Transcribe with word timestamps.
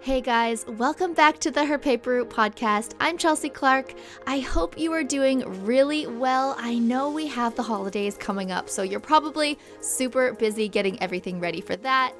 Hey 0.00 0.20
guys, 0.20 0.64
welcome 0.64 1.12
back 1.12 1.40
to 1.40 1.50
the 1.50 1.64
Her 1.64 1.76
Paper 1.76 2.10
Route 2.12 2.30
podcast. 2.30 2.94
I'm 3.00 3.18
Chelsea 3.18 3.48
Clark. 3.48 3.94
I 4.28 4.38
hope 4.38 4.78
you 4.78 4.92
are 4.92 5.02
doing 5.02 5.40
really 5.64 6.06
well. 6.06 6.54
I 6.56 6.78
know 6.78 7.10
we 7.10 7.26
have 7.26 7.56
the 7.56 7.64
holidays 7.64 8.16
coming 8.16 8.52
up, 8.52 8.70
so 8.70 8.84
you're 8.84 9.00
probably 9.00 9.58
super 9.80 10.32
busy 10.34 10.68
getting 10.68 11.02
everything 11.02 11.40
ready 11.40 11.60
for 11.60 11.74
that. 11.76 12.14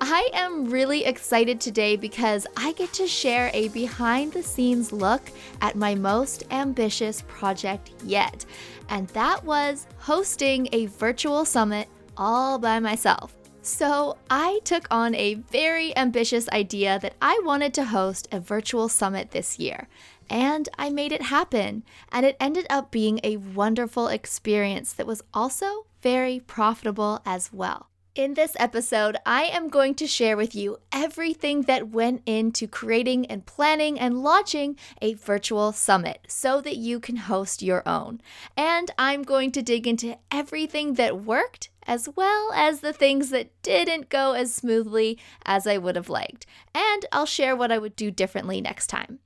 I 0.00 0.30
am 0.34 0.70
really 0.70 1.04
excited 1.04 1.60
today 1.60 1.96
because 1.96 2.46
I 2.56 2.72
get 2.72 2.92
to 2.94 3.08
share 3.08 3.50
a 3.52 3.68
behind 3.68 4.32
the 4.32 4.42
scenes 4.42 4.92
look 4.92 5.28
at 5.60 5.74
my 5.74 5.96
most 5.96 6.44
ambitious 6.52 7.22
project 7.26 7.90
yet, 8.04 8.46
and 8.88 9.08
that 9.08 9.44
was 9.44 9.88
hosting 9.98 10.68
a 10.70 10.86
virtual 10.86 11.44
summit 11.44 11.88
all 12.16 12.60
by 12.60 12.78
myself. 12.78 13.34
So, 13.66 14.16
I 14.30 14.60
took 14.62 14.86
on 14.92 15.16
a 15.16 15.34
very 15.34 15.94
ambitious 15.96 16.48
idea 16.50 17.00
that 17.02 17.16
I 17.20 17.40
wanted 17.42 17.74
to 17.74 17.86
host 17.86 18.28
a 18.30 18.38
virtual 18.38 18.88
summit 18.88 19.32
this 19.32 19.58
year, 19.58 19.88
and 20.30 20.68
I 20.78 20.88
made 20.88 21.10
it 21.10 21.22
happen. 21.22 21.82
And 22.12 22.24
it 22.24 22.36
ended 22.38 22.68
up 22.70 22.92
being 22.92 23.18
a 23.24 23.38
wonderful 23.38 24.06
experience 24.06 24.92
that 24.92 25.06
was 25.08 25.24
also 25.34 25.86
very 26.00 26.38
profitable 26.38 27.20
as 27.26 27.52
well. 27.52 27.88
In 28.14 28.34
this 28.34 28.56
episode, 28.60 29.16
I 29.26 29.42
am 29.46 29.68
going 29.68 29.96
to 29.96 30.06
share 30.06 30.36
with 30.36 30.54
you 30.54 30.78
everything 30.92 31.62
that 31.62 31.88
went 31.88 32.22
into 32.24 32.68
creating 32.68 33.26
and 33.26 33.44
planning 33.46 33.98
and 33.98 34.22
launching 34.22 34.76
a 35.02 35.14
virtual 35.14 35.72
summit 35.72 36.20
so 36.28 36.60
that 36.60 36.76
you 36.76 37.00
can 37.00 37.16
host 37.16 37.62
your 37.62 37.82
own. 37.86 38.20
And 38.56 38.92
I'm 38.96 39.24
going 39.24 39.50
to 39.50 39.60
dig 39.60 39.88
into 39.88 40.16
everything 40.30 40.94
that 40.94 41.24
worked 41.24 41.68
as 41.86 42.08
well 42.16 42.52
as 42.52 42.80
the 42.80 42.92
things 42.92 43.30
that 43.30 43.50
didn't 43.62 44.08
go 44.08 44.32
as 44.32 44.54
smoothly 44.54 45.18
as 45.44 45.66
I 45.66 45.78
would 45.78 45.96
have 45.96 46.08
liked. 46.08 46.46
And 46.74 47.06
I'll 47.12 47.26
share 47.26 47.56
what 47.56 47.72
I 47.72 47.78
would 47.78 47.96
do 47.96 48.10
differently 48.10 48.60
next 48.60 48.88
time. 48.88 49.20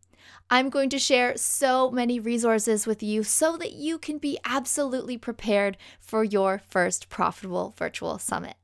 I'm 0.52 0.68
going 0.68 0.90
to 0.90 0.98
share 0.98 1.36
so 1.36 1.92
many 1.92 2.18
resources 2.18 2.84
with 2.84 3.04
you 3.04 3.22
so 3.22 3.56
that 3.58 3.72
you 3.72 3.98
can 3.98 4.18
be 4.18 4.36
absolutely 4.44 5.16
prepared 5.16 5.76
for 6.00 6.24
your 6.24 6.60
first 6.68 7.08
profitable 7.08 7.72
virtual 7.78 8.18
summit. 8.18 8.56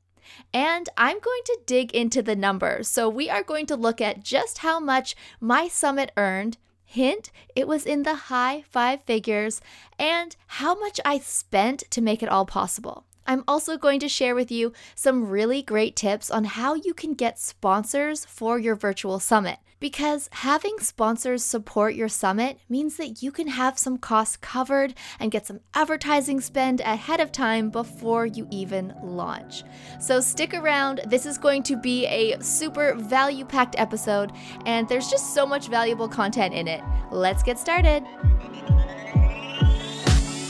And 0.53 0.89
I'm 0.97 1.19
going 1.19 1.41
to 1.45 1.59
dig 1.65 1.95
into 1.95 2.21
the 2.21 2.35
numbers. 2.35 2.89
So, 2.89 3.07
we 3.07 3.29
are 3.29 3.43
going 3.43 3.65
to 3.67 3.77
look 3.77 4.01
at 4.01 4.21
just 4.23 4.57
how 4.57 4.81
much 4.81 5.15
my 5.39 5.69
summit 5.69 6.11
earned. 6.17 6.57
Hint, 6.83 7.31
it 7.55 7.67
was 7.67 7.85
in 7.85 8.03
the 8.03 8.15
high 8.15 8.63
five 8.69 9.03
figures, 9.03 9.61
and 9.97 10.35
how 10.47 10.77
much 10.77 10.99
I 11.05 11.19
spent 11.19 11.83
to 11.91 12.01
make 12.01 12.21
it 12.23 12.29
all 12.29 12.45
possible. 12.45 13.05
I'm 13.27 13.43
also 13.47 13.77
going 13.77 13.99
to 13.99 14.07
share 14.07 14.33
with 14.33 14.49
you 14.51 14.71
some 14.95 15.27
really 15.27 15.61
great 15.61 15.95
tips 15.97 16.31
on 16.31 16.45
how 16.45 16.75
you 16.75 16.93
can 16.93 17.13
get 17.13 17.37
sponsors 17.37 18.23
for 18.23 18.57
your 18.57 18.75
virtual 18.75 19.19
summit. 19.19 19.59
Because 19.79 20.27
having 20.31 20.79
sponsors 20.79 21.43
support 21.43 21.93
your 21.93 22.09
summit 22.09 22.57
means 22.67 22.97
that 22.97 23.21
you 23.21 23.31
can 23.31 23.47
have 23.47 23.77
some 23.77 23.99
costs 23.99 24.35
covered 24.37 24.95
and 25.19 25.29
get 25.29 25.45
some 25.45 25.59
advertising 25.75 26.41
spend 26.41 26.79
ahead 26.81 27.19
of 27.19 27.31
time 27.31 27.69
before 27.69 28.25
you 28.25 28.47
even 28.49 28.95
launch. 29.03 29.63
So 29.99 30.19
stick 30.19 30.55
around. 30.55 31.01
This 31.05 31.27
is 31.27 31.37
going 31.37 31.61
to 31.63 31.75
be 31.77 32.07
a 32.07 32.41
super 32.41 32.95
value 32.95 33.45
packed 33.45 33.75
episode, 33.77 34.31
and 34.65 34.89
there's 34.89 35.09
just 35.09 35.35
so 35.35 35.45
much 35.45 35.67
valuable 35.67 36.07
content 36.07 36.55
in 36.55 36.67
it. 36.67 36.81
Let's 37.11 37.43
get 37.43 37.59
started. 37.59 38.03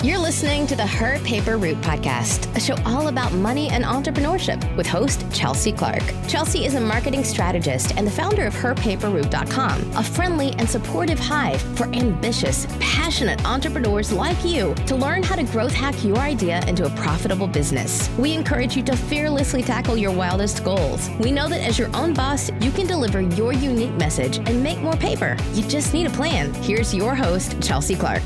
You're 0.03 0.19
listening 0.19 0.67
to 0.67 0.75
the 0.75 0.85
Her 0.85 1.17
Paper 1.21 1.57
Route 1.57 1.81
podcast, 1.81 2.55
a 2.55 2.59
show 2.59 2.75
all 2.85 3.07
about 3.07 3.33
money 3.33 3.69
and 3.69 3.83
entrepreneurship 3.83 4.77
with 4.77 4.85
host 4.85 5.25
Chelsea 5.33 5.71
Clark. 5.71 6.03
Chelsea 6.27 6.65
is 6.65 6.75
a 6.75 6.79
marketing 6.79 7.23
strategist 7.23 7.97
and 7.97 8.05
the 8.05 8.11
founder 8.11 8.45
of 8.45 8.53
HerPaperRoute.com, 8.53 9.93
a 9.95 10.03
friendly 10.03 10.51
and 10.59 10.69
supportive 10.69 11.17
hive 11.17 11.59
for 11.75 11.85
ambitious, 11.95 12.67
passionate 12.79 13.43
entrepreneurs 13.43 14.11
like 14.11 14.45
you 14.45 14.75
to 14.85 14.95
learn 14.95 15.23
how 15.23 15.35
to 15.35 15.43
growth 15.45 15.73
hack 15.73 16.05
your 16.05 16.19
idea 16.19 16.63
into 16.67 16.85
a 16.85 16.91
profitable 16.91 17.47
business. 17.47 18.07
We 18.19 18.33
encourage 18.33 18.77
you 18.77 18.83
to 18.83 18.95
fearlessly 18.95 19.63
tackle 19.63 19.97
your 19.97 20.11
wildest 20.11 20.63
goals. 20.63 21.09
We 21.19 21.31
know 21.31 21.49
that 21.49 21.61
as 21.61 21.79
your 21.79 21.89
own 21.95 22.13
boss, 22.13 22.51
you 22.61 22.69
can 22.69 22.85
deliver 22.85 23.21
your 23.21 23.51
unique 23.51 23.93
message 23.93 24.37
and 24.37 24.61
make 24.61 24.79
more 24.79 24.95
paper. 24.95 25.35
You 25.53 25.63
just 25.63 25.95
need 25.95 26.05
a 26.05 26.11
plan. 26.11 26.53
Here's 26.53 26.93
your 26.93 27.15
host, 27.15 27.59
Chelsea 27.63 27.95
Clark. 27.95 28.21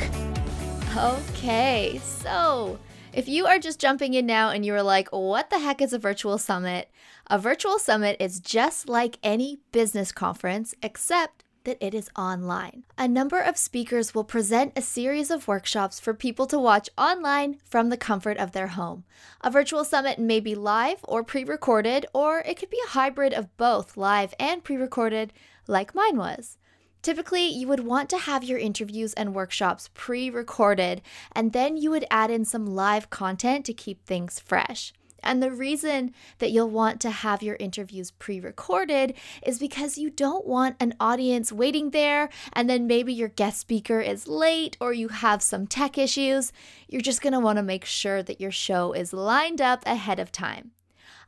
Okay, 0.98 2.02
so 2.04 2.78
if 3.14 3.30
you 3.30 3.46
are 3.46 3.60
just 3.60 3.80
jumping 3.80 4.14
in 4.14 4.26
now 4.26 4.50
and 4.50 4.66
you're 4.66 4.84
like, 4.84 5.08
what 5.10 5.50
the 5.50 5.60
heck 5.60 5.82
is 5.82 5.94
a 5.94 6.00
virtual 6.00 6.38
summit? 6.38 6.90
A 7.28 7.40
virtual 7.40 7.80
summit 7.80 8.18
is 8.20 8.42
just 8.42 8.90
like 8.90 9.18
any 9.24 9.62
business 9.72 10.12
conference, 10.12 10.76
except 10.84 11.46
that 11.64 11.78
it 11.80 11.94
is 11.94 12.10
online. 12.18 12.84
A 12.98 13.08
number 13.08 13.40
of 13.40 13.56
speakers 13.56 14.14
will 14.14 14.26
present 14.26 14.74
a 14.76 14.82
series 14.82 15.32
of 15.32 15.48
workshops 15.48 15.98
for 15.98 16.14
people 16.14 16.46
to 16.48 16.60
watch 16.60 16.90
online 16.98 17.60
from 17.64 17.90
the 17.90 17.98
comfort 17.98 18.38
of 18.38 18.52
their 18.52 18.68
home. 18.68 19.06
A 19.40 19.50
virtual 19.50 19.86
summit 19.86 20.20
may 20.20 20.42
be 20.42 20.56
live 20.56 21.00
or 21.04 21.24
pre 21.24 21.46
recorded, 21.46 22.06
or 22.14 22.40
it 22.40 22.58
could 22.58 22.70
be 22.70 22.82
a 22.86 22.90
hybrid 22.90 23.34
of 23.34 23.56
both 23.56 23.96
live 23.96 24.34
and 24.38 24.62
pre 24.62 24.76
recorded, 24.76 25.32
like 25.68 25.96
mine 25.96 26.18
was. 26.18 26.58
Typically, 27.02 27.48
you 27.48 27.68
would 27.68 27.80
want 27.80 28.10
to 28.12 28.18
have 28.18 28.44
your 28.44 28.60
interviews 28.60 29.14
and 29.14 29.34
workshops 29.34 29.90
pre 29.94 30.30
recorded, 30.30 31.02
and 31.32 31.52
then 31.52 31.76
you 31.76 31.90
would 31.90 32.06
add 32.12 32.30
in 32.30 32.46
some 32.46 32.66
live 32.66 33.10
content 33.10 33.66
to 33.66 33.74
keep 33.74 34.06
things 34.06 34.40
fresh. 34.40 34.94
And 35.24 35.42
the 35.42 35.52
reason 35.52 36.14
that 36.40 36.52
you'll 36.52 36.70
want 36.70 37.00
to 37.02 37.12
have 37.12 37.44
your 37.44 37.56
interviews 37.60 38.12
pre 38.12 38.40
recorded 38.40 39.14
is 39.46 39.60
because 39.60 39.98
you 39.98 40.10
don't 40.10 40.46
want 40.46 40.76
an 40.80 40.94
audience 41.00 41.52
waiting 41.52 41.92
there 41.92 42.30
and 42.54 42.70
then 42.70 42.88
maybe 42.88 43.14
your 43.14 43.28
guest 43.28 43.60
speaker 43.60 44.02
is 44.02 44.28
late 44.28 44.78
or 44.82 44.94
you 44.94 45.10
have 45.10 45.42
some 45.42 45.68
tech 45.68 45.98
issues. 45.98 46.52
You're 46.88 47.02
just 47.02 47.24
want 47.24 47.58
to 47.58 47.64
make 47.64 47.86
sure 47.86 48.24
that 48.24 48.42
your 48.42 48.52
show 48.52 48.94
is 48.94 49.14
lined 49.14 49.62
up 49.62 49.84
ahead 49.86 50.20
of 50.20 50.32
time. 50.32 50.72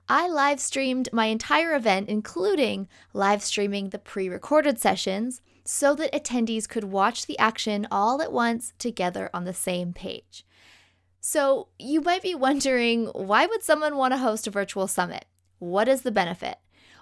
I 0.09 0.27
live 0.27 0.59
streamed 0.59 1.09
my 1.13 1.27
entire 1.27 1.73
event, 1.75 2.09
including 2.09 2.89
live 3.13 3.41
streaming 3.41 3.89
the 3.89 3.99
pre 3.99 4.27
recorded 4.27 4.79
sessions 4.79 5.41
so 5.65 5.95
that 5.95 6.11
attendees 6.11 6.67
could 6.67 6.85
watch 6.85 7.25
the 7.25 7.39
action 7.39 7.87
all 7.89 8.21
at 8.21 8.31
once 8.31 8.73
together 8.77 9.29
on 9.33 9.45
the 9.45 9.53
same 9.53 9.93
page. 9.93 10.45
So, 11.21 11.69
you 11.79 12.01
might 12.01 12.21
be 12.21 12.35
wondering 12.35 13.05
why 13.07 13.45
would 13.45 13.63
someone 13.63 13.95
want 13.95 14.13
to 14.13 14.17
host 14.17 14.45
a 14.45 14.51
virtual 14.51 14.87
summit? 14.87 15.25
What 15.59 15.87
is 15.87 16.01
the 16.01 16.11
benefit? 16.11 16.57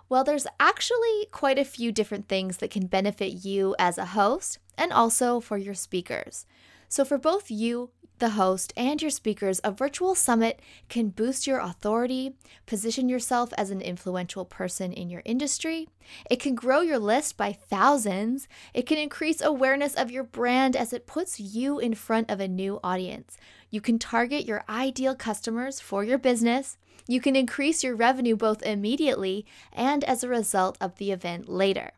Well, 0.10 0.24
there's 0.24 0.46
actually 0.60 1.28
quite 1.32 1.58
a 1.58 1.66
few 1.66 1.92
different 1.92 2.28
things 2.28 2.58
that 2.58 2.70
can 2.70 2.86
benefit 2.86 3.46
you 3.46 3.76
as 3.80 3.98
a 3.98 4.08
host 4.08 4.60
and 4.78 4.94
also 4.94 5.40
for 5.40 5.58
your 5.58 5.74
speakers. 5.74 6.46
So, 6.88 7.04
for 7.04 7.18
both 7.18 7.50
you 7.50 7.90
the 8.22 8.30
host, 8.32 8.72
and 8.78 9.02
your 9.02 9.12
speakers, 9.12 9.60
a 9.64 9.72
virtual 9.72 10.16
summit 10.16 10.62
can 10.88 11.10
boost 11.10 11.46
your 11.46 11.60
authority, 11.60 12.34
position 12.66 13.10
yourself 13.10 13.52
as 13.58 13.70
an 13.70 13.82
influential 13.82 14.46
person 14.46 14.94
in 14.94 15.10
your 15.10 15.22
industry. 15.26 15.90
It 16.30 16.40
can 16.40 16.56
grow 16.56 16.80
your 16.80 17.00
list 17.00 17.36
by 17.36 17.52
thousands. 17.52 18.48
It 18.74 18.84
can 18.88 18.98
increase 18.98 19.42
awareness 19.42 19.94
of 19.96 20.10
your 20.10 20.24
brand 20.24 20.78
as 20.78 20.94
it 20.94 21.06
puts 21.06 21.40
you 21.40 21.80
in 21.80 21.94
front 21.94 22.32
of 22.32 22.40
a 22.40 22.48
new 22.48 22.80
audience. 22.82 23.36
You 23.70 23.82
can 23.82 24.00
target 24.00 24.46
your 24.46 24.64
ideal 24.70 25.16
customers 25.16 25.82
for 25.82 26.06
your 26.06 26.18
business. 26.18 26.78
You 27.08 27.20
can 27.20 27.36
increase 27.36 27.84
your 27.84 27.96
revenue 27.96 28.38
both 28.38 28.64
immediately 28.64 29.46
and 29.74 30.04
as 30.06 30.24
a 30.24 30.30
result 30.30 30.78
of 30.80 30.96
the 30.96 31.12
event 31.12 31.50
later. 31.50 31.92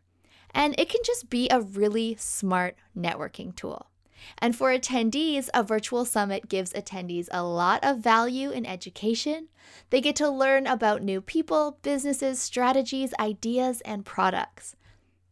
And 0.52 0.74
it 0.80 0.90
can 0.90 1.02
just 1.06 1.30
be 1.30 1.48
a 1.50 1.62
really 1.62 2.16
smart 2.18 2.76
networking 2.98 3.56
tool. 3.56 3.88
And 4.38 4.56
for 4.56 4.70
attendees, 4.70 5.50
a 5.54 5.64
virtual 5.64 6.06
summit 6.06 6.50
gives 6.50 6.74
attendees 6.74 7.28
a 7.32 7.44
lot 7.44 7.84
of 7.84 8.00
value 8.00 8.50
in 8.50 8.66
education. 8.66 9.48
They 9.90 10.02
get 10.02 10.16
to 10.18 10.30
learn 10.30 10.68
about 10.68 11.04
new 11.04 11.22
people, 11.22 11.78
businesses, 11.82 12.40
strategies, 12.40 13.14
ideas, 13.20 13.82
and 13.82 14.06
products. 14.06 14.76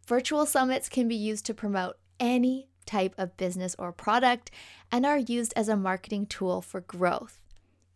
Virtual 0.08 0.46
summits 0.46 0.90
can 0.90 1.08
be 1.08 1.16
used 1.16 1.46
to 1.46 1.54
promote 1.54 1.98
any 2.20 2.68
type 2.86 3.16
of 3.18 3.38
business 3.38 3.76
or 3.80 3.92
product 3.92 4.52
and 4.92 5.06
are 5.06 5.18
used 5.18 5.54
as 5.56 5.70
a 5.70 5.78
marketing 5.78 6.26
tool 6.26 6.62
for 6.62 6.82
growth. 6.82 7.40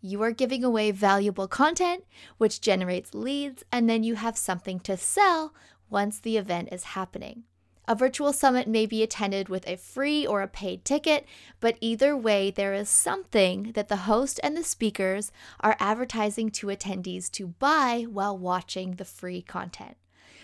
You 0.02 0.22
are 0.22 0.32
giving 0.32 0.64
away 0.64 0.92
valuable 0.92 1.48
content, 1.48 2.04
which 2.38 2.62
generates 2.62 3.16
leads, 3.16 3.64
and 3.72 3.90
then 3.90 4.04
you 4.04 4.16
have 4.16 4.38
something 4.38 4.80
to 4.82 4.98
sell 4.98 5.54
once 5.90 6.20
the 6.20 6.38
event 6.38 6.70
is 6.72 6.84
happening. 6.84 7.44
A 7.88 7.96
virtual 7.96 8.34
summit 8.34 8.68
may 8.68 8.86
be 8.86 9.04
attended 9.04 9.48
with 9.48 9.68
a 9.68 9.78
free 9.78 10.26
or 10.26 10.42
a 10.42 10.48
paid 10.48 10.84
ticket, 10.84 11.26
but 11.60 11.78
either 11.82 12.18
way, 12.18 12.50
there 12.50 12.74
is 12.74 12.90
something 12.90 13.72
that 13.74 13.90
the 13.90 14.06
host 14.08 14.40
and 14.44 14.58
the 14.58 14.64
speakers 14.64 15.32
are 15.60 15.78
advertising 15.80 16.50
to 16.52 16.68
attendees 16.68 17.30
to 17.32 17.48
buy 17.48 18.06
while 18.10 18.38
watching 18.38 18.96
the 18.96 19.06
free 19.06 19.42
content. 19.42 19.98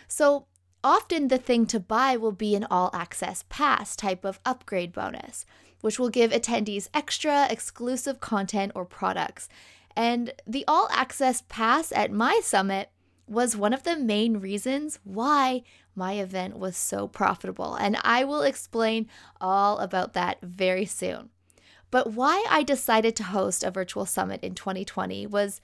So, 0.08 0.46
often 0.84 1.30
the 1.30 1.38
thing 1.38 1.66
to 1.68 1.80
buy 1.80 2.16
will 2.16 2.32
be 2.32 2.56
an 2.56 2.68
all 2.70 2.92
access 2.94 3.44
pass 3.50 3.96
type 3.96 4.24
of 4.24 4.40
upgrade 4.46 4.94
bonus, 4.94 5.46
which 5.82 5.98
will 5.98 6.10
give 6.10 6.32
attendees 6.32 6.90
extra 6.94 7.48
exclusive 7.50 8.20
content 8.20 8.72
or 8.76 8.86
products. 8.86 9.50
And 9.96 10.34
the 10.46 10.64
all 10.68 10.88
access 10.92 11.44
pass 11.50 11.92
at 11.92 12.12
my 12.12 12.40
summit 12.44 12.90
was 13.28 13.56
one 13.56 13.74
of 13.74 13.84
the 13.84 13.96
main 13.96 14.38
reasons 14.38 15.00
why 15.04 15.64
my 15.96 16.14
event 16.14 16.58
was 16.58 16.78
so 16.78 17.08
profitable. 17.08 17.76
And 17.76 17.98
I 18.02 18.24
will 18.24 18.42
explain 18.42 19.08
all 19.40 19.80
about 19.80 20.14
that 20.14 20.38
very 20.42 20.86
soon. 20.86 21.30
But 21.90 22.14
why 22.14 22.46
I 22.50 22.64
decided 22.64 23.16
to 23.18 23.24
host 23.24 23.64
a 23.64 23.72
virtual 23.72 24.06
summit 24.06 24.42
in 24.44 24.56
2020 24.56 25.28
was 25.28 25.60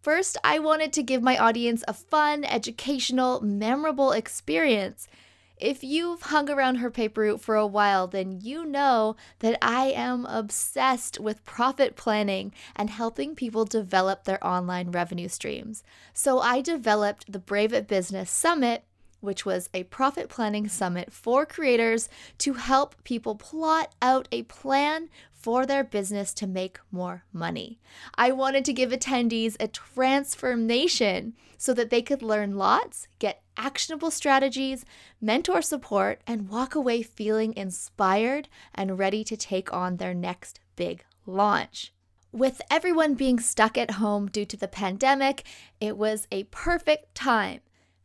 first, 0.00 0.36
I 0.44 0.60
wanted 0.60 0.92
to 0.94 1.02
give 1.02 1.22
my 1.22 1.36
audience 1.36 1.82
a 1.88 1.92
fun, 1.92 2.44
educational, 2.44 3.40
memorable 3.40 4.12
experience. 4.12 5.08
If 5.56 5.84
you've 5.84 6.22
hung 6.22 6.50
around 6.50 6.76
Her 6.76 6.90
Paper 6.90 7.20
Route 7.20 7.40
for 7.40 7.54
a 7.54 7.66
while, 7.66 8.08
then 8.08 8.40
you 8.40 8.64
know 8.64 9.16
that 9.40 9.58
I 9.62 9.86
am 9.86 10.26
obsessed 10.26 11.20
with 11.20 11.44
profit 11.44 11.94
planning 11.94 12.52
and 12.74 12.90
helping 12.90 13.36
people 13.36 13.64
develop 13.64 14.24
their 14.24 14.44
online 14.44 14.90
revenue 14.90 15.28
streams. 15.28 15.84
So 16.12 16.40
I 16.40 16.62
developed 16.62 17.30
the 17.30 17.38
Brave 17.38 17.72
It 17.72 17.86
Business 17.86 18.30
Summit 18.30 18.84
which 19.22 19.46
was 19.46 19.70
a 19.72 19.84
profit 19.84 20.28
planning 20.28 20.68
summit 20.68 21.12
for 21.12 21.46
creators 21.46 22.08
to 22.38 22.54
help 22.54 23.02
people 23.04 23.36
plot 23.36 23.94
out 24.02 24.28
a 24.30 24.42
plan 24.42 25.08
for 25.32 25.64
their 25.64 25.82
business 25.82 26.34
to 26.34 26.46
make 26.46 26.78
more 26.90 27.24
money. 27.32 27.78
I 28.16 28.32
wanted 28.32 28.64
to 28.66 28.72
give 28.72 28.90
attendees 28.90 29.56
a 29.58 29.68
transformation 29.68 31.34
so 31.56 31.72
that 31.74 31.90
they 31.90 32.02
could 32.02 32.22
learn 32.22 32.56
lots, 32.56 33.08
get 33.18 33.42
actionable 33.56 34.10
strategies, 34.10 34.84
mentor 35.20 35.62
support, 35.62 36.20
and 36.26 36.48
walk 36.48 36.74
away 36.74 37.02
feeling 37.02 37.54
inspired 37.56 38.48
and 38.74 38.98
ready 38.98 39.24
to 39.24 39.36
take 39.36 39.72
on 39.72 39.96
their 39.96 40.14
next 40.14 40.60
big 40.76 41.04
launch. 41.26 41.92
With 42.32 42.62
everyone 42.70 43.14
being 43.14 43.38
stuck 43.38 43.76
at 43.76 43.92
home 43.92 44.28
due 44.28 44.46
to 44.46 44.56
the 44.56 44.68
pandemic, 44.68 45.44
it 45.80 45.96
was 45.96 46.26
a 46.32 46.44
perfect 46.44 47.14
time 47.14 47.60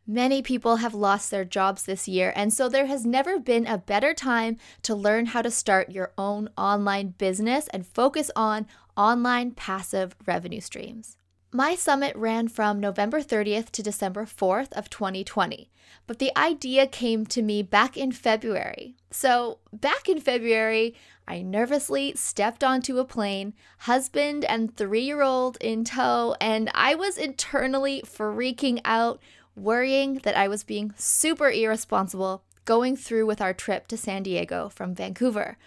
Many 0.10 0.42
people 0.42 0.78
have 0.78 0.94
lost 0.94 1.30
their 1.32 1.44
jobs 1.44 1.84
this 1.84 2.08
year, 2.08 2.32
and 2.34 2.54
so 2.54 2.70
there 2.70 2.86
has 2.86 3.06
never 3.06 3.38
been 3.38 3.68
a 3.68 3.78
better 3.78 4.14
time 4.14 4.56
to 4.84 4.96
learn 4.96 5.28
how 5.28 5.42
to 5.42 5.52
start 5.52 5.92
your 5.92 6.14
own 6.18 6.50
online 6.58 7.10
business 7.18 7.68
and 7.74 7.86
focus 7.86 8.32
on 8.34 8.68
online 8.96 9.52
passive 9.52 10.16
revenue 10.26 10.62
streams. 10.62 11.18
My 11.52 11.76
summit 11.76 12.16
ran 12.16 12.48
from 12.48 12.80
November 12.80 13.20
30th 13.20 13.70
to 13.72 13.84
December 13.84 14.24
4th 14.24 14.72
of 14.72 14.90
2020, 14.90 15.70
but 16.06 16.20
the 16.20 16.32
idea 16.38 16.88
came 16.88 17.26
to 17.26 17.42
me 17.42 17.62
back 17.62 17.98
in 17.98 18.14
February. 18.14 18.96
So, 19.12 19.60
back 19.74 20.08
in 20.08 20.22
February, 20.22 20.96
I 21.28 21.42
nervously 21.42 22.14
stepped 22.16 22.64
onto 22.64 22.98
a 22.98 23.06
plane, 23.06 23.54
husband 23.80 24.46
and 24.46 24.74
3-year-old 24.74 25.58
in 25.60 25.84
tow, 25.84 26.38
and 26.40 26.72
I 26.74 26.96
was 26.96 27.18
internally 27.18 28.04
freaking 28.06 28.80
out 28.86 29.20
worrying 29.58 30.22
that 30.24 30.38
I 30.38 30.48
was 30.48 30.64
being 30.64 30.94
super 30.96 31.50
irresponsible 31.50 32.44
going 32.66 32.96
through 32.96 33.26
with 33.26 33.42
our 33.42 33.54
trip 33.54 33.88
to 33.88 33.98
San 33.98 34.24
Diego 34.24 34.70
from 34.70 34.94
Vancouver. 34.94 35.58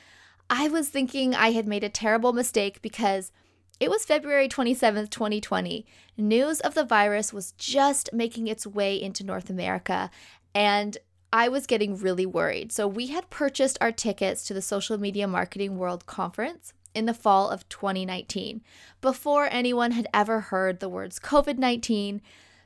I 0.48 0.68
was 0.68 0.88
thinking 0.88 1.34
I 1.34 1.52
had 1.52 1.66
made 1.66 1.84
a 1.84 1.88
terrible 1.88 2.32
mistake 2.32 2.80
because 2.82 3.32
it 3.80 3.90
was 3.90 4.04
February 4.04 4.48
27th, 4.48 5.10
2020. 5.10 5.86
News 6.16 6.60
of 6.60 6.74
the 6.74 6.84
virus 6.84 7.32
was 7.32 7.52
just 7.52 8.12
making 8.12 8.46
its 8.46 8.66
way 8.66 9.00
into 9.00 9.24
North 9.24 9.48
America, 9.48 10.10
and 10.54 10.98
I 11.32 11.48
was 11.48 11.66
getting 11.66 11.96
really 11.96 12.26
worried. 12.26 12.72
So, 12.72 12.86
we 12.86 13.06
had 13.06 13.30
purchased 13.30 13.78
our 13.80 13.92
tickets 13.92 14.44
to 14.44 14.54
the 14.54 14.60
Social 14.60 14.98
Media 14.98 15.26
Marketing 15.26 15.78
World 15.78 16.04
Conference 16.04 16.74
in 16.94 17.06
the 17.06 17.14
fall 17.14 17.48
of 17.48 17.68
2019 17.68 18.60
before 19.00 19.48
anyone 19.50 19.92
had 19.92 20.08
ever 20.12 20.40
heard 20.40 20.80
the 20.80 20.88
words 20.88 21.18
COVID 21.18 21.56
19 21.56 22.20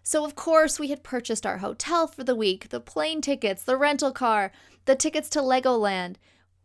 so, 0.06 0.22
of 0.26 0.36
course, 0.36 0.78
we 0.78 0.88
had 0.88 1.02
purchased 1.02 1.46
our 1.46 1.58
hotel 1.58 2.06
for 2.06 2.24
the 2.24 2.36
week, 2.36 2.68
the 2.68 2.78
plane 2.78 3.22
tickets, 3.22 3.64
the 3.64 3.78
rental 3.78 4.12
car, 4.12 4.52
the 4.84 4.94
tickets 4.94 5.30
to 5.30 5.40
Legoland. 5.40 6.16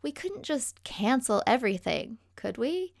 We 0.02 0.12
couldn't 0.12 0.42
just 0.42 0.84
cancel 0.84 1.42
everything, 1.46 2.18
could 2.36 2.58
we? 2.58 2.92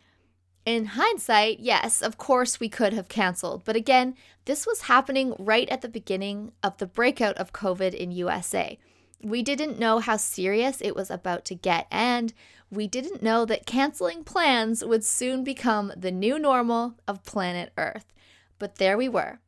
In 0.64 0.86
hindsight, 0.86 1.60
yes, 1.60 2.00
of 2.00 2.16
course 2.16 2.58
we 2.58 2.70
could 2.70 2.94
have 2.94 3.08
canceled. 3.08 3.66
But 3.66 3.76
again, 3.76 4.14
this 4.46 4.66
was 4.66 4.82
happening 4.82 5.34
right 5.38 5.68
at 5.68 5.82
the 5.82 5.90
beginning 5.90 6.52
of 6.62 6.78
the 6.78 6.86
breakout 6.86 7.36
of 7.36 7.52
COVID 7.52 7.92
in 7.92 8.10
USA. 8.10 8.78
We 9.22 9.42
didn't 9.42 9.78
know 9.78 9.98
how 9.98 10.16
serious 10.16 10.80
it 10.80 10.96
was 10.96 11.10
about 11.10 11.44
to 11.46 11.54
get, 11.54 11.86
and 11.90 12.32
we 12.70 12.86
didn't 12.86 13.22
know 13.22 13.44
that 13.44 13.66
canceling 13.66 14.24
plans 14.24 14.82
would 14.82 15.04
soon 15.04 15.44
become 15.44 15.92
the 15.94 16.10
new 16.10 16.38
normal 16.38 16.94
of 17.06 17.24
planet 17.24 17.74
Earth. 17.76 18.06
But 18.58 18.76
there 18.76 18.96
we 18.96 19.08
were, 19.08 19.40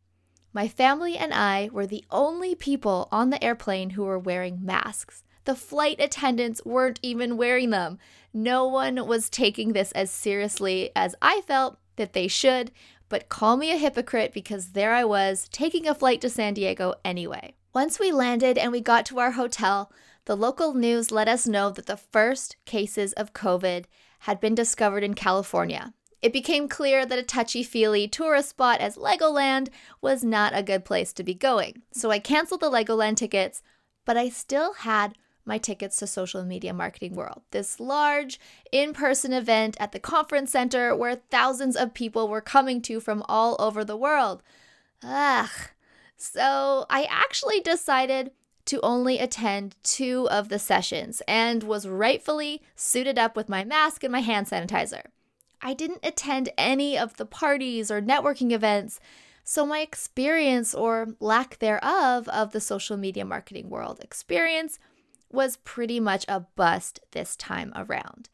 my 0.52 0.68
family 0.68 1.16
and 1.16 1.32
I 1.32 1.70
were 1.72 1.86
the 1.86 2.04
only 2.10 2.54
people 2.54 3.08
on 3.10 3.30
the 3.30 3.42
airplane 3.42 3.90
who 3.90 4.04
were 4.04 4.18
wearing 4.18 4.64
masks. 4.64 5.24
The 5.44 5.54
flight 5.54 5.96
attendants 5.98 6.64
weren't 6.64 7.00
even 7.02 7.36
wearing 7.36 7.70
them. 7.70 7.98
No 8.32 8.66
one 8.66 9.06
was 9.06 9.28
taking 9.28 9.72
this 9.72 9.92
as 9.92 10.10
seriously 10.10 10.90
as 10.94 11.14
I 11.20 11.40
felt 11.42 11.78
that 11.96 12.12
they 12.12 12.28
should, 12.28 12.70
but 13.08 13.28
call 13.28 13.56
me 13.56 13.70
a 13.72 13.76
hypocrite 13.76 14.32
because 14.32 14.72
there 14.72 14.94
I 14.94 15.04
was, 15.04 15.48
taking 15.50 15.88
a 15.88 15.94
flight 15.94 16.20
to 16.20 16.30
San 16.30 16.54
Diego 16.54 16.94
anyway. 17.04 17.54
Once 17.74 17.98
we 17.98 18.12
landed 18.12 18.56
and 18.56 18.70
we 18.70 18.80
got 18.80 19.06
to 19.06 19.18
our 19.18 19.32
hotel, 19.32 19.90
the 20.26 20.36
local 20.36 20.74
news 20.74 21.10
let 21.10 21.28
us 21.28 21.46
know 21.46 21.70
that 21.70 21.86
the 21.86 21.96
first 21.96 22.56
cases 22.64 23.12
of 23.14 23.32
COVID 23.32 23.86
had 24.20 24.38
been 24.40 24.54
discovered 24.54 25.02
in 25.02 25.14
California. 25.14 25.92
It 26.22 26.32
became 26.32 26.68
clear 26.68 27.04
that 27.04 27.18
a 27.18 27.24
touchy 27.24 27.64
feely 27.64 28.06
tourist 28.06 28.50
spot 28.50 28.80
as 28.80 28.96
Legoland 28.96 29.68
was 30.00 30.22
not 30.22 30.56
a 30.56 30.62
good 30.62 30.84
place 30.84 31.12
to 31.14 31.24
be 31.24 31.34
going. 31.34 31.82
So 31.92 32.10
I 32.12 32.20
canceled 32.20 32.60
the 32.60 32.70
Legoland 32.70 33.16
tickets, 33.16 33.60
but 34.04 34.16
I 34.16 34.28
still 34.28 34.74
had 34.74 35.14
my 35.44 35.58
tickets 35.58 35.96
to 35.96 36.06
Social 36.06 36.44
Media 36.44 36.72
Marketing 36.72 37.14
World, 37.14 37.42
this 37.50 37.80
large 37.80 38.38
in 38.70 38.92
person 38.92 39.32
event 39.32 39.76
at 39.80 39.90
the 39.90 39.98
conference 39.98 40.52
center 40.52 40.94
where 40.94 41.16
thousands 41.16 41.74
of 41.74 41.92
people 41.92 42.28
were 42.28 42.40
coming 42.40 42.80
to 42.82 43.00
from 43.00 43.24
all 43.28 43.56
over 43.58 43.84
the 43.84 43.96
world. 43.96 44.44
Ugh. 45.02 45.50
So 46.16 46.86
I 46.88 47.08
actually 47.10 47.60
decided 47.60 48.30
to 48.66 48.80
only 48.82 49.18
attend 49.18 49.74
two 49.82 50.28
of 50.30 50.48
the 50.48 50.60
sessions 50.60 51.20
and 51.26 51.64
was 51.64 51.88
rightfully 51.88 52.62
suited 52.76 53.18
up 53.18 53.34
with 53.34 53.48
my 53.48 53.64
mask 53.64 54.04
and 54.04 54.12
my 54.12 54.20
hand 54.20 54.46
sanitizer. 54.46 55.06
I 55.62 55.74
didn't 55.74 56.00
attend 56.04 56.50
any 56.58 56.98
of 56.98 57.16
the 57.16 57.26
parties 57.26 57.90
or 57.90 58.02
networking 58.02 58.50
events, 58.52 58.98
so 59.44 59.64
my 59.64 59.80
experience 59.80 60.74
or 60.74 61.14
lack 61.20 61.58
thereof 61.58 62.28
of 62.28 62.52
the 62.52 62.60
social 62.60 62.96
media 62.96 63.24
marketing 63.24 63.70
world 63.70 64.00
experience 64.00 64.78
was 65.30 65.56
pretty 65.58 66.00
much 66.00 66.24
a 66.28 66.40
bust 66.40 67.00
this 67.12 67.36
time 67.36 67.72
around. 67.74 68.28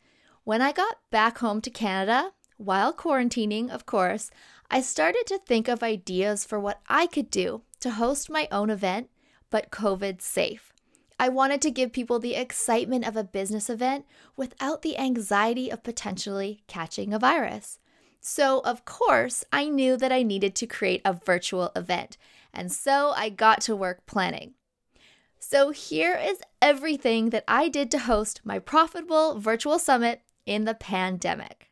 When 0.44 0.62
I 0.62 0.72
got 0.72 0.98
back 1.10 1.38
home 1.38 1.60
to 1.60 1.70
Canada, 1.70 2.32
while 2.56 2.92
quarantining, 2.92 3.70
of 3.70 3.86
course, 3.86 4.30
I 4.70 4.80
started 4.80 5.24
to 5.26 5.38
think 5.38 5.68
of 5.68 5.82
ideas 5.82 6.44
for 6.44 6.58
what 6.58 6.80
I 6.88 7.06
could 7.06 7.30
do 7.30 7.62
to 7.80 7.90
host 7.90 8.28
my 8.28 8.48
own 8.50 8.68
event, 8.70 9.08
but 9.50 9.70
COVID 9.70 10.20
safe. 10.20 10.72
I 11.18 11.28
wanted 11.28 11.60
to 11.62 11.70
give 11.70 11.92
people 11.92 12.18
the 12.18 12.34
excitement 12.34 13.06
of 13.06 13.16
a 13.16 13.24
business 13.24 13.68
event 13.68 14.06
without 14.36 14.82
the 14.82 14.96
anxiety 14.98 15.70
of 15.70 15.82
potentially 15.82 16.62
catching 16.68 17.12
a 17.12 17.18
virus. 17.18 17.78
So, 18.20 18.60
of 18.60 18.84
course, 18.84 19.44
I 19.52 19.68
knew 19.68 19.96
that 19.96 20.12
I 20.12 20.22
needed 20.22 20.54
to 20.56 20.66
create 20.66 21.02
a 21.04 21.12
virtual 21.12 21.72
event, 21.74 22.16
and 22.52 22.70
so 22.70 23.12
I 23.16 23.28
got 23.28 23.60
to 23.62 23.76
work 23.76 24.06
planning. 24.06 24.54
So, 25.38 25.70
here 25.70 26.16
is 26.16 26.40
everything 26.60 27.30
that 27.30 27.44
I 27.46 27.68
did 27.68 27.90
to 27.92 28.00
host 28.00 28.40
my 28.44 28.58
profitable 28.58 29.38
virtual 29.38 29.78
summit 29.78 30.22
in 30.46 30.64
the 30.64 30.74
pandemic. 30.74 31.70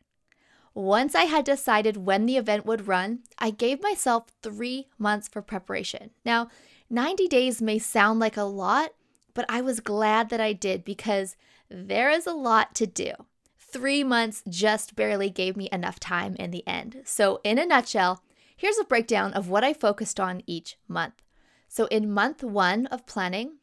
Once 0.73 1.15
I 1.15 1.23
had 1.23 1.43
decided 1.43 1.97
when 1.97 2.27
the 2.27 2.37
event 2.37 2.65
would 2.65 2.87
run, 2.87 3.19
I 3.39 3.49
gave 3.49 3.81
myself 3.81 4.27
three 4.41 4.87
months 4.99 5.27
for 5.27 5.41
preparation. 5.41 6.11
Now, 6.23 6.49
90 6.89 7.27
days 7.27 7.61
may 7.61 7.79
sound 7.79 8.19
like 8.19 8.37
a 8.37 8.43
lot, 8.43 8.91
but 9.37 9.45
I 9.47 9.61
was 9.61 9.81
glad 9.81 10.29
that 10.29 10.41
I 10.41 10.51
did 10.51 10.83
because 10.83 11.35
there 11.69 12.09
is 12.09 12.25
a 12.25 12.33
lot 12.33 12.73
to 12.73 12.87
do. 12.87 13.11
Three 13.59 14.03
months 14.03 14.41
just 14.49 14.95
barely 14.95 15.29
gave 15.29 15.55
me 15.55 15.69
enough 15.71 15.99
time 15.99 16.35
in 16.39 16.49
the 16.49 16.67
end. 16.67 17.03
So, 17.05 17.39
in 17.43 17.59
a 17.59 17.65
nutshell, 17.67 18.23
here's 18.55 18.79
a 18.79 18.83
breakdown 18.83 19.33
of 19.33 19.47
what 19.47 19.63
I 19.63 19.73
focused 19.73 20.19
on 20.19 20.41
each 20.47 20.79
month. 20.87 21.21
So, 21.67 21.85
in 21.91 22.11
month 22.11 22.43
one 22.43 22.87
of 22.87 23.05
planning, 23.05 23.57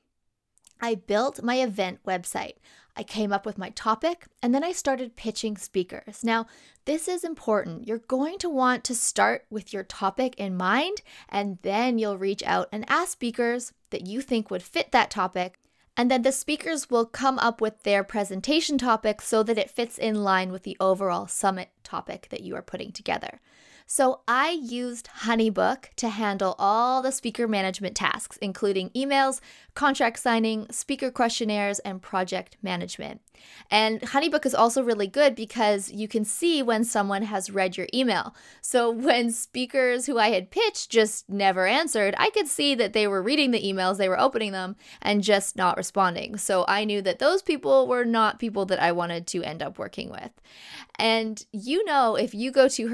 I 0.81 0.95
built 0.95 1.43
my 1.43 1.57
event 1.57 1.99
website. 2.07 2.59
I 2.97 3.03
came 3.03 3.33
up 3.33 3.45
with 3.45 3.59
my 3.59 3.71
topic 3.71 4.27
and 4.41 4.55
then 4.55 4.63
I 4.63 4.71
started 4.71 5.17
pitching 5.17 5.57
speakers. 5.57 6.23
Now, 6.23 6.47
this 6.85 7.09
is 7.09 7.25
important. 7.25 7.89
You're 7.89 7.99
going 7.99 8.39
to 8.39 8.49
want 8.49 8.85
to 8.85 8.95
start 8.95 9.45
with 9.51 9.73
your 9.73 9.83
topic 9.83 10.37
in 10.37 10.57
mind 10.57 11.03
and 11.29 11.59
then 11.63 11.99
you'll 11.99 12.17
reach 12.17 12.45
out 12.45 12.69
and 12.71 12.85
ask 12.89 13.11
speakers 13.11 13.73
that 13.91 14.07
you 14.07 14.21
think 14.21 14.53
would 14.53 14.63
fit 14.63 14.93
that 14.93 15.11
topic 15.11 15.59
and 15.97 16.11
then 16.11 16.23
the 16.23 16.33
speakers 16.33 16.91
will 16.91 17.07
come 17.07 17.39
up 17.39 17.61
with 17.61 17.83
their 17.83 18.03
presentation 18.03 18.79
topic 18.79 19.21
so 19.21 19.43
that 19.43 19.59
it 19.59 19.71
fits 19.71 19.97
in 19.97 20.23
line 20.25 20.51
with 20.51 20.65
the 20.65 20.77
overall 20.81 21.27
summit 21.27 21.71
topic 21.83 22.29
that 22.31 22.43
you 22.43 22.57
are 22.57 22.63
putting 22.63 22.91
together. 22.91 23.41
So 23.87 24.21
I 24.27 24.51
used 24.51 25.09
Honeybook 25.21 25.93
to 25.97 26.09
handle 26.09 26.55
all 26.59 27.03
the 27.03 27.13
speaker 27.13 27.47
management 27.47 27.95
tasks, 27.95 28.39
including 28.39 28.89
emails, 28.91 29.41
contract 29.75 30.19
signing, 30.19 30.67
speaker 30.71 31.11
questionnaires, 31.11 31.81
and 31.81 32.01
project 32.01 32.57
management. 32.63 33.21
And 33.71 34.01
Honeybook 34.01 34.47
is 34.47 34.55
also 34.55 34.83
really 34.83 35.07
good 35.07 35.35
because 35.35 35.91
you 35.91 36.09
can 36.09 36.25
see 36.25 36.63
when 36.63 36.85
someone 36.85 37.25
has 37.25 37.51
read 37.51 37.77
your 37.77 37.89
email. 37.93 38.35
So 38.63 38.91
when 39.05 39.31
speakers 39.31 40.07
who 40.07 40.19
I 40.19 40.31
had 40.31 40.51
pitched 40.51 40.91
just 40.91 41.29
never 41.29 41.67
answered, 41.67 42.15
I 42.17 42.31
could 42.31 42.49
see 42.49 42.75
that 42.77 42.95
they 42.95 43.07
were 43.07 43.23
reading 43.23 43.51
the 43.51 43.63
emails, 43.63 43.99
they 43.99 44.09
were 44.09 44.21
opening 44.21 44.53
them, 44.53 44.77
and 45.03 45.23
just 45.23 45.57
not 45.57 45.77
responding. 45.77 46.37
So 46.39 46.65
I 46.69 46.85
knew 46.85 47.03
that 47.03 47.19
those 47.19 47.43
people 47.43 47.87
were 47.87 48.05
not 48.05 48.39
people 48.39 48.65
that 48.67 48.81
I 48.81 48.93
wanted 48.93 49.27
to 49.29 49.43
end 49.43 49.63
up 49.63 49.79
working 49.79 50.11
with. 50.11 50.31
And 50.99 51.45
you 51.53 51.85
know, 51.85 52.17
if 52.17 52.35
you 52.35 52.51
go 52.51 52.69
to 52.69 52.89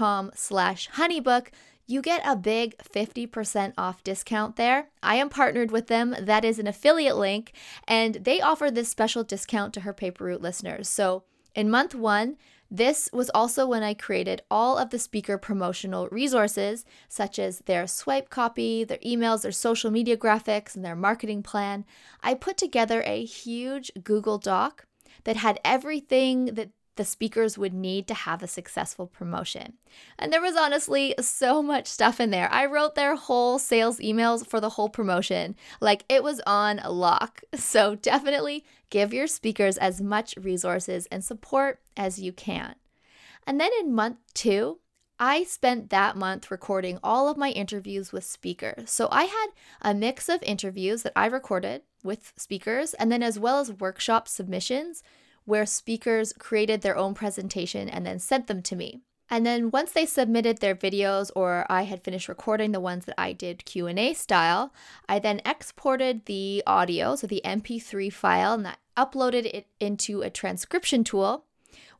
herpaperroute.com 0.00 0.32
slash 0.34 0.88
honeybook, 0.90 1.48
you 1.86 2.00
get 2.00 2.22
a 2.24 2.36
big 2.36 2.76
50% 2.78 3.74
off 3.76 4.04
discount 4.04 4.56
there. 4.56 4.88
I 5.02 5.16
am 5.16 5.28
partnered 5.28 5.70
with 5.70 5.88
them. 5.88 6.14
That 6.20 6.44
is 6.44 6.58
an 6.58 6.66
affiliate 6.66 7.16
link, 7.16 7.52
and 7.88 8.14
they 8.16 8.40
offer 8.40 8.70
this 8.70 8.88
special 8.88 9.24
discount 9.24 9.74
to 9.74 9.80
her 9.80 9.92
Paper 9.92 10.24
Route 10.24 10.42
listeners. 10.42 10.88
So 10.88 11.24
in 11.54 11.68
month 11.68 11.94
one, 11.94 12.36
this 12.70 13.10
was 13.12 13.30
also 13.30 13.66
when 13.66 13.82
I 13.82 13.94
created 13.94 14.42
all 14.48 14.78
of 14.78 14.90
the 14.90 14.98
speaker 15.00 15.36
promotional 15.36 16.06
resources, 16.12 16.84
such 17.08 17.40
as 17.40 17.58
their 17.66 17.88
swipe 17.88 18.30
copy, 18.30 18.84
their 18.84 18.98
emails, 18.98 19.42
their 19.42 19.50
social 19.50 19.90
media 19.90 20.16
graphics, 20.16 20.76
and 20.76 20.84
their 20.84 20.94
marketing 20.94 21.42
plan. 21.42 21.84
I 22.22 22.34
put 22.34 22.56
together 22.56 23.02
a 23.04 23.24
huge 23.24 23.90
Google 24.04 24.38
Doc 24.38 24.84
that 25.24 25.36
had 25.36 25.58
everything 25.64 26.54
that 26.54 26.70
the 27.00 27.04
speakers 27.06 27.56
would 27.56 27.72
need 27.72 28.06
to 28.06 28.12
have 28.12 28.42
a 28.42 28.46
successful 28.46 29.06
promotion. 29.06 29.72
And 30.18 30.30
there 30.30 30.42
was 30.42 30.54
honestly 30.54 31.14
so 31.18 31.62
much 31.62 31.86
stuff 31.86 32.20
in 32.20 32.28
there. 32.28 32.52
I 32.52 32.66
wrote 32.66 32.94
their 32.94 33.16
whole 33.16 33.58
sales 33.58 34.00
emails 34.00 34.46
for 34.46 34.60
the 34.60 34.68
whole 34.68 34.90
promotion, 34.90 35.56
like 35.80 36.04
it 36.10 36.22
was 36.22 36.42
on 36.46 36.82
lock. 36.86 37.40
So 37.54 37.94
definitely 37.94 38.66
give 38.90 39.14
your 39.14 39.26
speakers 39.26 39.78
as 39.78 40.02
much 40.02 40.34
resources 40.36 41.06
and 41.10 41.24
support 41.24 41.80
as 41.96 42.20
you 42.20 42.34
can. 42.34 42.74
And 43.46 43.58
then 43.58 43.70
in 43.80 43.94
month 43.94 44.18
two, 44.34 44.80
I 45.18 45.44
spent 45.44 45.88
that 45.88 46.18
month 46.18 46.50
recording 46.50 46.98
all 47.02 47.30
of 47.30 47.38
my 47.38 47.48
interviews 47.50 48.12
with 48.12 48.24
speakers. 48.24 48.90
So 48.90 49.08
I 49.10 49.24
had 49.24 49.46
a 49.80 49.94
mix 49.94 50.28
of 50.28 50.42
interviews 50.42 51.02
that 51.04 51.14
I 51.16 51.26
recorded 51.26 51.80
with 52.02 52.34
speakers, 52.36 52.92
and 52.92 53.10
then 53.10 53.22
as 53.22 53.38
well 53.38 53.58
as 53.58 53.72
workshop 53.72 54.28
submissions 54.28 55.02
where 55.50 55.66
speakers 55.66 56.32
created 56.38 56.80
their 56.80 56.96
own 56.96 57.12
presentation 57.12 57.88
and 57.88 58.06
then 58.06 58.20
sent 58.20 58.46
them 58.46 58.62
to 58.62 58.76
me. 58.76 59.00
And 59.28 59.44
then 59.44 59.72
once 59.72 59.90
they 59.90 60.06
submitted 60.06 60.58
their 60.58 60.76
videos 60.76 61.32
or 61.34 61.66
I 61.68 61.82
had 61.82 62.04
finished 62.04 62.28
recording 62.28 62.70
the 62.70 62.78
ones 62.78 63.04
that 63.06 63.20
I 63.20 63.32
did 63.32 63.64
Q&A 63.64 64.14
style, 64.14 64.72
I 65.08 65.18
then 65.18 65.40
exported 65.44 66.26
the 66.26 66.62
audio, 66.68 67.16
so 67.16 67.26
the 67.26 67.42
MP3 67.44 68.12
file 68.12 68.54
and 68.54 68.68
I 68.68 68.76
uploaded 68.96 69.44
it 69.44 69.66
into 69.80 70.22
a 70.22 70.30
transcription 70.30 71.02
tool 71.02 71.44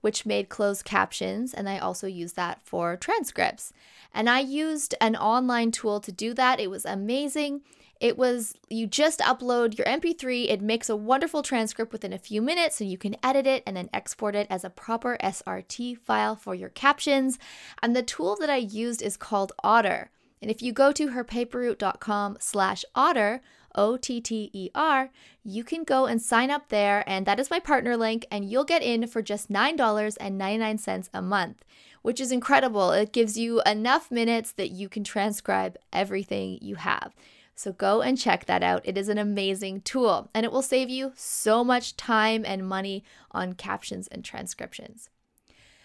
which 0.00 0.24
made 0.24 0.48
closed 0.48 0.84
captions 0.84 1.52
and 1.52 1.68
I 1.68 1.78
also 1.78 2.06
used 2.06 2.36
that 2.36 2.62
for 2.62 2.96
transcripts. 2.96 3.72
And 4.14 4.30
I 4.30 4.40
used 4.40 4.94
an 5.00 5.16
online 5.16 5.72
tool 5.72 5.98
to 6.00 6.12
do 6.12 6.34
that. 6.34 6.60
It 6.60 6.70
was 6.70 6.84
amazing. 6.84 7.62
It 8.00 8.16
was, 8.16 8.54
you 8.70 8.86
just 8.86 9.20
upload 9.20 9.76
your 9.76 9.86
MP3, 9.86 10.48
it 10.48 10.62
makes 10.62 10.88
a 10.88 10.96
wonderful 10.96 11.42
transcript 11.42 11.92
within 11.92 12.14
a 12.14 12.18
few 12.18 12.40
minutes, 12.40 12.76
so 12.76 12.84
you 12.84 12.96
can 12.96 13.16
edit 13.22 13.46
it 13.46 13.62
and 13.66 13.76
then 13.76 13.90
export 13.92 14.34
it 14.34 14.46
as 14.48 14.64
a 14.64 14.70
proper 14.70 15.18
SRT 15.22 15.98
file 15.98 16.34
for 16.34 16.54
your 16.54 16.70
captions. 16.70 17.38
And 17.82 17.94
the 17.94 18.02
tool 18.02 18.36
that 18.40 18.48
I 18.48 18.56
used 18.56 19.02
is 19.02 19.18
called 19.18 19.52
Otter. 19.62 20.10
And 20.40 20.50
if 20.50 20.62
you 20.62 20.72
go 20.72 20.92
to 20.92 21.08
herpaperroute.com 21.08 22.38
slash 22.40 22.84
otter, 22.94 23.42
O 23.74 23.96
T 23.96 24.20
T 24.20 24.50
E 24.52 24.70
R, 24.74 25.10
you 25.44 25.62
can 25.62 25.84
go 25.84 26.06
and 26.06 26.20
sign 26.20 26.50
up 26.50 26.70
there. 26.70 27.04
And 27.06 27.26
that 27.26 27.38
is 27.38 27.50
my 27.50 27.60
partner 27.60 27.96
link. 27.96 28.26
And 28.30 28.50
you'll 28.50 28.64
get 28.64 28.82
in 28.82 29.06
for 29.06 29.22
just 29.22 29.50
$9.99 29.50 31.08
a 31.12 31.22
month, 31.22 31.64
which 32.02 32.20
is 32.20 32.32
incredible. 32.32 32.90
It 32.92 33.12
gives 33.12 33.36
you 33.36 33.60
enough 33.66 34.10
minutes 34.10 34.52
that 34.52 34.70
you 34.70 34.88
can 34.88 35.04
transcribe 35.04 35.76
everything 35.92 36.58
you 36.62 36.76
have. 36.76 37.14
So 37.60 37.74
go 37.74 38.00
and 38.00 38.16
check 38.16 38.46
that 38.46 38.62
out. 38.62 38.80
It 38.84 38.96
is 38.96 39.10
an 39.10 39.18
amazing 39.18 39.82
tool 39.82 40.30
and 40.34 40.46
it 40.46 40.50
will 40.50 40.62
save 40.62 40.88
you 40.88 41.12
so 41.14 41.62
much 41.62 41.94
time 41.94 42.42
and 42.46 42.66
money 42.66 43.04
on 43.32 43.52
captions 43.52 44.08
and 44.08 44.24
transcriptions. 44.24 45.10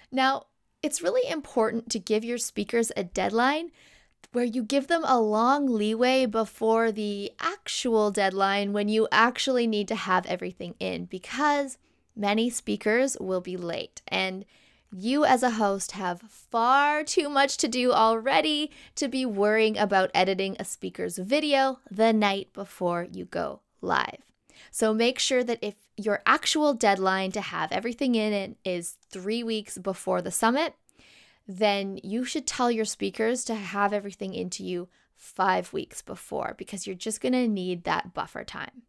Now, 0.10 0.46
it's 0.82 1.02
really 1.02 1.30
important 1.30 1.90
to 1.90 2.00
give 2.00 2.24
your 2.24 2.38
speakers 2.38 2.94
a 2.96 3.04
deadline 3.04 3.72
where 4.32 4.46
you 4.46 4.64
give 4.64 4.88
them 4.88 5.04
a 5.04 5.20
long 5.20 5.68
leeway 5.68 6.26
before 6.26 6.94
the 6.94 7.34
actual 7.42 8.10
deadline 8.10 8.72
when 8.72 8.88
you 8.88 9.10
actually 9.12 9.68
need 9.68 9.90
to 9.90 9.96
have 9.96 10.26
everything 10.28 10.76
in 10.80 11.04
because 11.04 11.78
many 12.16 12.50
speakers 12.50 13.18
will 13.20 13.42
be 13.42 13.58
late 13.58 14.02
and 14.08 14.46
you, 14.92 15.26
as 15.26 15.44
a 15.44 15.52
host, 15.52 15.92
have 15.92 16.22
far 16.22 17.04
too 17.04 17.30
much 17.30 17.58
to 17.58 17.68
do 17.68 17.92
already 17.92 18.72
to 18.96 19.08
be 19.08 19.26
worrying 19.26 19.78
about 19.78 20.12
editing 20.14 20.56
a 20.60 20.66
speaker's 20.66 21.18
video 21.18 21.80
the 21.90 22.14
night 22.14 22.54
before 22.54 23.08
you 23.12 23.26
go 23.26 23.62
live. 23.82 24.22
So 24.72 24.94
make 24.94 25.20
sure 25.20 25.44
that 25.44 25.60
if 25.62 25.76
your 25.98 26.22
actual 26.26 26.74
deadline 26.74 27.32
to 27.34 27.42
have 27.42 27.72
everything 27.72 28.16
in 28.16 28.34
it 28.34 28.58
is 28.64 28.98
three 29.10 29.44
weeks 29.44 29.78
before 29.78 30.22
the 30.22 30.32
summit, 30.32 30.76
then 31.48 32.00
you 32.04 32.26
should 32.26 32.48
tell 32.48 32.72
your 32.72 32.86
speakers 32.86 33.44
to 33.46 33.56
have 33.56 33.94
everything 33.94 34.34
into 34.34 34.64
you 34.64 34.88
five 35.16 35.72
weeks 35.74 36.02
before 36.02 36.56
because 36.58 36.86
you're 36.86 36.96
just 36.96 37.22
going 37.22 37.34
to 37.34 37.48
need 37.48 37.84
that 37.84 38.14
buffer 38.14 38.44
time. 38.44 38.84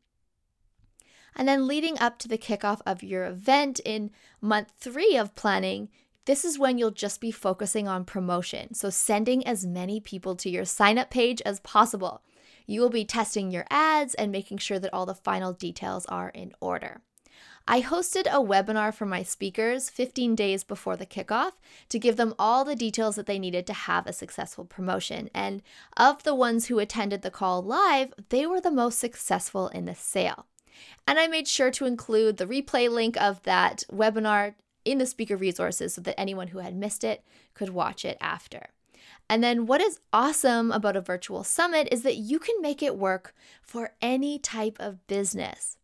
And 1.37 1.47
then 1.47 1.69
leading 1.69 1.99
up 1.99 2.19
to 2.21 2.29
the 2.29 2.39
kickoff 2.39 2.81
of 2.87 3.03
your 3.03 3.27
event 3.27 3.79
in 3.85 4.11
month 4.41 4.73
three 4.79 5.17
of 5.17 5.35
planning, 5.35 5.91
this 6.25 6.45
is 6.45 6.59
when 6.59 6.79
you'll 6.79 6.91
just 6.91 7.21
be 7.21 7.31
focusing 7.31 7.87
on 7.87 8.05
promotion. 8.05 8.75
So, 8.75 8.91
sending 8.91 9.47
as 9.47 9.65
many 9.65 10.01
people 10.01 10.35
to 10.37 10.51
your 10.51 10.65
sign 10.65 10.99
up 10.99 11.11
page 11.11 11.41
as 11.43 11.61
possible. 11.61 12.23
You 12.67 12.81
will 12.81 12.91
be 12.91 13.05
testing 13.05 13.53
your 13.53 13.67
ads 13.71 14.15
and 14.15 14.33
making 14.33 14.59
sure 14.59 14.81
that 14.81 14.93
all 14.93 15.07
the 15.07 15.15
final 15.15 15.53
details 15.53 16.05
are 16.07 16.31
in 16.31 16.53
order. 16.61 17.03
I 17.69 17.83
hosted 17.83 18.27
a 18.27 18.43
webinar 18.43 18.95
for 18.95 19.07
my 19.07 19.23
speakers 19.23 19.91
15 19.91 20.35
days 20.37 20.65
before 20.65 20.97
the 20.97 21.07
kickoff 21.07 21.53
to 21.89 21.99
give 21.99 22.17
them 22.17 22.35
all 22.39 22.65
the 22.65 22.77
details 22.77 23.17
that 23.17 23.27
they 23.27 23.41
needed 23.41 23.67
to 23.67 23.73
have 23.73 24.07
a 24.07 24.13
successful 24.13 24.65
promotion. 24.65 25.29
And 25.35 25.63
of 25.97 26.23
the 26.23 26.35
ones 26.35 26.67
who 26.67 26.79
attended 26.79 27.23
the 27.23 27.31
call 27.31 27.63
live, 27.63 28.15
they 28.31 28.47
were 28.47 28.61
the 28.61 28.71
most 28.71 28.99
successful 28.99 29.69
in 29.69 29.85
the 29.85 29.95
sale. 29.95 30.47
And 31.07 31.19
I 31.19 31.27
made 31.27 31.49
sure 31.49 31.71
to 31.73 31.87
include 31.87 32.37
the 32.37 32.47
replay 32.47 32.91
link 32.91 33.21
of 33.21 33.43
that 33.45 33.85
webinar 33.91 34.55
in 34.85 34.99
the 34.99 35.07
speaker 35.07 35.37
resources 35.37 35.95
so 35.95 36.01
that 36.03 36.19
anyone 36.19 36.49
who 36.49 36.59
had 36.59 36.75
missed 36.75 37.05
it 37.05 37.25
could 37.55 37.71
watch 37.71 38.05
it 38.05 38.17
after. 38.21 38.69
And 39.29 39.43
then, 39.43 39.67
what 39.67 39.81
is 39.81 40.01
awesome 40.13 40.71
about 40.71 40.97
a 40.97 41.01
virtual 41.01 41.43
summit 41.43 41.89
is 41.91 42.03
that 42.03 42.17
you 42.17 42.39
can 42.39 42.61
make 42.61 42.83
it 42.83 42.97
work 42.97 43.35
for 43.61 43.93
any 44.01 44.39
type 44.39 44.77
of 44.79 45.05
business. 45.07 45.79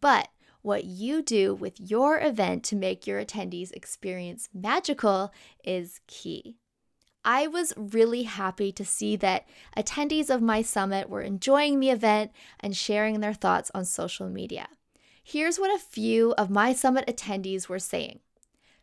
But 0.00 0.28
what 0.62 0.84
you 0.84 1.22
do 1.22 1.54
with 1.54 1.80
your 1.80 2.20
event 2.20 2.64
to 2.64 2.76
make 2.76 3.06
your 3.06 3.24
attendees 3.24 3.72
experience 3.72 4.48
magical 4.52 5.32
is 5.64 6.00
key. 6.06 6.56
I 7.24 7.46
was 7.46 7.74
really 7.76 8.22
happy 8.22 8.72
to 8.72 8.84
see 8.84 9.16
that 9.16 9.46
attendees 9.76 10.30
of 10.30 10.40
my 10.40 10.62
summit 10.62 11.10
were 11.10 11.20
enjoying 11.20 11.78
the 11.78 11.90
event 11.90 12.32
and 12.58 12.76
sharing 12.76 13.20
their 13.20 13.34
thoughts 13.34 13.70
on 13.74 13.84
social 13.84 14.28
media. 14.28 14.68
Here's 15.22 15.58
what 15.58 15.74
a 15.74 15.78
few 15.78 16.32
of 16.32 16.50
my 16.50 16.72
summit 16.72 17.06
attendees 17.06 17.68
were 17.68 17.78
saying. 17.78 18.20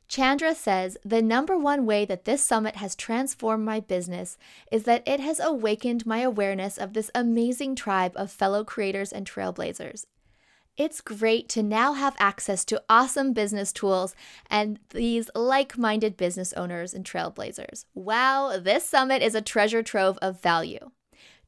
Chandra 0.08 0.56
says 0.56 0.98
the 1.04 1.22
number 1.22 1.58
one 1.58 1.86
way 1.86 2.06
that 2.06 2.24
this 2.24 2.46
summit 2.46 2.78
has 2.78 2.96
transformed 2.96 3.66
my 3.66 3.82
business 3.82 4.38
is 4.72 4.84
that 4.84 5.06
it 5.06 5.20
has 5.20 5.40
awakened 5.40 6.06
my 6.06 6.20
awareness 6.20 6.78
of 6.78 6.94
this 6.94 7.12
amazing 7.14 7.76
tribe 7.76 8.14
of 8.16 8.32
fellow 8.32 8.64
creators 8.64 9.12
and 9.12 9.30
trailblazers. 9.30 10.06
It's 10.78 11.02
great 11.02 11.50
to 11.50 11.64
now 11.64 11.94
have 11.94 12.16
access 12.20 12.64
to 12.66 12.84
awesome 12.88 13.34
business 13.34 13.74
tools 13.74 14.16
and 14.48 14.80
these 14.92 15.28
like 15.34 15.76
minded 15.76 16.16
business 16.16 16.54
owners 16.54 16.94
and 16.94 17.04
trailblazers. 17.04 17.86
Wow, 17.96 18.60
this 18.60 18.86
summit 18.88 19.24
is 19.24 19.34
a 19.34 19.42
treasure 19.42 19.82
trove 19.82 20.20
of 20.22 20.40
value. 20.40 20.92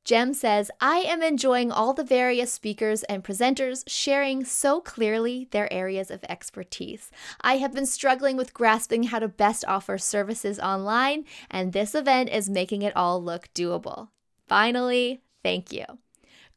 Jem 0.03 0.33
says, 0.33 0.71
I 0.81 0.99
am 1.01 1.21
enjoying 1.21 1.71
all 1.71 1.93
the 1.93 2.03
various 2.03 2.51
speakers 2.51 3.03
and 3.03 3.23
presenters 3.23 3.83
sharing 3.85 4.43
so 4.43 4.81
clearly 4.81 5.47
their 5.51 5.71
areas 5.71 6.09
of 6.09 6.23
expertise. 6.23 7.11
I 7.41 7.57
have 7.57 7.73
been 7.73 7.85
struggling 7.85 8.35
with 8.35 8.55
grasping 8.55 9.03
how 9.03 9.19
to 9.19 9.27
best 9.27 9.63
offer 9.67 9.99
services 9.99 10.59
online, 10.59 11.25
and 11.51 11.73
this 11.73 11.93
event 11.93 12.29
is 12.29 12.49
making 12.49 12.81
it 12.81 12.95
all 12.95 13.21
look 13.21 13.49
doable. 13.53 14.07
Finally, 14.47 15.21
thank 15.43 15.71
you. 15.71 15.85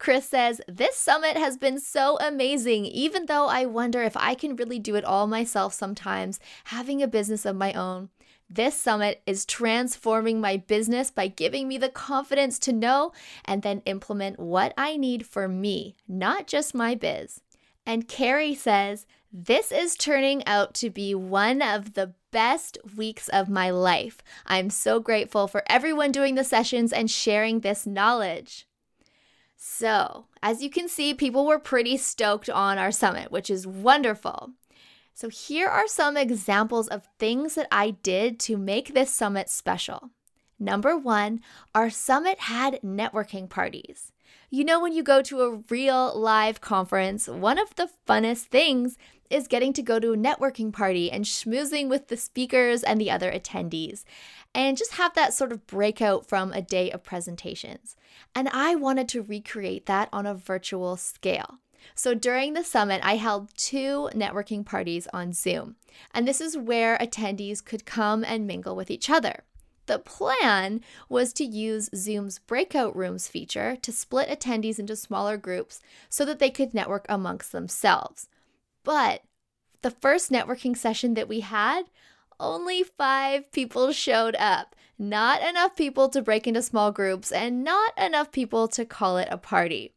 Chris 0.02 0.28
says, 0.28 0.60
This 0.66 0.96
summit 0.96 1.36
has 1.36 1.56
been 1.56 1.78
so 1.78 2.18
amazing, 2.18 2.86
even 2.86 3.26
though 3.26 3.46
I 3.46 3.66
wonder 3.66 4.02
if 4.02 4.16
I 4.16 4.34
can 4.34 4.56
really 4.56 4.80
do 4.80 4.96
it 4.96 5.04
all 5.04 5.28
myself 5.28 5.72
sometimes, 5.72 6.40
having 6.64 7.00
a 7.00 7.06
business 7.06 7.46
of 7.46 7.54
my 7.54 7.72
own. 7.74 8.08
This 8.50 8.76
summit 8.76 9.22
is 9.26 9.44
transforming 9.44 10.40
my 10.40 10.56
business 10.56 11.12
by 11.12 11.28
giving 11.28 11.68
me 11.68 11.78
the 11.78 11.88
confidence 11.88 12.58
to 12.58 12.72
know 12.72 13.12
and 13.44 13.62
then 13.62 13.80
implement 13.86 14.40
what 14.40 14.74
I 14.76 14.96
need 14.96 15.24
for 15.24 15.46
me, 15.46 15.94
not 16.08 16.48
just 16.48 16.74
my 16.74 16.96
biz. 16.96 17.40
And 17.86 18.08
Carrie 18.08 18.56
says, 18.56 19.06
This 19.32 19.70
is 19.70 19.94
turning 19.94 20.44
out 20.48 20.74
to 20.74 20.90
be 20.90 21.14
one 21.14 21.62
of 21.62 21.94
the 21.94 22.14
best 22.32 22.76
weeks 22.96 23.28
of 23.28 23.48
my 23.48 23.70
life. 23.70 24.20
I'm 24.46 24.68
so 24.68 24.98
grateful 24.98 25.46
for 25.46 25.62
everyone 25.68 26.10
doing 26.10 26.34
the 26.34 26.42
sessions 26.42 26.92
and 26.92 27.08
sharing 27.08 27.60
this 27.60 27.86
knowledge. 27.86 28.66
So, 29.64 30.26
as 30.42 30.60
you 30.60 30.68
can 30.68 30.88
see, 30.88 31.14
people 31.14 31.46
were 31.46 31.60
pretty 31.60 31.96
stoked 31.96 32.50
on 32.50 32.78
our 32.78 32.90
summit, 32.90 33.30
which 33.30 33.48
is 33.48 33.64
wonderful. 33.64 34.50
So, 35.14 35.28
here 35.28 35.68
are 35.68 35.86
some 35.86 36.16
examples 36.16 36.88
of 36.88 37.08
things 37.20 37.54
that 37.54 37.68
I 37.70 37.90
did 37.90 38.40
to 38.40 38.56
make 38.56 38.92
this 38.92 39.14
summit 39.14 39.48
special. 39.48 40.10
Number 40.58 40.98
one, 40.98 41.42
our 41.76 41.90
summit 41.90 42.40
had 42.40 42.80
networking 42.82 43.48
parties. 43.48 44.10
You 44.50 44.64
know, 44.64 44.80
when 44.80 44.94
you 44.94 45.04
go 45.04 45.22
to 45.22 45.42
a 45.42 45.62
real 45.70 46.12
live 46.18 46.60
conference, 46.60 47.28
one 47.28 47.56
of 47.56 47.72
the 47.76 47.88
funnest 48.04 48.46
things 48.46 48.98
is 49.32 49.48
getting 49.48 49.72
to 49.72 49.82
go 49.82 49.98
to 49.98 50.12
a 50.12 50.16
networking 50.16 50.72
party 50.72 51.10
and 51.10 51.24
schmoozing 51.24 51.88
with 51.88 52.08
the 52.08 52.16
speakers 52.16 52.82
and 52.82 53.00
the 53.00 53.10
other 53.10 53.32
attendees, 53.32 54.04
and 54.54 54.76
just 54.76 54.92
have 54.92 55.14
that 55.14 55.34
sort 55.34 55.52
of 55.52 55.66
breakout 55.66 56.26
from 56.26 56.52
a 56.52 56.62
day 56.62 56.90
of 56.90 57.02
presentations. 57.02 57.96
And 58.34 58.48
I 58.50 58.74
wanted 58.74 59.08
to 59.10 59.22
recreate 59.22 59.86
that 59.86 60.08
on 60.12 60.26
a 60.26 60.34
virtual 60.34 60.96
scale. 60.96 61.58
So 61.94 62.14
during 62.14 62.52
the 62.52 62.62
summit, 62.62 63.00
I 63.02 63.16
held 63.16 63.56
two 63.56 64.08
networking 64.14 64.64
parties 64.64 65.08
on 65.12 65.32
Zoom, 65.32 65.76
and 66.14 66.28
this 66.28 66.40
is 66.40 66.56
where 66.56 66.96
attendees 66.98 67.64
could 67.64 67.84
come 67.84 68.24
and 68.24 68.46
mingle 68.46 68.76
with 68.76 68.90
each 68.90 69.10
other. 69.10 69.44
The 69.86 69.98
plan 69.98 70.80
was 71.08 71.32
to 71.34 71.44
use 71.44 71.90
Zoom's 71.94 72.38
breakout 72.38 72.94
rooms 72.94 73.26
feature 73.26 73.76
to 73.82 73.90
split 73.90 74.28
attendees 74.28 74.78
into 74.78 74.94
smaller 74.94 75.36
groups 75.36 75.80
so 76.08 76.24
that 76.24 76.38
they 76.38 76.50
could 76.50 76.72
network 76.72 77.04
amongst 77.08 77.50
themselves. 77.50 78.28
But 78.84 79.22
the 79.82 79.90
first 79.90 80.30
networking 80.30 80.76
session 80.76 81.14
that 81.14 81.28
we 81.28 81.40
had, 81.40 81.84
only 82.40 82.82
five 82.82 83.50
people 83.52 83.92
showed 83.92 84.36
up. 84.36 84.74
Not 84.98 85.42
enough 85.42 85.76
people 85.76 86.08
to 86.10 86.22
break 86.22 86.46
into 86.46 86.62
small 86.62 86.92
groups, 86.92 87.32
and 87.32 87.64
not 87.64 87.96
enough 87.98 88.30
people 88.30 88.68
to 88.68 88.84
call 88.84 89.16
it 89.16 89.28
a 89.30 89.38
party. 89.38 89.94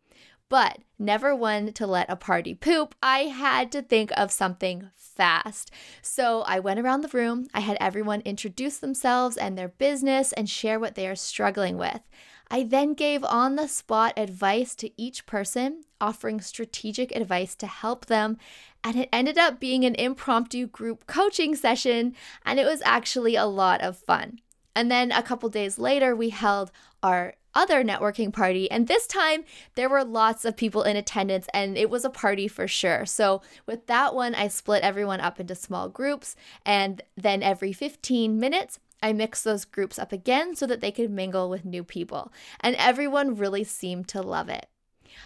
But 0.49 0.79
never 0.99 1.35
one 1.35 1.73
to 1.73 1.87
let 1.87 2.09
a 2.09 2.15
party 2.15 2.53
poop. 2.53 2.95
I 3.01 3.19
had 3.25 3.71
to 3.73 3.81
think 3.81 4.11
of 4.15 4.31
something 4.31 4.89
fast. 4.95 5.71
So 6.01 6.41
I 6.41 6.59
went 6.59 6.79
around 6.79 7.01
the 7.01 7.17
room. 7.17 7.47
I 7.53 7.61
had 7.61 7.77
everyone 7.79 8.21
introduce 8.21 8.77
themselves 8.77 9.37
and 9.37 9.57
their 9.57 9.69
business 9.69 10.33
and 10.33 10.49
share 10.49 10.79
what 10.79 10.95
they 10.95 11.07
are 11.07 11.15
struggling 11.15 11.77
with. 11.77 12.01
I 12.49 12.63
then 12.63 12.93
gave 12.93 13.23
on 13.23 13.55
the 13.55 13.67
spot 13.67 14.13
advice 14.17 14.75
to 14.75 14.91
each 15.01 15.25
person, 15.25 15.83
offering 15.99 16.41
strategic 16.41 17.15
advice 17.15 17.55
to 17.55 17.67
help 17.67 18.05
them. 18.05 18.37
And 18.85 18.97
it 18.97 19.09
ended 19.11 19.39
up 19.39 19.59
being 19.59 19.83
an 19.83 19.95
impromptu 19.95 20.67
group 20.67 21.07
coaching 21.07 21.55
session, 21.55 22.15
and 22.45 22.59
it 22.59 22.67
was 22.67 22.83
actually 22.85 23.35
a 23.35 23.47
lot 23.47 23.81
of 23.81 23.97
fun. 23.97 24.39
And 24.75 24.91
then 24.91 25.11
a 25.11 25.23
couple 25.23 25.49
days 25.49 25.79
later, 25.79 26.15
we 26.15 26.29
held 26.29 26.71
our 27.01 27.33
other 27.55 27.83
networking 27.83 28.31
party. 28.31 28.69
And 28.69 28.87
this 28.87 29.07
time 29.07 29.43
there 29.73 29.89
were 29.89 30.03
lots 30.03 30.45
of 30.45 30.55
people 30.55 30.83
in 30.83 30.97
attendance 30.97 31.47
and 31.53 31.77
it 31.77 31.89
was 31.89 32.03
a 32.03 32.09
party 32.09 32.47
for 32.49 32.67
sure. 32.67 33.05
So 33.05 33.41
with 33.65 33.87
that 33.87 34.13
one, 34.13 34.35
I 34.35 34.49
split 34.49 34.83
everyone 34.83 35.21
up 35.21 35.39
into 35.39 35.55
small 35.55 35.87
groups. 35.87 36.35
And 36.65 37.01
then 37.15 37.41
every 37.41 37.71
15 37.71 38.37
minutes, 38.37 38.79
I 39.01 39.13
mixed 39.13 39.45
those 39.45 39.65
groups 39.65 39.97
up 39.97 40.11
again 40.11 40.55
so 40.55 40.67
that 40.67 40.81
they 40.81 40.91
could 40.91 41.09
mingle 41.09 41.49
with 41.49 41.63
new 41.63 41.83
people. 41.83 42.33
And 42.59 42.75
everyone 42.75 43.35
really 43.35 43.63
seemed 43.63 44.09
to 44.09 44.21
love 44.21 44.49
it. 44.49 44.67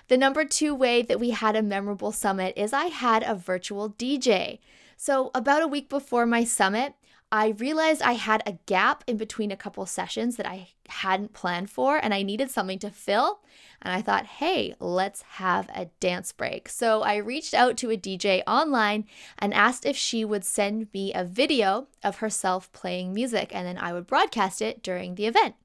The 0.08 0.17
number 0.17 0.46
two 0.46 0.74
way 0.74 1.01
that 1.01 1.19
we 1.19 1.31
had 1.31 1.55
a 1.55 1.62
memorable 1.62 2.12
summit 2.12 2.53
is 2.58 2.74
I 2.74 2.86
had 2.86 3.24
a 3.24 3.36
virtual 3.36 3.89
DJ. 3.89 4.60
So, 4.98 5.31
about 5.33 5.64
a 5.64 5.68
week 5.68 5.90
before 5.90 6.25
my 6.25 6.44
summit, 6.44 6.94
I 7.31 7.50
realized 7.50 8.01
I 8.01 8.14
had 8.14 8.42
a 8.46 8.57
gap 8.66 9.03
in 9.05 9.18
between 9.18 9.51
a 9.51 9.57
couple 9.57 9.85
sessions 9.85 10.35
that 10.37 10.48
I 10.48 10.70
hadn't 10.87 11.33
planned 11.33 11.70
for 11.70 11.98
and 11.98 12.11
I 12.11 12.24
needed 12.24 12.50
something 12.50 12.79
to 12.79 12.90
fill. 12.90 13.42
And 13.81 13.94
I 13.94 14.01
thought, 14.01 14.25
hey, 14.25 14.74
let's 14.79 15.22
have 15.22 15.70
a 15.70 15.85
dance 16.00 16.31
break. 16.31 16.68
So 16.68 17.03
I 17.03 17.18
reached 17.18 17.53
out 17.53 17.77
to 17.77 17.92
a 17.92 17.98
DJ 17.98 18.42
online 18.48 19.05
and 19.37 19.53
asked 19.53 19.85
if 19.85 19.96
she 19.96 20.25
would 20.25 20.44
send 20.44 20.87
me 20.92 21.14
a 21.14 21.24
video 21.24 21.87
of 22.03 22.18
herself 22.18 22.72
playing 22.72 23.14
music 23.14 23.53
and 23.53 23.68
then 23.68 23.77
I 23.77 23.94
would 23.94 24.07
broadcast 24.07 24.61
it 24.61 24.81
during 24.81 25.14
the 25.14 25.27
event. 25.27 25.55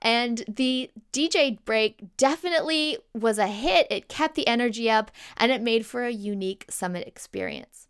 And 0.00 0.44
the 0.48 0.90
DJ 1.12 1.58
break 1.64 2.16
definitely 2.16 2.98
was 3.14 3.38
a 3.38 3.46
hit. 3.46 3.86
It 3.90 4.08
kept 4.08 4.34
the 4.34 4.46
energy 4.46 4.90
up 4.90 5.10
and 5.36 5.50
it 5.50 5.62
made 5.62 5.86
for 5.86 6.04
a 6.04 6.12
unique 6.12 6.66
summit 6.68 7.06
experience. 7.06 7.88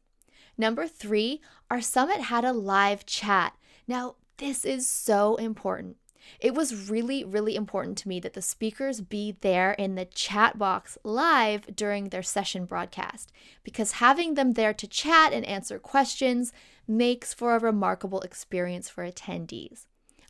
Number 0.58 0.86
three, 0.86 1.40
our 1.70 1.80
summit 1.80 2.22
had 2.22 2.44
a 2.44 2.52
live 2.52 3.04
chat. 3.04 3.54
Now, 3.86 4.16
this 4.38 4.64
is 4.64 4.86
so 4.86 5.36
important. 5.36 5.96
It 6.40 6.54
was 6.54 6.90
really, 6.90 7.24
really 7.24 7.56
important 7.56 7.98
to 7.98 8.08
me 8.08 8.20
that 8.20 8.32
the 8.34 8.42
speakers 8.42 9.00
be 9.00 9.36
there 9.40 9.72
in 9.72 9.94
the 9.94 10.04
chat 10.04 10.58
box 10.58 10.98
live 11.04 11.74
during 11.74 12.08
their 12.08 12.22
session 12.22 12.64
broadcast 12.64 13.32
because 13.62 13.92
having 13.92 14.34
them 14.34 14.54
there 14.54 14.74
to 14.74 14.86
chat 14.86 15.32
and 15.32 15.44
answer 15.44 15.78
questions 15.78 16.52
makes 16.88 17.32
for 17.32 17.54
a 17.54 17.60
remarkable 17.60 18.20
experience 18.20 18.88
for 18.88 19.08
attendees. 19.08 19.86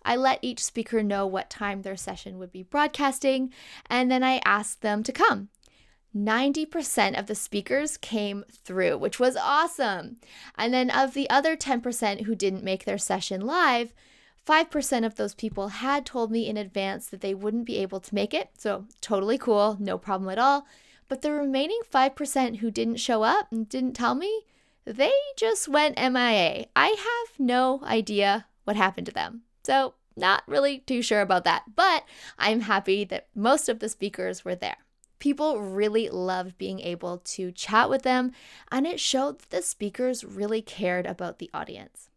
I 0.07 0.17
let 0.17 0.39
each 0.41 0.65
speaker 0.65 1.03
know 1.03 1.27
what 1.27 1.51
time 1.51 1.83
their 1.83 1.97
session 1.97 2.39
would 2.39 2.53
be 2.53 2.63
broadcasting, 2.63 3.53
and 3.91 4.11
then 4.11 4.23
I 4.23 4.41
asked 4.45 4.81
them 4.81 5.03
to 5.03 5.13
come. 5.13 5.49
90% 6.17 7.19
of 7.19 7.27
the 7.27 7.35
speakers 7.35 7.99
came 7.99 8.45
through, 8.51 8.97
which 8.97 9.21
was 9.21 9.37
awesome. 9.37 10.17
And 10.57 10.73
then 10.73 10.89
of 10.89 11.13
the 11.13 11.29
other 11.29 11.57
10% 11.57 12.23
who 12.23 12.35
didn't 12.35 12.65
make 12.65 12.85
their 12.85 12.97
session 12.97 13.43
live, 13.43 13.93
5% 14.47 15.05
of 15.05 15.17
those 15.17 15.35
people 15.35 15.69
had 15.69 16.07
told 16.07 16.31
me 16.31 16.49
in 16.49 16.57
advance 16.57 17.09
that 17.09 17.21
they 17.21 17.35
wouldn't 17.35 17.67
be 17.67 17.79
able 17.79 18.01
to 18.01 18.15
make 18.15 18.33
it. 18.33 18.51
So, 18.57 18.87
totally 19.01 19.37
cool, 19.37 19.77
no 19.81 19.99
problem 19.99 20.31
at 20.31 20.39
all. 20.39 20.67
But 21.09 21.23
the 21.23 21.33
remaining 21.33 21.81
5% 21.93 22.59
who 22.59 22.71
didn't 22.71 22.97
show 22.97 23.25
up 23.25 23.51
and 23.51 23.69
didn't 23.69 23.95
tell 23.95 24.15
me, 24.15 24.45
they 24.85 25.13
just 25.37 25.69
went 25.69 25.99
MIA. 25.99 26.67
I 26.77 26.87
have 26.87 27.41
no 27.41 27.83
idea 27.85 28.47
what 28.65 28.77
happened 28.77 29.07
to 29.07 29.13
them. 29.13 29.43
So, 29.67 29.95
not 30.17 30.45
really 30.47 30.79
too 30.79 31.03
sure 31.03 31.21
about 31.21 31.43
that, 31.43 31.65
but 31.75 32.05
I'm 32.39 32.61
happy 32.61 33.03
that 33.07 33.27
most 33.35 33.69
of 33.69 33.81
the 33.81 33.89
speakers 33.89 34.45
were 34.45 34.55
there. 34.55 34.77
People 35.19 35.61
really 35.61 36.09
loved 36.09 36.57
being 36.57 36.79
able 36.79 37.19
to 37.19 37.51
chat 37.51 37.91
with 37.91 38.03
them, 38.03 38.31
and 38.71 38.87
it 38.87 39.01
showed 39.01 39.41
that 39.41 39.51
the 39.51 39.63
speakers 39.63 40.23
really 40.23 40.63
cared 40.63 41.05
about 41.05 41.41
the 41.41 41.51
audience. 41.53 42.11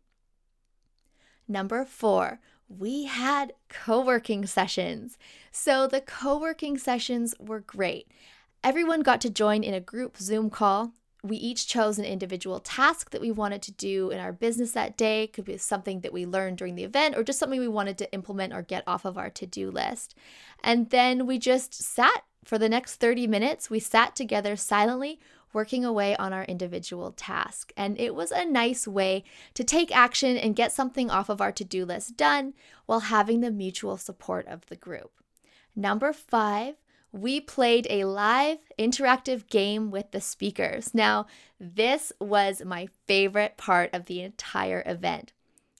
Number 1.47 1.85
four, 1.85 2.39
we 2.67 3.05
had 3.05 3.53
co 3.67 3.99
working 3.99 4.45
sessions. 4.45 5.17
So 5.51 5.87
the 5.87 6.01
co 6.01 6.37
working 6.37 6.77
sessions 6.77 7.33
were 7.39 7.61
great. 7.61 8.11
Everyone 8.63 9.01
got 9.01 9.21
to 9.21 9.29
join 9.31 9.63
in 9.63 9.73
a 9.73 9.79
group 9.79 10.17
Zoom 10.17 10.51
call. 10.51 10.93
We 11.21 11.37
each 11.37 11.67
chose 11.67 11.99
an 11.99 12.05
individual 12.05 12.59
task 12.59 13.11
that 13.11 13.21
we 13.21 13.31
wanted 13.31 13.61
to 13.63 13.71
do 13.73 14.09
in 14.09 14.19
our 14.19 14.31
business 14.31 14.71
that 14.71 14.97
day. 14.97 15.23
It 15.23 15.33
could 15.33 15.45
be 15.45 15.57
something 15.57 16.01
that 16.01 16.13
we 16.13 16.25
learned 16.25 16.57
during 16.57 16.75
the 16.75 16.83
event 16.83 17.17
or 17.17 17.23
just 17.23 17.39
something 17.39 17.59
we 17.59 17.67
wanted 17.67 17.97
to 17.97 18.11
implement 18.13 18.53
or 18.53 18.61
get 18.61 18.83
off 18.87 19.05
of 19.05 19.17
our 19.17 19.29
to 19.31 19.45
do 19.45 19.69
list. 19.69 20.15
And 20.63 20.89
then 20.89 21.25
we 21.25 21.37
just 21.37 21.73
sat 21.73 22.23
for 22.45 22.57
the 22.57 22.69
next 22.69 22.95
30 22.95 23.27
minutes, 23.27 23.69
we 23.69 23.79
sat 23.79 24.15
together 24.15 24.55
silently, 24.55 25.19
working 25.51 25.83
away 25.83 26.15
on 26.17 26.31
our 26.31 26.43
individual 26.45 27.11
task. 27.11 27.71
And 27.75 27.99
it 27.99 28.15
was 28.15 28.31
a 28.31 28.45
nice 28.45 28.87
way 28.87 29.23
to 29.55 29.63
take 29.63 29.95
action 29.95 30.37
and 30.37 30.55
get 30.55 30.71
something 30.71 31.09
off 31.09 31.29
of 31.29 31.41
our 31.41 31.51
to 31.51 31.63
do 31.63 31.85
list 31.85 32.17
done 32.17 32.53
while 32.85 33.01
having 33.01 33.41
the 33.41 33.51
mutual 33.51 33.97
support 33.97 34.47
of 34.47 34.65
the 34.67 34.75
group. 34.75 35.11
Number 35.75 36.13
five, 36.13 36.75
we 37.11 37.41
played 37.41 37.87
a 37.89 38.05
live 38.05 38.59
interactive 38.77 39.47
game 39.47 39.91
with 39.91 40.11
the 40.11 40.21
speakers. 40.21 40.93
Now, 40.93 41.25
this 41.59 42.11
was 42.19 42.63
my 42.63 42.87
favorite 43.07 43.57
part 43.57 43.89
of 43.93 44.05
the 44.05 44.21
entire 44.21 44.83
event. 44.85 45.33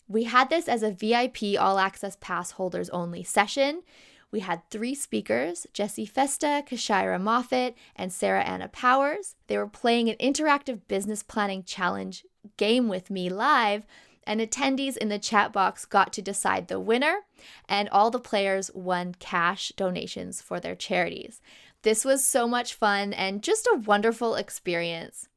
We 0.08 0.24
had 0.24 0.50
this 0.50 0.68
as 0.68 0.82
a 0.82 0.92
VIP 0.92 1.60
all 1.60 1.78
access 1.78 2.18
pass 2.20 2.52
holders 2.52 2.90
only 2.90 3.24
session. 3.24 3.84
We 4.32 4.42
had 4.42 4.68
three 4.70 4.96
speakers 4.96 5.68
Jessie 5.74 6.06
Festa, 6.06 6.64
Kashira 6.68 7.22
Moffat, 7.22 7.76
and 7.96 8.12
Sarah 8.12 8.44
Anna 8.44 8.68
Powers. 8.68 9.36
They 9.48 9.58
were 9.58 9.68
playing 9.68 10.10
an 10.10 10.16
interactive 10.18 10.82
business 10.88 11.24
planning 11.24 11.64
challenge 11.64 12.26
game 12.58 12.88
with 12.88 13.10
me 13.10 13.30
live, 13.30 13.86
and 14.30 14.40
attendees 14.40 14.96
in 14.96 15.10
the 15.10 15.18
chat 15.18 15.52
box 15.52 15.86
got 15.86 16.14
to 16.14 16.22
decide 16.22 16.68
the 16.68 16.80
winner, 16.80 17.22
and 17.68 17.90
all 17.90 18.12
the 18.12 18.20
players 18.20 18.70
won 18.76 19.16
cash 19.18 19.72
donations 19.76 20.40
for 20.40 20.60
their 20.60 20.76
charities. 20.76 21.42
This 21.82 22.06
was 22.06 22.24
so 22.24 22.48
much 22.48 22.76
fun 22.76 23.12
and 23.12 23.42
just 23.42 23.66
a 23.66 23.80
wonderful 23.80 24.36
experience. 24.36 25.30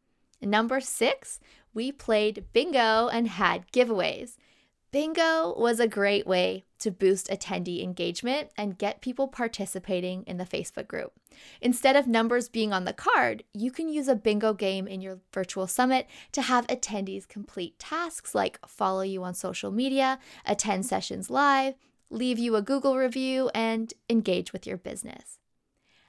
Number 0.43 0.79
six, 0.79 1.41
we 1.73 1.91
played 1.91 2.45
bingo 2.53 3.09
and 3.09 3.29
had 3.29 3.73
giveaways. 3.73 4.37
Bingo 4.93 5.55
was 5.57 5.81
a 5.81 5.89
great 5.89 6.27
way 6.27 6.67
to 6.79 6.91
boost 6.91 7.29
attendee 7.29 7.83
engagement 7.83 8.51
and 8.59 8.77
get 8.77 9.01
people 9.01 9.27
participating 9.27 10.23
in 10.25 10.37
the 10.37 10.45
Facebook 10.45 10.87
group. 10.87 11.15
Instead 11.63 11.97
of 11.97 12.07
numbers 12.07 12.51
being 12.51 12.75
on 12.75 12.85
the 12.85 12.93
card, 12.93 13.43
you 13.55 13.71
can 13.71 13.89
use 13.89 14.07
a 14.07 14.15
bingo 14.15 14.53
game 14.53 14.87
in 14.87 15.01
your 15.01 15.21
virtual 15.33 15.67
summit 15.67 16.07
to 16.33 16.43
have 16.43 16.67
attendees 16.67 17.27
complete 17.27 17.79
tasks 17.79 18.35
like 18.35 18.59
follow 18.67 19.01
you 19.01 19.25
on 19.25 19.33
social 19.33 19.71
media, 19.71 20.19
attend 20.45 20.85
sessions 20.85 21.31
live, 21.31 21.75
leave 22.11 22.39
you 22.39 22.55
a 22.55 22.61
Google 22.61 22.99
review, 22.99 23.51
and 23.55 23.95
engage 24.11 24.53
with 24.53 24.67
your 24.67 24.77
business. 24.77 25.39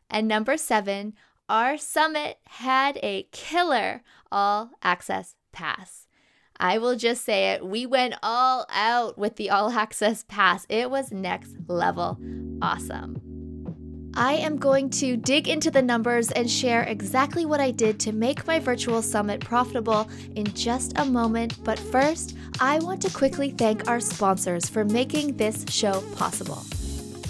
And 0.10 0.28
number 0.28 0.58
seven, 0.58 1.14
our 1.48 1.78
summit 1.78 2.40
had 2.48 3.00
a 3.02 3.30
killer 3.32 4.02
all 4.30 4.72
access 4.82 5.36
pass. 5.54 6.06
I 6.64 6.78
will 6.78 6.96
just 6.96 7.26
say 7.26 7.52
it. 7.52 7.66
We 7.66 7.86
went 7.86 8.16
all 8.24 8.66
out 8.70 9.18
with 9.18 9.36
the 9.36 9.50
all 9.50 9.70
access 9.70 10.24
pass. 10.24 10.66
It 10.70 10.90
was 10.90 11.12
next 11.12 11.58
level 11.68 12.18
awesome. 12.62 13.20
I 14.16 14.36
am 14.36 14.58
going 14.58 14.90
to 14.92 15.18
dig 15.18 15.50
into 15.50 15.70
the 15.70 15.82
numbers 15.82 16.32
and 16.32 16.50
share 16.50 16.84
exactly 16.84 17.46
what 17.46 17.60
I 17.60 17.72
did 17.72 18.00
to 18.02 18.14
make 18.14 18.48
my 18.48 18.60
virtual 18.60 19.02
summit 19.02 19.42
profitable 19.42 20.08
in 20.36 20.46
just 20.54 20.94
a 20.98 21.04
moment. 21.04 21.62
But 21.66 21.80
first, 21.80 22.38
I 22.62 22.80
want 22.80 23.02
to 23.02 23.10
quickly 23.10 23.52
thank 23.52 23.90
our 23.90 24.00
sponsors 24.00 24.70
for 24.70 24.86
making 24.86 25.36
this 25.36 25.66
show 25.68 26.02
possible. 26.16 26.64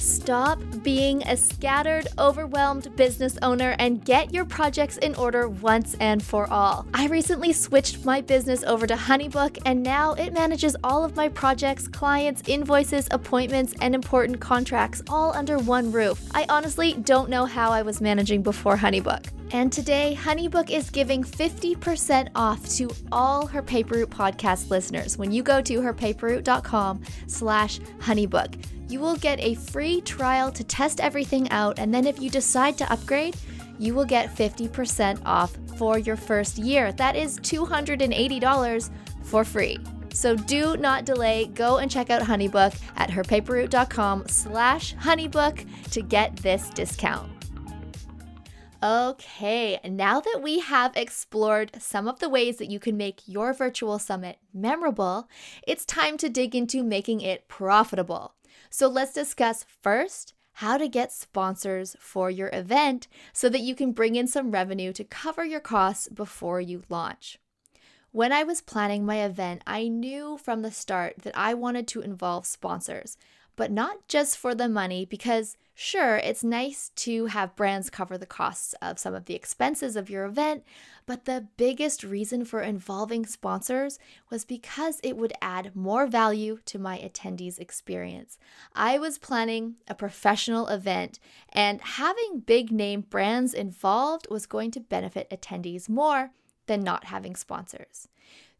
Stop 0.03 0.59
being 0.83 1.23
a 1.23 1.37
scattered, 1.37 2.09
overwhelmed 2.19 2.93
business 2.97 3.37
owner 3.41 3.73
and 3.79 4.03
get 4.03 4.33
your 4.33 4.43
projects 4.43 4.97
in 4.97 5.15
order 5.15 5.47
once 5.47 5.95
and 6.01 6.21
for 6.21 6.45
all. 6.51 6.85
I 6.93 7.07
recently 7.07 7.53
switched 7.53 8.03
my 8.03 8.19
business 8.19 8.65
over 8.65 8.85
to 8.85 8.95
Honeybook 8.95 9.59
and 9.65 9.81
now 9.81 10.11
it 10.15 10.33
manages 10.33 10.75
all 10.83 11.05
of 11.05 11.15
my 11.15 11.29
projects, 11.29 11.87
clients, 11.87 12.43
invoices, 12.47 13.07
appointments, 13.11 13.75
and 13.79 13.95
important 13.95 14.41
contracts 14.41 15.01
all 15.07 15.31
under 15.31 15.57
one 15.57 15.89
roof. 15.89 16.21
I 16.33 16.47
honestly 16.49 16.95
don't 16.95 17.29
know 17.29 17.45
how 17.45 17.71
I 17.71 17.81
was 17.81 18.01
managing 18.01 18.43
before 18.43 18.75
Honeybook. 18.75 19.27
And 19.51 19.71
today, 19.71 20.17
Honeybook 20.19 20.69
is 20.69 20.89
giving 20.89 21.23
50% 21.23 22.27
off 22.35 22.67
to 22.75 22.89
all 23.09 23.47
her 23.47 23.63
Paperroute 23.63 24.07
podcast 24.07 24.69
listeners 24.69 25.17
when 25.17 25.31
you 25.31 25.43
go 25.43 25.61
to 25.61 25.79
herpaperroute.com 25.79 27.03
slash 27.27 27.79
honeybook 27.99 28.55
you 28.93 28.99
will 28.99 29.15
get 29.15 29.39
a 29.39 29.55
free 29.55 30.01
trial 30.01 30.51
to 30.51 30.63
test 30.63 31.01
everything 31.01 31.49
out. 31.49 31.79
And 31.79 31.91
then 31.91 32.05
if 32.05 32.21
you 32.21 32.29
decide 32.29 32.77
to 32.77 32.93
upgrade, 32.93 33.35
you 33.79 33.95
will 33.95 34.05
get 34.05 34.33
50% 34.35 35.19
off 35.25 35.57
for 35.79 35.97
your 35.97 36.15
first 36.15 36.59
year. 36.59 36.91
That 36.91 37.15
is 37.15 37.39
$280 37.39 38.89
for 39.23 39.43
free. 39.43 39.79
So 40.13 40.35
do 40.35 40.77
not 40.77 41.05
delay. 41.05 41.47
Go 41.55 41.77
and 41.77 41.89
check 41.89 42.11
out 42.11 42.21
Honeybook 42.21 42.79
at 42.95 43.09
herpaperroute.com 43.09 44.27
slash 44.27 44.95
honeybook 44.95 45.65
to 45.89 46.03
get 46.03 46.35
this 46.37 46.69
discount. 46.69 47.31
Okay, 48.83 49.79
now 49.89 50.19
that 50.19 50.41
we 50.43 50.59
have 50.59 50.95
explored 50.95 51.71
some 51.79 52.07
of 52.07 52.19
the 52.19 52.29
ways 52.29 52.57
that 52.57 52.69
you 52.69 52.79
can 52.79 52.95
make 52.95 53.21
your 53.25 53.53
virtual 53.53 53.97
summit 53.97 54.37
memorable, 54.53 55.27
it's 55.65 55.83
time 55.83 56.15
to 56.17 56.29
dig 56.29 56.53
into 56.53 56.83
making 56.83 57.21
it 57.21 57.47
profitable. 57.47 58.35
So 58.75 58.87
let's 58.87 59.13
discuss 59.13 59.67
first 59.83 60.33
how 60.53 60.79
to 60.79 60.87
get 60.87 61.11
sponsors 61.11 61.95
for 61.99 62.31
your 62.31 62.49
event 62.51 63.07
so 63.31 63.47
that 63.49 63.61
you 63.61 63.75
can 63.75 63.91
bring 63.91 64.15
in 64.15 64.25
some 64.25 64.49
revenue 64.49 64.91
to 64.93 65.03
cover 65.03 65.45
your 65.45 65.59
costs 65.59 66.07
before 66.07 66.59
you 66.59 66.81
launch. 66.89 67.37
When 68.11 68.31
I 68.31 68.41
was 68.41 68.61
planning 68.61 69.05
my 69.05 69.23
event, 69.23 69.61
I 69.67 69.87
knew 69.89 70.39
from 70.39 70.63
the 70.63 70.71
start 70.71 71.17
that 71.21 71.37
I 71.37 71.53
wanted 71.53 71.87
to 71.89 72.01
involve 72.01 72.47
sponsors, 72.47 73.15
but 73.55 73.71
not 73.71 74.07
just 74.07 74.39
for 74.39 74.55
the 74.55 74.67
money, 74.67 75.05
because 75.05 75.55
sure, 75.73 76.17
it's 76.17 76.43
nice 76.43 76.89
to 76.95 77.27
have 77.27 77.55
brands 77.55 77.89
cover 77.89 78.17
the 78.17 78.25
costs 78.25 78.73
of 78.81 78.99
some 78.99 79.13
of 79.13 79.25
the 79.25 79.35
expenses 79.35 79.95
of 79.95 80.09
your 80.09 80.25
event, 80.25 80.63
but 81.05 81.25
the 81.25 81.47
biggest 81.57 82.03
reason 82.03 82.45
for 82.45 82.61
involving 82.61 83.25
sponsors 83.25 83.99
was 84.29 84.45
because 84.45 84.99
it 85.03 85.17
would 85.17 85.33
add 85.41 85.75
more 85.75 86.07
value 86.07 86.59
to 86.65 86.79
my 86.79 86.97
attendees' 86.99 87.59
experience. 87.59 88.37
I 88.73 88.97
was 88.99 89.17
planning 89.17 89.75
a 89.87 89.95
professional 89.95 90.67
event, 90.67 91.19
and 91.49 91.81
having 91.81 92.43
big 92.45 92.71
name 92.71 93.01
brands 93.01 93.53
involved 93.53 94.27
was 94.29 94.45
going 94.45 94.71
to 94.71 94.79
benefit 94.79 95.29
attendees 95.29 95.89
more 95.89 96.31
than 96.67 96.81
not 96.81 97.05
having 97.05 97.35
sponsors. 97.35 98.07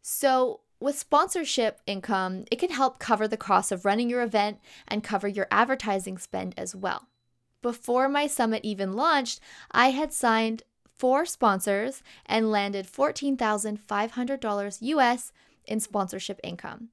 So, 0.02 0.60
with 0.84 0.98
sponsorship 0.98 1.80
income, 1.86 2.44
it 2.50 2.58
can 2.58 2.68
help 2.68 2.98
cover 2.98 3.26
the 3.26 3.38
cost 3.38 3.72
of 3.72 3.86
running 3.86 4.10
your 4.10 4.20
event 4.20 4.58
and 4.86 5.02
cover 5.02 5.26
your 5.26 5.46
advertising 5.50 6.18
spend 6.18 6.52
as 6.58 6.76
well. 6.76 7.08
Before 7.62 8.06
my 8.06 8.26
summit 8.26 8.60
even 8.62 8.92
launched, 8.92 9.40
I 9.70 9.92
had 9.92 10.12
signed 10.12 10.62
four 10.94 11.24
sponsors 11.24 12.02
and 12.26 12.50
landed 12.50 12.86
$14,500 12.86 14.78
US 14.82 15.32
in 15.64 15.80
sponsorship 15.80 16.38
income. 16.44 16.90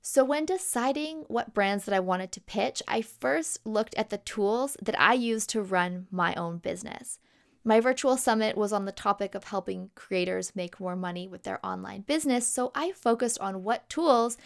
So, 0.00 0.24
when 0.24 0.46
deciding 0.46 1.24
what 1.28 1.52
brands 1.52 1.84
that 1.84 1.94
I 1.94 2.00
wanted 2.00 2.32
to 2.32 2.40
pitch, 2.40 2.82
I 2.88 3.02
first 3.02 3.58
looked 3.66 3.94
at 3.96 4.08
the 4.08 4.16
tools 4.16 4.78
that 4.80 4.98
I 4.98 5.12
use 5.12 5.46
to 5.48 5.60
run 5.60 6.06
my 6.10 6.32
own 6.36 6.56
business. 6.56 7.18
My 7.62 7.78
virtual 7.78 8.16
summit 8.16 8.56
was 8.56 8.72
on 8.72 8.86
the 8.86 8.92
topic 8.92 9.34
of 9.34 9.44
helping 9.44 9.90
creators 9.94 10.56
make 10.56 10.80
more 10.80 10.96
money 10.96 11.28
with 11.28 11.42
their 11.42 11.64
online 11.64 12.02
business, 12.02 12.46
so 12.46 12.72
I 12.74 12.92
focused 12.92 13.38
on 13.38 13.62
what 13.62 13.88
tools 13.90 14.38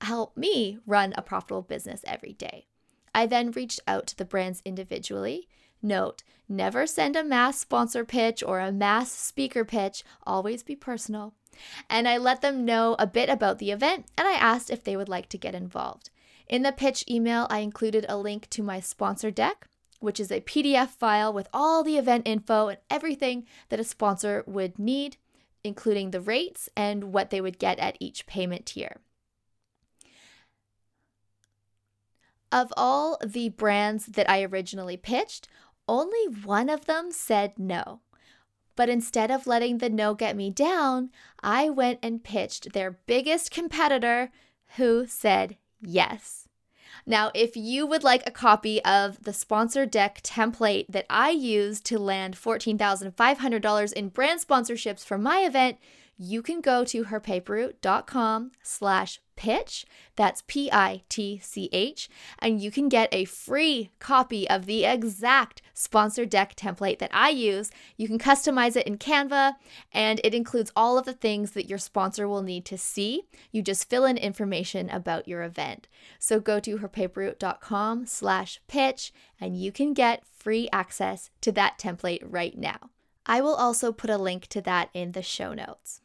help 0.00 0.36
me 0.36 0.78
run 0.86 1.12
a 1.16 1.22
profitable 1.22 1.62
business 1.62 2.02
every 2.06 2.32
day. 2.32 2.66
I 3.12 3.26
then 3.26 3.50
reached 3.50 3.80
out 3.88 4.06
to 4.08 4.16
the 4.16 4.24
brands 4.24 4.62
individually. 4.64 5.48
Note, 5.82 6.22
never 6.48 6.86
send 6.86 7.16
a 7.16 7.24
mass 7.24 7.58
sponsor 7.58 8.04
pitch 8.04 8.42
or 8.42 8.60
a 8.60 8.70
mass 8.70 9.10
speaker 9.10 9.64
pitch, 9.64 10.04
always 10.24 10.62
be 10.62 10.76
personal. 10.76 11.34
And 11.88 12.06
I 12.06 12.18
let 12.18 12.40
them 12.40 12.64
know 12.64 12.94
a 12.98 13.06
bit 13.06 13.28
about 13.28 13.58
the 13.58 13.72
event 13.72 14.06
and 14.16 14.28
I 14.28 14.34
asked 14.34 14.70
if 14.70 14.84
they 14.84 14.96
would 14.96 15.08
like 15.08 15.28
to 15.30 15.38
get 15.38 15.56
involved. 15.56 16.10
In 16.48 16.62
the 16.62 16.72
pitch 16.72 17.04
email, 17.10 17.46
I 17.50 17.60
included 17.60 18.06
a 18.08 18.16
link 18.16 18.48
to 18.50 18.62
my 18.62 18.78
sponsor 18.78 19.30
deck 19.30 19.66
which 20.00 20.18
is 20.18 20.32
a 20.32 20.40
PDF 20.40 20.88
file 20.88 21.32
with 21.32 21.48
all 21.52 21.84
the 21.84 21.96
event 21.96 22.26
info 22.26 22.68
and 22.68 22.78
everything 22.90 23.46
that 23.68 23.80
a 23.80 23.84
sponsor 23.84 24.42
would 24.46 24.78
need, 24.78 25.16
including 25.62 26.10
the 26.10 26.20
rates 26.20 26.68
and 26.76 27.12
what 27.12 27.30
they 27.30 27.40
would 27.40 27.58
get 27.58 27.78
at 27.78 27.96
each 28.00 28.26
payment 28.26 28.66
tier. 28.66 28.96
Of 32.50 32.72
all 32.76 33.16
the 33.24 33.50
brands 33.50 34.06
that 34.06 34.28
I 34.28 34.42
originally 34.42 34.96
pitched, 34.96 35.46
only 35.86 36.26
one 36.44 36.68
of 36.68 36.86
them 36.86 37.12
said 37.12 37.58
no. 37.58 38.00
But 38.74 38.88
instead 38.88 39.30
of 39.30 39.46
letting 39.46 39.78
the 39.78 39.90
no 39.90 40.14
get 40.14 40.36
me 40.36 40.50
down, 40.50 41.10
I 41.42 41.68
went 41.68 42.00
and 42.02 42.24
pitched 42.24 42.72
their 42.72 42.98
biggest 43.06 43.50
competitor 43.50 44.30
who 44.76 45.06
said 45.06 45.56
yes. 45.80 46.48
Now, 47.06 47.30
if 47.34 47.56
you 47.56 47.86
would 47.86 48.04
like 48.04 48.22
a 48.26 48.30
copy 48.32 48.84
of 48.84 49.22
the 49.24 49.32
sponsor 49.32 49.86
deck 49.86 50.20
template 50.22 50.86
that 50.88 51.06
I 51.08 51.30
used 51.30 51.84
to 51.86 51.98
land 51.98 52.36
$14,500 52.36 53.92
in 53.92 54.08
brand 54.08 54.40
sponsorships 54.40 55.04
for 55.04 55.18
my 55.18 55.40
event, 55.40 55.78
you 56.22 56.42
can 56.42 56.60
go 56.60 56.84
to 56.84 57.04
herpaperroute.com 57.04 58.50
slash 58.62 59.20
pitch. 59.36 59.86
That's 60.16 60.42
P 60.46 60.70
I 60.70 61.02
T 61.08 61.40
C 61.42 61.70
H. 61.72 62.10
And 62.40 62.60
you 62.60 62.70
can 62.70 62.90
get 62.90 63.08
a 63.10 63.24
free 63.24 63.90
copy 64.00 64.48
of 64.50 64.66
the 64.66 64.84
exact 64.84 65.62
sponsor 65.72 66.26
deck 66.26 66.54
template 66.56 66.98
that 66.98 67.10
I 67.14 67.30
use. 67.30 67.70
You 67.96 68.06
can 68.06 68.18
customize 68.18 68.76
it 68.76 68.86
in 68.86 68.98
Canva, 68.98 69.54
and 69.92 70.20
it 70.22 70.34
includes 70.34 70.70
all 70.76 70.98
of 70.98 71.06
the 71.06 71.14
things 71.14 71.52
that 71.52 71.70
your 71.70 71.78
sponsor 71.78 72.28
will 72.28 72.42
need 72.42 72.66
to 72.66 72.76
see. 72.76 73.22
You 73.50 73.62
just 73.62 73.88
fill 73.88 74.04
in 74.04 74.18
information 74.18 74.90
about 74.90 75.26
your 75.26 75.42
event. 75.42 75.88
So 76.18 76.38
go 76.38 76.60
to 76.60 76.76
herpaperroute.com 76.76 78.04
slash 78.04 78.60
pitch, 78.68 79.10
and 79.40 79.56
you 79.56 79.72
can 79.72 79.94
get 79.94 80.26
free 80.26 80.68
access 80.70 81.30
to 81.40 81.50
that 81.52 81.78
template 81.78 82.20
right 82.22 82.58
now. 82.58 82.90
I 83.24 83.40
will 83.40 83.54
also 83.54 83.90
put 83.90 84.10
a 84.10 84.18
link 84.18 84.48
to 84.48 84.60
that 84.62 84.90
in 84.92 85.12
the 85.12 85.22
show 85.22 85.54
notes. 85.54 86.02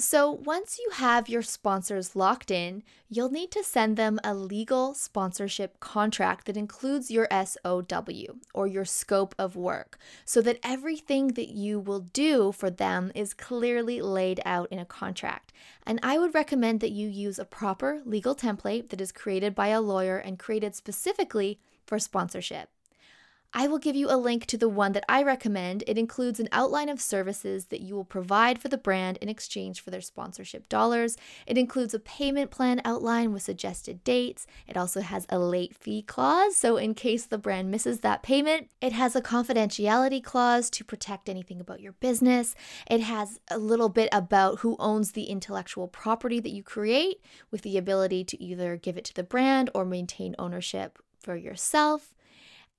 So, 0.00 0.30
once 0.30 0.78
you 0.78 0.90
have 0.92 1.28
your 1.28 1.42
sponsors 1.42 2.14
locked 2.14 2.52
in, 2.52 2.84
you'll 3.08 3.32
need 3.32 3.50
to 3.50 3.64
send 3.64 3.96
them 3.96 4.20
a 4.22 4.32
legal 4.32 4.94
sponsorship 4.94 5.80
contract 5.80 6.46
that 6.46 6.56
includes 6.56 7.10
your 7.10 7.26
SOW 7.32 8.38
or 8.54 8.68
your 8.68 8.84
scope 8.84 9.34
of 9.40 9.56
work 9.56 9.98
so 10.24 10.40
that 10.42 10.60
everything 10.62 11.32
that 11.32 11.48
you 11.48 11.80
will 11.80 11.98
do 11.98 12.52
for 12.52 12.70
them 12.70 13.10
is 13.16 13.34
clearly 13.34 14.00
laid 14.00 14.40
out 14.44 14.70
in 14.70 14.78
a 14.78 14.84
contract. 14.84 15.52
And 15.84 15.98
I 16.00 16.16
would 16.16 16.32
recommend 16.32 16.78
that 16.78 16.92
you 16.92 17.08
use 17.08 17.40
a 17.40 17.44
proper 17.44 18.00
legal 18.04 18.36
template 18.36 18.90
that 18.90 19.00
is 19.00 19.10
created 19.10 19.52
by 19.56 19.68
a 19.68 19.80
lawyer 19.80 20.18
and 20.18 20.38
created 20.38 20.76
specifically 20.76 21.58
for 21.84 21.98
sponsorship. 21.98 22.70
I 23.54 23.66
will 23.66 23.78
give 23.78 23.96
you 23.96 24.10
a 24.10 24.16
link 24.16 24.44
to 24.46 24.58
the 24.58 24.68
one 24.68 24.92
that 24.92 25.06
I 25.08 25.22
recommend. 25.22 25.82
It 25.86 25.96
includes 25.96 26.38
an 26.38 26.50
outline 26.52 26.90
of 26.90 27.00
services 27.00 27.66
that 27.66 27.80
you 27.80 27.94
will 27.94 28.04
provide 28.04 28.60
for 28.60 28.68
the 28.68 28.76
brand 28.76 29.16
in 29.22 29.30
exchange 29.30 29.80
for 29.80 29.90
their 29.90 30.02
sponsorship 30.02 30.68
dollars. 30.68 31.16
It 31.46 31.56
includes 31.56 31.94
a 31.94 31.98
payment 31.98 32.50
plan 32.50 32.82
outline 32.84 33.32
with 33.32 33.42
suggested 33.42 34.04
dates. 34.04 34.46
It 34.66 34.76
also 34.76 35.00
has 35.00 35.26
a 35.30 35.38
late 35.38 35.74
fee 35.74 36.02
clause, 36.02 36.56
so 36.56 36.76
in 36.76 36.92
case 36.92 37.24
the 37.24 37.38
brand 37.38 37.70
misses 37.70 38.00
that 38.00 38.22
payment, 38.22 38.70
it 38.82 38.92
has 38.92 39.16
a 39.16 39.22
confidentiality 39.22 40.22
clause 40.22 40.68
to 40.70 40.84
protect 40.84 41.30
anything 41.30 41.58
about 41.58 41.80
your 41.80 41.92
business. 41.92 42.54
It 42.90 43.00
has 43.00 43.40
a 43.50 43.56
little 43.56 43.88
bit 43.88 44.10
about 44.12 44.58
who 44.58 44.76
owns 44.78 45.12
the 45.12 45.24
intellectual 45.24 45.88
property 45.88 46.38
that 46.38 46.52
you 46.52 46.62
create 46.62 47.22
with 47.50 47.62
the 47.62 47.78
ability 47.78 48.24
to 48.24 48.42
either 48.42 48.76
give 48.76 48.98
it 48.98 49.06
to 49.06 49.14
the 49.14 49.24
brand 49.24 49.70
or 49.74 49.86
maintain 49.86 50.36
ownership 50.38 50.98
for 51.18 51.34
yourself. 51.34 52.12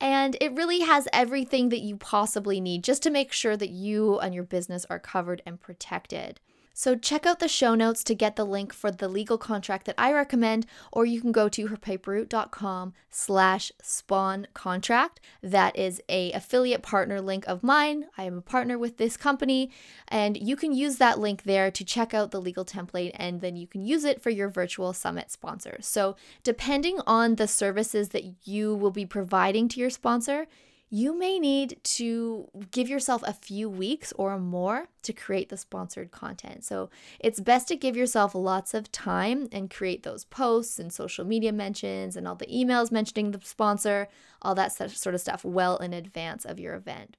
And 0.02 0.38
it 0.40 0.56
really 0.56 0.80
has 0.82 1.08
everything 1.12 1.70
that 1.70 1.82
you 1.82 1.98
possibly 1.98 2.62
need 2.62 2.84
just 2.84 3.04
to 3.04 3.10
make 3.10 3.34
sure 3.34 3.58
that 3.58 3.70
you 3.70 4.18
and 4.20 4.34
your 4.34 4.46
business 4.46 4.86
are 4.90 5.00
covered 5.00 5.42
and 5.46 5.60
protected. 5.60 6.40
So 6.74 6.96
check 6.96 7.26
out 7.26 7.40
the 7.40 7.48
show 7.48 7.76
notes 7.76 8.04
to 8.06 8.16
get 8.16 8.38
the 8.38 8.46
link 8.46 8.74
for 8.74 8.90
the 8.90 9.10
legal 9.10 9.38
contract 9.38 9.86
that 9.86 9.96
I 9.98 10.14
recommend, 10.14 10.66
or 10.94 11.06
you 11.06 11.20
can 11.20 11.32
go 11.34 11.50
to 11.50 11.68
herpaperroute.com 11.68 12.94
slash 13.10 13.72
spawn 13.82 14.48
contract. 14.54 15.20
That 15.44 15.76
is 15.76 16.02
a 16.08 16.32
affiliate 16.32 16.82
partner 16.82 17.20
link 17.20 17.46
of 17.48 17.64
mine. 17.64 18.06
I 18.18 18.24
am 18.24 18.38
a 18.38 18.42
partner 18.42 18.78
with 18.78 18.98
this 18.98 19.18
company, 19.18 19.72
and 20.08 20.38
you 20.38 20.56
can 20.56 20.72
use 20.72 20.98
that 20.98 21.20
link 21.20 21.44
there 21.44 21.70
to 21.70 21.84
check 21.84 22.14
out 22.14 22.32
the 22.32 22.42
legal 22.42 22.64
template, 22.64 23.12
and 23.16 23.42
then 23.42 23.58
you 23.58 23.68
can 23.68 23.86
use 23.86 24.06
it 24.06 24.22
for 24.22 24.30
your 24.30 24.48
virtual 24.48 24.94
summit 24.94 25.32
sponsor. 25.32 25.78
So 25.82 26.16
depending 26.44 27.00
on 27.06 27.36
the 27.36 27.48
services 27.48 28.10
that 28.10 28.48
you 28.48 28.74
will 28.74 28.92
be 28.92 29.06
providing 29.06 29.68
to 29.70 29.80
your 29.80 29.90
sponsor, 29.90 30.48
you 30.90 31.18
may 31.18 31.38
need 31.38 31.78
to 31.84 32.50
give 32.72 32.90
yourself 32.90 33.22
a 33.26 33.34
few 33.34 33.70
weeks 33.70 34.12
or 34.16 34.40
more 34.40 34.88
to 35.04 35.14
create 35.14 35.50
the 35.50 35.58
sponsored 35.58 36.12
content. 36.12 36.64
So 36.64 36.90
it's 37.20 37.40
best 37.40 37.68
to 37.68 37.76
give 37.76 37.96
yourself 37.96 38.34
lots 38.34 38.74
of 38.74 38.92
time 38.92 39.48
and 39.52 39.70
create 39.70 40.02
those 40.04 40.26
posts 40.26 40.80
and 40.80 40.92
social 40.92 41.26
media 41.26 41.52
mentions 41.52 42.16
and 42.16 42.28
all 42.28 42.36
the 42.36 42.48
emails 42.48 42.92
mentioning 42.92 43.32
the 43.32 43.40
sponsor, 43.44 44.08
all 44.42 44.56
that 44.56 44.72
sort 44.72 45.14
of 45.14 45.22
stuff 45.22 45.46
well 45.46 45.78
in 45.78 45.94
advance 45.94 46.44
of 46.44 46.60
your 46.60 46.74
event. 46.74 47.18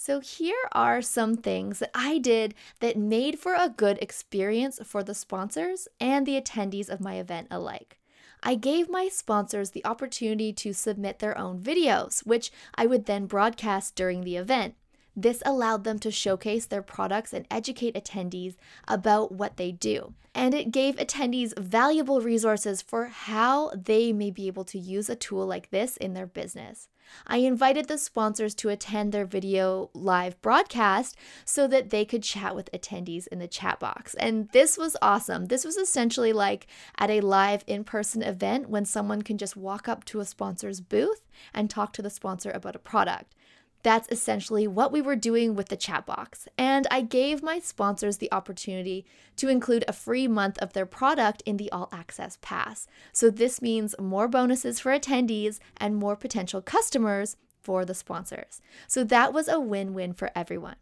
So, 0.00 0.20
here 0.20 0.68
are 0.70 1.02
some 1.02 1.36
things 1.36 1.80
that 1.80 1.90
I 1.92 2.18
did 2.18 2.54
that 2.78 2.96
made 2.96 3.36
for 3.36 3.54
a 3.54 3.68
good 3.68 3.98
experience 4.00 4.78
for 4.84 5.02
the 5.02 5.12
sponsors 5.12 5.88
and 5.98 6.24
the 6.24 6.40
attendees 6.40 6.88
of 6.88 7.00
my 7.00 7.16
event 7.16 7.48
alike. 7.50 7.98
I 8.42 8.54
gave 8.54 8.88
my 8.88 9.08
sponsors 9.08 9.70
the 9.70 9.84
opportunity 9.84 10.52
to 10.52 10.72
submit 10.72 11.18
their 11.18 11.36
own 11.36 11.60
videos, 11.60 12.26
which 12.26 12.50
I 12.74 12.86
would 12.86 13.06
then 13.06 13.26
broadcast 13.26 13.94
during 13.94 14.22
the 14.22 14.36
event. 14.36 14.74
This 15.16 15.42
allowed 15.44 15.82
them 15.82 15.98
to 15.98 16.12
showcase 16.12 16.66
their 16.66 16.82
products 16.82 17.32
and 17.32 17.44
educate 17.50 17.96
attendees 17.96 18.54
about 18.86 19.32
what 19.32 19.56
they 19.56 19.72
do. 19.72 20.14
And 20.32 20.54
it 20.54 20.70
gave 20.70 20.94
attendees 20.94 21.58
valuable 21.58 22.20
resources 22.20 22.80
for 22.80 23.06
how 23.06 23.72
they 23.74 24.12
may 24.12 24.30
be 24.30 24.46
able 24.46 24.64
to 24.66 24.78
use 24.78 25.10
a 25.10 25.16
tool 25.16 25.44
like 25.44 25.70
this 25.70 25.96
in 25.96 26.14
their 26.14 26.26
business. 26.26 26.88
I 27.26 27.38
invited 27.38 27.88
the 27.88 27.98
sponsors 27.98 28.54
to 28.56 28.68
attend 28.68 29.12
their 29.12 29.24
video 29.24 29.90
live 29.94 30.40
broadcast 30.42 31.16
so 31.44 31.66
that 31.68 31.90
they 31.90 32.04
could 32.04 32.22
chat 32.22 32.54
with 32.54 32.70
attendees 32.72 33.26
in 33.28 33.38
the 33.38 33.48
chat 33.48 33.80
box. 33.80 34.14
And 34.14 34.48
this 34.50 34.76
was 34.76 34.96
awesome. 35.02 35.46
This 35.46 35.64
was 35.64 35.76
essentially 35.76 36.32
like 36.32 36.66
at 36.98 37.10
a 37.10 37.20
live 37.20 37.64
in 37.66 37.84
person 37.84 38.22
event 38.22 38.68
when 38.68 38.84
someone 38.84 39.22
can 39.22 39.38
just 39.38 39.56
walk 39.56 39.88
up 39.88 40.04
to 40.06 40.20
a 40.20 40.24
sponsor's 40.24 40.80
booth 40.80 41.28
and 41.54 41.68
talk 41.68 41.92
to 41.94 42.02
the 42.02 42.10
sponsor 42.10 42.50
about 42.50 42.76
a 42.76 42.80
product. 42.80 43.34
That's 43.82 44.08
essentially 44.10 44.66
what 44.66 44.90
we 44.90 45.00
were 45.00 45.16
doing 45.16 45.54
with 45.54 45.68
the 45.68 45.76
chat 45.76 46.04
box. 46.04 46.48
And 46.58 46.86
I 46.90 47.00
gave 47.00 47.42
my 47.42 47.60
sponsors 47.60 48.18
the 48.18 48.32
opportunity 48.32 49.06
to 49.36 49.48
include 49.48 49.84
a 49.86 49.92
free 49.92 50.26
month 50.26 50.58
of 50.58 50.72
their 50.72 50.86
product 50.86 51.42
in 51.46 51.56
the 51.56 51.70
All 51.70 51.88
Access 51.92 52.38
Pass. 52.42 52.86
So 53.12 53.30
this 53.30 53.62
means 53.62 53.94
more 53.98 54.28
bonuses 54.28 54.80
for 54.80 54.90
attendees 54.90 55.58
and 55.76 55.96
more 55.96 56.16
potential 56.16 56.60
customers 56.60 57.36
for 57.60 57.84
the 57.84 57.94
sponsors. 57.94 58.60
So 58.86 59.04
that 59.04 59.32
was 59.32 59.48
a 59.48 59.60
win 59.60 59.94
win 59.94 60.12
for 60.12 60.30
everyone. 60.34 60.76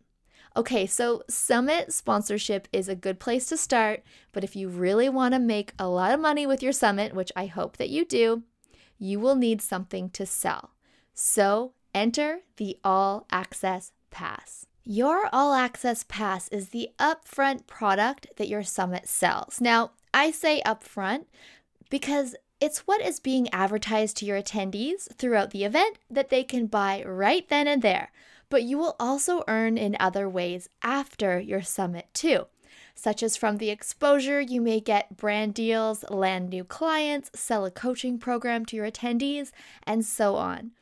Okay, 0.57 0.87
so 0.87 1.23
Summit 1.29 1.93
sponsorship 1.93 2.67
is 2.73 2.89
a 2.89 2.95
good 2.95 3.21
place 3.21 3.45
to 3.47 3.59
start, 3.59 4.03
but 4.33 4.43
if 4.43 4.57
you 4.57 4.71
really 4.71 5.11
want 5.11 5.35
to 5.35 5.39
make 5.39 5.75
a 5.79 5.87
lot 5.87 6.15
of 6.15 6.21
money 6.21 6.47
with 6.47 6.63
your 6.63 6.73
summit, 6.73 7.13
which 7.13 7.31
I 7.37 7.45
hope 7.45 7.77
that 7.77 7.91
you 7.91 8.07
do, 8.07 8.43
you 8.99 9.21
will 9.21 9.35
need 9.35 9.61
something 9.61 10.09
to 10.11 10.25
sell. 10.25 10.71
So 11.13 11.73
Enter 11.97 12.41
the 12.59 12.77
All 12.85 13.27
Access 13.31 13.91
Pass. 14.11 14.67
Your 14.85 15.31
All 15.33 15.55
Access 15.55 16.05
Pass 16.07 16.47
is 16.49 16.69
the 16.69 16.91
upfront 16.99 17.67
product 17.67 18.27
that 18.37 18.49
your 18.49 18.63
summit 18.63 19.09
sells. 19.09 19.63
Now, 19.63 19.93
I 20.13 20.31
say 20.31 20.61
upfront 20.67 21.25
because 21.89 22.37
it's 22.61 22.81
what 22.81 23.01
is 23.01 23.19
being 23.19 23.49
advertised 23.49 24.19
to 24.19 24.27
your 24.27 24.43
attendees 24.43 25.11
throughout 25.17 25.53
the 25.53 25.65
event 25.65 25.97
that 26.11 26.29
they 26.29 26.45
can 26.45 26.67
buy 26.67 27.03
right 27.03 27.49
then 27.49 27.67
and 27.67 27.81
there. 27.81 28.13
But 28.51 28.65
you 28.65 28.77
will 28.77 28.97
also 29.01 29.43
earn 29.49 29.79
in 29.79 29.97
other 29.99 30.29
ways 30.29 30.69
after 30.83 31.41
your 31.41 31.63
summit, 31.63 32.09
too, 32.13 32.45
such 32.95 33.23
as 33.23 33.39
from 33.39 33.57
the 33.57 33.71
exposure 33.71 34.43
you 34.43 34.61
may 34.61 34.81
get 34.81 35.17
brand 35.17 35.55
deals, 35.55 36.05
land 36.11 36.51
new 36.51 36.63
clients, 36.63 37.31
sell 37.35 37.65
a 37.65 37.71
coaching 37.71 38.19
program 38.19 38.67
to 38.67 38.77
your 38.77 38.91
attendees, 38.91 39.51
and 39.85 40.05
so 40.05 40.37
on. 40.37 40.73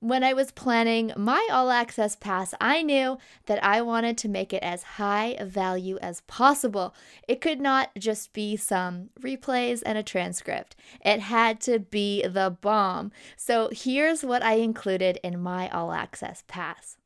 When 0.00 0.22
I 0.22 0.32
was 0.32 0.52
planning 0.52 1.12
my 1.16 1.48
all 1.50 1.72
access 1.72 2.14
pass, 2.14 2.54
I 2.60 2.82
knew 2.82 3.18
that 3.46 3.62
I 3.64 3.82
wanted 3.82 4.16
to 4.18 4.28
make 4.28 4.52
it 4.52 4.62
as 4.62 4.84
high 4.84 5.36
value 5.42 5.98
as 6.00 6.20
possible. 6.22 6.94
It 7.26 7.40
could 7.40 7.60
not 7.60 7.90
just 7.98 8.32
be 8.32 8.56
some 8.56 9.10
replays 9.20 9.82
and 9.84 9.98
a 9.98 10.04
transcript, 10.04 10.76
it 11.04 11.18
had 11.18 11.60
to 11.62 11.80
be 11.80 12.24
the 12.24 12.56
bomb. 12.60 13.10
So 13.36 13.70
here's 13.72 14.22
what 14.24 14.40
I 14.44 14.54
included 14.54 15.18
in 15.24 15.40
my 15.40 15.68
all 15.70 15.90
access 15.90 16.44
pass. 16.46 16.96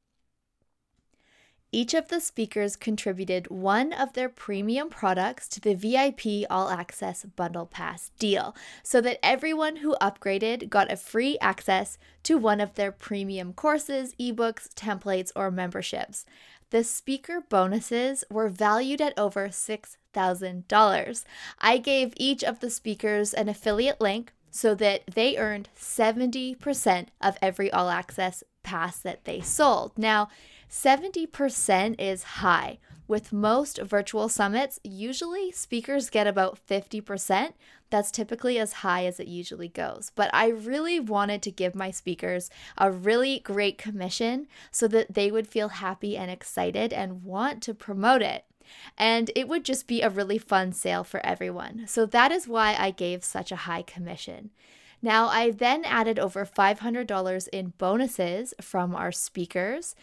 Each 1.74 1.94
of 1.94 2.08
the 2.08 2.20
speakers 2.20 2.76
contributed 2.76 3.48
one 3.48 3.94
of 3.94 4.12
their 4.12 4.28
premium 4.28 4.90
products 4.90 5.48
to 5.48 5.60
the 5.60 5.74
VIP 5.74 6.46
All 6.50 6.68
Access 6.68 7.24
Bundle 7.24 7.64
Pass 7.64 8.10
deal 8.18 8.54
so 8.82 9.00
that 9.00 9.24
everyone 9.24 9.76
who 9.76 9.96
upgraded 9.98 10.68
got 10.68 10.92
a 10.92 10.96
free 10.98 11.38
access 11.40 11.96
to 12.24 12.36
one 12.36 12.60
of 12.60 12.74
their 12.74 12.92
premium 12.92 13.54
courses, 13.54 14.14
ebooks, 14.20 14.68
templates, 14.74 15.32
or 15.34 15.50
memberships. 15.50 16.26
The 16.68 16.84
speaker 16.84 17.40
bonuses 17.40 18.22
were 18.30 18.50
valued 18.50 19.00
at 19.00 19.18
over 19.18 19.48
$6,000. 19.48 21.24
I 21.58 21.78
gave 21.78 22.12
each 22.16 22.44
of 22.44 22.60
the 22.60 22.70
speakers 22.70 23.32
an 23.32 23.48
affiliate 23.48 24.00
link 24.00 24.34
so 24.50 24.74
that 24.74 25.02
they 25.06 25.38
earned 25.38 25.70
70% 25.74 27.06
of 27.22 27.38
every 27.40 27.72
all 27.72 27.88
access 27.88 28.44
pass 28.62 28.98
that 28.98 29.24
they 29.24 29.40
sold. 29.40 29.92
Now, 29.96 30.28
70% 30.72 31.96
is 31.98 32.22
high. 32.22 32.78
With 33.06 33.30
most 33.30 33.78
virtual 33.82 34.30
summits, 34.30 34.80
usually 34.82 35.52
speakers 35.52 36.08
get 36.08 36.26
about 36.26 36.58
50%. 36.66 37.52
That's 37.90 38.10
typically 38.10 38.58
as 38.58 38.72
high 38.74 39.04
as 39.04 39.20
it 39.20 39.28
usually 39.28 39.68
goes. 39.68 40.10
But 40.14 40.30
I 40.32 40.48
really 40.48 40.98
wanted 40.98 41.42
to 41.42 41.50
give 41.50 41.74
my 41.74 41.90
speakers 41.90 42.48
a 42.78 42.90
really 42.90 43.40
great 43.40 43.76
commission 43.76 44.46
so 44.70 44.88
that 44.88 45.12
they 45.12 45.30
would 45.30 45.46
feel 45.46 45.68
happy 45.68 46.16
and 46.16 46.30
excited 46.30 46.90
and 46.94 47.22
want 47.22 47.62
to 47.64 47.74
promote 47.74 48.22
it. 48.22 48.46
And 48.96 49.30
it 49.36 49.48
would 49.48 49.66
just 49.66 49.86
be 49.86 50.00
a 50.00 50.08
really 50.08 50.38
fun 50.38 50.72
sale 50.72 51.04
for 51.04 51.24
everyone. 51.26 51.84
So 51.86 52.06
that 52.06 52.32
is 52.32 52.48
why 52.48 52.76
I 52.78 52.92
gave 52.92 53.24
such 53.24 53.52
a 53.52 53.66
high 53.66 53.82
commission. 53.82 54.48
Now, 55.02 55.26
I 55.26 55.50
then 55.50 55.84
added 55.84 56.18
over 56.18 56.46
$500 56.46 57.48
in 57.48 57.74
bonuses 57.76 58.54
from 58.58 58.94
our 58.94 59.12
speakers 59.12 59.94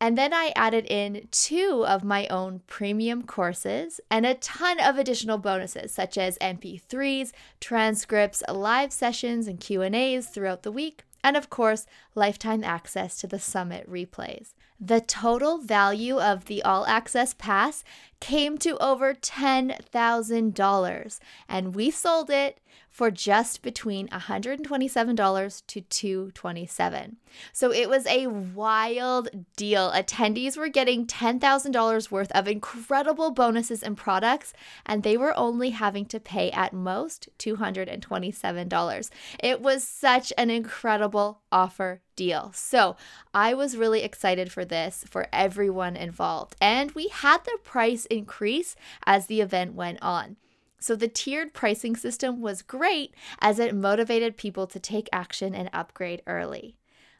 and 0.00 0.16
then 0.16 0.32
I 0.32 0.52
added 0.54 0.86
in 0.86 1.26
two 1.30 1.84
of 1.86 2.04
my 2.04 2.26
own 2.28 2.60
premium 2.66 3.24
courses 3.24 4.00
and 4.10 4.24
a 4.24 4.34
ton 4.34 4.78
of 4.80 4.96
additional 4.96 5.38
bonuses 5.38 5.92
such 5.92 6.16
as 6.16 6.38
MP3s, 6.38 7.32
transcripts, 7.60 8.42
live 8.48 8.92
sessions 8.92 9.48
and 9.48 9.58
Q&As 9.58 10.28
throughout 10.28 10.62
the 10.62 10.72
week, 10.72 11.02
and 11.24 11.36
of 11.36 11.50
course, 11.50 11.86
lifetime 12.14 12.62
access 12.62 13.18
to 13.20 13.26
the 13.26 13.40
summit 13.40 13.90
replays. 13.90 14.54
The 14.80 15.00
total 15.00 15.58
value 15.58 16.20
of 16.20 16.44
the 16.44 16.62
all 16.62 16.86
access 16.86 17.34
pass 17.34 17.82
came 18.20 18.58
to 18.58 18.76
over 18.78 19.14
$10,000 19.14 21.18
and 21.48 21.74
we 21.74 21.90
sold 21.90 22.30
it 22.30 22.60
for 22.90 23.10
just 23.12 23.62
between 23.62 24.08
$127 24.08 25.66
to 25.66 25.80
227. 25.80 27.16
So 27.52 27.72
it 27.72 27.88
was 27.88 28.04
a 28.06 28.26
wild 28.26 29.28
deal. 29.56 29.92
Attendees 29.92 30.56
were 30.56 30.68
getting 30.68 31.06
$10,000 31.06 32.10
worth 32.10 32.32
of 32.32 32.48
incredible 32.48 33.30
bonuses 33.30 33.84
and 33.84 33.96
products, 33.96 34.52
and 34.84 35.04
they 35.04 35.16
were 35.16 35.38
only 35.38 35.70
having 35.70 36.06
to 36.06 36.18
pay 36.18 36.50
at 36.50 36.72
most 36.72 37.28
$227. 37.38 39.10
It 39.38 39.60
was 39.60 39.84
such 39.84 40.32
an 40.36 40.50
incredible 40.50 41.42
offer 41.52 42.00
deal. 42.16 42.50
So 42.52 42.96
I 43.32 43.54
was 43.54 43.76
really 43.76 44.02
excited 44.02 44.50
for 44.50 44.64
this 44.64 45.04
for 45.08 45.28
everyone 45.32 45.94
involved. 45.94 46.56
And 46.60 46.90
we 46.90 47.06
had 47.08 47.44
the 47.44 47.56
price 47.62 48.07
increase 48.10 48.76
as 49.06 49.26
the 49.26 49.40
event 49.40 49.74
went 49.74 50.02
on. 50.02 50.36
So 50.80 50.94
the 50.94 51.08
tiered 51.08 51.54
pricing 51.54 51.96
system 51.96 52.40
was 52.40 52.62
great 52.62 53.14
as 53.40 53.58
it 53.58 53.74
motivated 53.74 54.36
people 54.36 54.66
to 54.68 54.78
take 54.78 55.08
action 55.12 55.54
and 55.54 55.68
upgrade 55.72 56.22
early. 56.26 56.76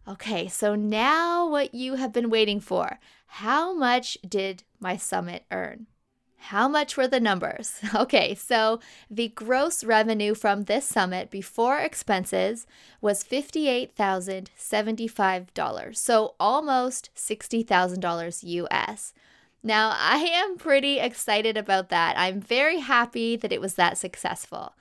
Okay, 0.06 0.48
so 0.48 0.74
now 0.74 1.48
what 1.48 1.74
you 1.74 1.96
have 1.96 2.12
been 2.12 2.30
waiting 2.30 2.60
for. 2.60 2.98
How 3.26 3.74
much 3.74 4.16
did 4.26 4.62
my 4.80 4.96
summit 4.96 5.44
earn? 5.50 5.86
How 6.38 6.68
much 6.68 6.96
were 6.96 7.08
the 7.08 7.20
numbers? 7.20 7.80
Okay, 7.94 8.34
so 8.34 8.80
the 9.10 9.28
gross 9.28 9.84
revenue 9.84 10.34
from 10.34 10.64
this 10.64 10.86
summit 10.86 11.30
before 11.30 11.78
expenses 11.78 12.66
was 13.00 13.24
$58,075, 13.24 15.96
so 15.96 16.34
almost 16.38 17.08
$60,000 17.16 18.44
US. 18.44 19.14
Now, 19.62 19.94
I 19.96 20.18
am 20.18 20.56
pretty 20.56 20.98
excited 20.98 21.56
about 21.56 21.88
that. 21.88 22.16
I'm 22.16 22.40
very 22.40 22.78
happy 22.78 23.36
that 23.36 23.52
it 23.52 23.60
was 23.60 23.74
that 23.74 23.98
successful. 23.98 24.74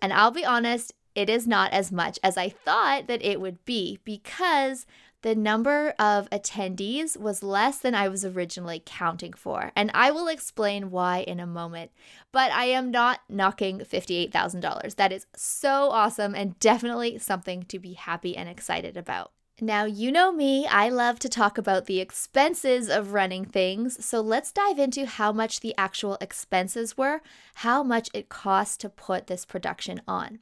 And 0.00 0.12
I'll 0.12 0.30
be 0.30 0.44
honest, 0.44 0.92
it 1.14 1.28
is 1.28 1.46
not 1.46 1.72
as 1.72 1.92
much 1.92 2.18
as 2.22 2.36
I 2.36 2.48
thought 2.48 3.06
that 3.06 3.24
it 3.24 3.40
would 3.40 3.64
be 3.64 3.98
because 4.04 4.86
the 5.22 5.34
number 5.36 5.90
of 5.98 6.28
attendees 6.30 7.16
was 7.16 7.44
less 7.44 7.78
than 7.78 7.94
I 7.94 8.08
was 8.08 8.24
originally 8.24 8.82
counting 8.84 9.32
for. 9.32 9.70
And 9.76 9.90
I 9.94 10.10
will 10.10 10.26
explain 10.26 10.90
why 10.90 11.18
in 11.18 11.38
a 11.38 11.46
moment. 11.46 11.92
But 12.32 12.50
I 12.50 12.64
am 12.64 12.90
not 12.90 13.20
knocking 13.28 13.78
$58,000. 13.80 14.96
That 14.96 15.12
is 15.12 15.26
so 15.36 15.90
awesome 15.90 16.34
and 16.34 16.58
definitely 16.58 17.18
something 17.18 17.62
to 17.64 17.78
be 17.78 17.92
happy 17.92 18.36
and 18.36 18.48
excited 18.48 18.96
about. 18.96 19.32
Now, 19.60 19.84
you 19.84 20.10
know 20.10 20.32
me, 20.32 20.66
I 20.66 20.88
love 20.88 21.18
to 21.20 21.28
talk 21.28 21.58
about 21.58 21.84
the 21.84 22.00
expenses 22.00 22.88
of 22.88 23.12
running 23.12 23.44
things, 23.44 24.04
so 24.04 24.20
let's 24.20 24.50
dive 24.50 24.78
into 24.78 25.06
how 25.06 25.30
much 25.30 25.60
the 25.60 25.74
actual 25.76 26.16
expenses 26.20 26.96
were, 26.96 27.20
how 27.56 27.82
much 27.82 28.08
it 28.14 28.28
cost 28.28 28.80
to 28.80 28.88
put 28.88 29.26
this 29.26 29.44
production 29.44 30.00
on. 30.08 30.40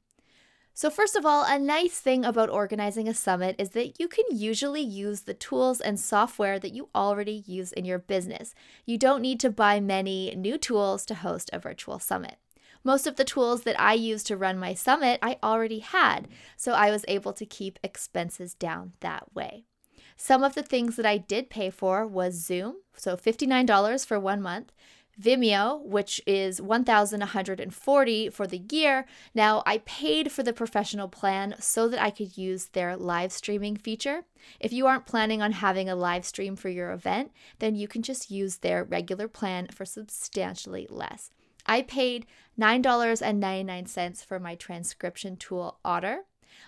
So, 0.73 0.88
first 0.88 1.16
of 1.16 1.27
all, 1.27 1.44
a 1.44 1.59
nice 1.59 1.99
thing 1.99 2.25
about 2.25 2.49
organizing 2.49 3.09
a 3.09 3.12
summit 3.12 3.57
is 3.59 3.70
that 3.70 4.01
you 4.01 4.07
can 4.09 4.25
usually 4.31 4.81
use 4.81 5.23
the 5.23 5.35
tools 5.35 5.81
and 5.81 5.99
software 5.99 6.59
that 6.59 6.73
you 6.73 6.88
already 6.94 7.42
use 7.46 7.73
in 7.73 7.85
your 7.85 7.99
business. 7.99 8.55
You 8.87 8.96
don't 8.96 9.20
need 9.20 9.40
to 9.40 9.51
buy 9.51 9.81
many 9.81 10.35
new 10.37 10.57
tools 10.57 11.05
to 11.07 11.16
host 11.16 11.51
a 11.53 11.59
virtual 11.59 11.99
summit. 11.99 12.37
Most 12.83 13.07
of 13.07 13.16
the 13.16 13.25
tools 13.25 13.62
that 13.62 13.79
I 13.79 13.95
used 13.95 14.27
to 14.29 14.37
run 14.37 14.59
my 14.59 14.75
summit, 14.75 15.19
I 15.23 15.38
already 15.43 15.81
had, 15.81 16.29
so 16.57 16.73
I 16.73 16.90
was 16.90 17.05
able 17.09 17.33
to 17.35 17.45
keep 17.45 17.79
expenses 17.83 18.55
down 18.55 18.93
that 19.01 19.35
way. 19.35 19.64
Some 20.16 20.43
of 20.43 20.55
the 20.55 20.62
things 20.62 20.97
that 20.97 21.07
I 21.07 21.19
did 21.19 21.51
pay 21.51 21.71
for 21.71 22.07
was 22.07 22.35
Zoom, 22.35 22.77
so 22.95 23.16
$59 23.16 24.07
for 24.07 24.19
one 24.19 24.40
month, 24.43 24.73
Vimeo, 25.21 25.83
which 25.85 26.21
is 26.27 26.62
1,140 26.62 28.31
for 28.31 28.47
the 28.47 28.62
year. 28.71 29.07
Now, 29.35 29.62
I 29.66 29.79
paid 29.79 30.33
for 30.33 30.43
the 30.43 30.53
professional 30.53 31.09
plan 31.09 31.57
so 31.59 31.88
that 31.88 32.03
I 32.03 32.11
could 32.11 32.38
use 32.38 32.66
their 32.66 32.97
live 32.97 33.33
streaming 33.33 33.77
feature. 33.77 34.23
If 34.59 34.73
you 34.73 34.87
aren't 34.87 35.07
planning 35.07 35.43
on 35.43 35.53
having 35.53 35.90
a 35.90 35.95
live 35.95 36.25
stream 36.25 36.57
for 36.57 36.71
your 36.71 36.90
event, 36.93 37.33
then 37.59 37.75
you 37.75 37.88
can 37.88 38.03
just 38.03 38.31
use 38.31 38.59
their 38.59 38.85
regular 38.85 39.29
plan 39.29 39.69
for 39.69 39.85
substantially 39.85 40.87
less. 40.88 41.31
I 41.70 41.83
paid 41.83 42.26
$9.99 42.59 44.24
for 44.24 44.40
my 44.40 44.56
transcription 44.56 45.37
tool 45.37 45.78
Otter. 45.85 46.24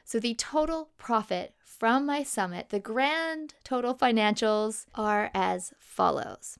So 0.03 0.19
the 0.19 0.33
total 0.33 0.89
profit 0.97 1.53
from 1.63 2.07
my 2.07 2.23
summit, 2.23 2.69
the 2.69 2.79
grand 2.79 3.53
total 3.63 3.93
financials 3.93 4.87
are 4.95 5.29
as 5.33 5.73
follows. 5.79 6.57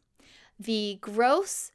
The 0.59 0.99
gross 1.01 1.71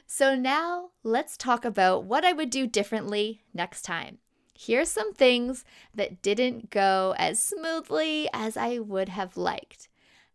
So 0.07 0.35
now 0.35 0.89
let's 1.03 1.37
talk 1.37 1.65
about 1.65 2.03
what 2.03 2.25
I 2.25 2.33
would 2.33 2.49
do 2.49 2.65
differently 2.65 3.43
next 3.53 3.83
time. 3.83 4.17
Here's 4.55 4.89
some 4.89 5.13
things 5.13 5.65
that 5.93 6.23
didn't 6.23 6.71
go 6.71 7.13
as 7.19 7.43
smoothly 7.43 8.27
as 8.33 8.57
I 8.57 8.79
would 8.79 9.09
have 9.09 9.37
liked. 9.37 9.87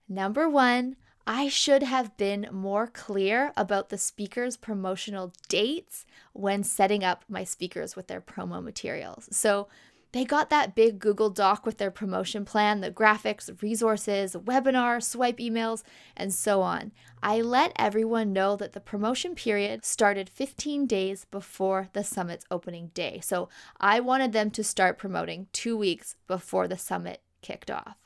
Number 0.09 0.49
one, 0.49 0.94
I 1.27 1.48
should 1.48 1.83
have 1.83 2.16
been 2.16 2.48
more 2.50 2.87
clear 2.87 3.52
about 3.56 3.88
the 3.88 3.98
speaker's 3.98 4.56
promotional 4.56 5.33
dates 5.48 6.06
when 6.33 6.64
setting 6.64 7.04
up 7.04 7.25
my 7.29 7.44
speakers 7.44 7.94
with 7.94 8.08
their 8.08 8.21
promo 8.21 8.62
materials. 8.62 9.29
So, 9.31 9.68
They 10.12 10.25
got 10.25 10.50
that 10.50 10.75
big 10.75 10.98
Google 10.98 11.31
Doc 11.31 11.64
with 11.64 11.79
their 11.79 11.90
promotion 11.92 12.44
plan, 12.44 12.81
the 12.81 12.90
graphics, 12.90 13.62
resources, 13.62 14.35
webinar, 14.35 15.00
swipe 15.02 15.38
emails, 15.38 15.85
and 16.16 16.35
so 16.35 16.62
on. 16.62 16.90
I 17.23 17.40
let 17.40 17.73
everyone 17.77 18.33
know 18.33 18.56
that 18.56 18.73
the 18.73 18.81
promotion 18.81 19.37
period 19.37 19.85
started 19.85 20.29
15 20.29 20.87
days 20.87 21.27
before 21.31 21.90
the 21.92 22.02
summit's 22.02 22.44
opening 22.50 22.90
day. 22.92 23.21
So 23.23 23.48
I 23.79 24.00
wanted 24.00 24.33
them 24.33 24.50
to 24.50 24.64
start 24.64 24.98
promoting 24.98 25.46
two 25.52 25.77
weeks 25.77 26.16
before 26.27 26.66
the 26.66 26.79
summit 26.79 27.21
kicked 27.40 27.71
off. 27.71 27.96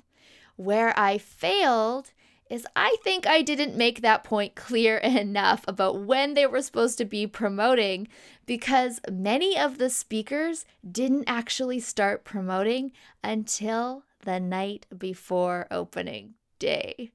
Where 0.57 0.93
I 0.99 1.17
failed 1.17 2.13
is 2.55 2.67
I 2.77 2.97
think 3.03 3.27
I 3.27 3.43
didn't 3.43 3.77
make 3.77 4.01
that 4.01 4.25
point 4.25 4.55
clear 4.55 4.97
enough 5.25 5.65
about 5.67 6.01
when 6.01 6.35
they 6.35 6.47
were 6.47 6.63
supposed 6.63 6.97
to 6.99 7.05
be 7.05 7.27
promoting 7.27 8.09
because 8.47 9.01
many 9.11 9.59
of 9.59 9.79
the 9.79 9.91
speakers 9.91 10.65
didn't 10.89 11.25
actually 11.27 11.81
start 11.81 12.25
promoting 12.25 12.93
until 13.23 14.05
the 14.21 14.39
night 14.39 14.87
before 14.97 15.67
opening 15.71 16.35
day. 16.59 17.11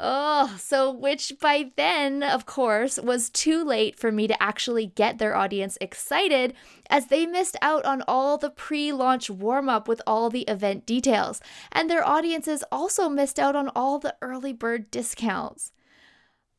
Oh, 0.00 0.54
so 0.60 0.92
which 0.92 1.32
by 1.40 1.72
then, 1.74 2.22
of 2.22 2.46
course, 2.46 3.00
was 3.00 3.30
too 3.30 3.64
late 3.64 3.98
for 3.98 4.12
me 4.12 4.28
to 4.28 4.40
actually 4.40 4.86
get 4.86 5.18
their 5.18 5.34
audience 5.34 5.76
excited 5.80 6.54
as 6.88 7.06
they 7.06 7.26
missed 7.26 7.56
out 7.60 7.84
on 7.84 8.04
all 8.06 8.38
the 8.38 8.50
pre 8.50 8.92
launch 8.92 9.28
warm 9.28 9.68
up 9.68 9.88
with 9.88 10.00
all 10.06 10.30
the 10.30 10.42
event 10.42 10.86
details. 10.86 11.40
And 11.72 11.90
their 11.90 12.06
audiences 12.06 12.62
also 12.70 13.08
missed 13.08 13.40
out 13.40 13.56
on 13.56 13.70
all 13.74 13.98
the 13.98 14.14
early 14.22 14.52
bird 14.52 14.88
discounts. 14.92 15.72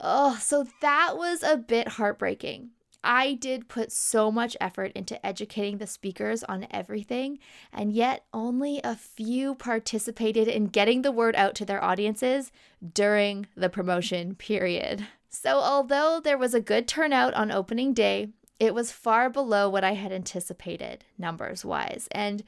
Oh, 0.02 0.38
so 0.42 0.66
that 0.82 1.16
was 1.16 1.42
a 1.42 1.56
bit 1.56 1.88
heartbreaking. 1.88 2.72
I 3.04 3.34
did 3.34 3.70
put 3.70 3.92
so 3.92 4.32
much 4.32 4.58
effort 4.60 4.92
into 4.94 5.24
educating 5.26 5.78
the 5.78 5.88
speakers 5.88 6.44
on 6.44 6.68
everything, 6.70 7.40
and 7.72 7.94
yet 7.94 8.26
only 8.34 8.82
a 8.84 8.96
few 8.96 9.56
participated 9.56 10.48
in 10.48 10.68
getting 10.68 11.02
the 11.02 11.12
word 11.12 11.36
out 11.36 11.56
to 11.56 11.66
their 11.66 11.84
audiences 11.84 12.52
during 12.94 13.48
the 13.56 13.70
promotion 13.70 14.36
period. 14.36 15.08
So, 15.30 15.60
although 15.60 16.20
there 16.20 16.38
was 16.38 16.54
a 16.54 16.62
good 16.62 16.88
turnout 16.88 17.34
on 17.36 17.52
opening 17.52 17.94
day, 17.94 18.30
it 18.60 18.74
was 18.74 18.92
far 18.92 19.30
below 19.30 19.70
what 19.70 19.84
I 19.84 19.94
had 19.94 20.12
anticipated 20.12 21.06
numbers 21.18 21.64
wise. 21.64 22.08
And 22.12 22.44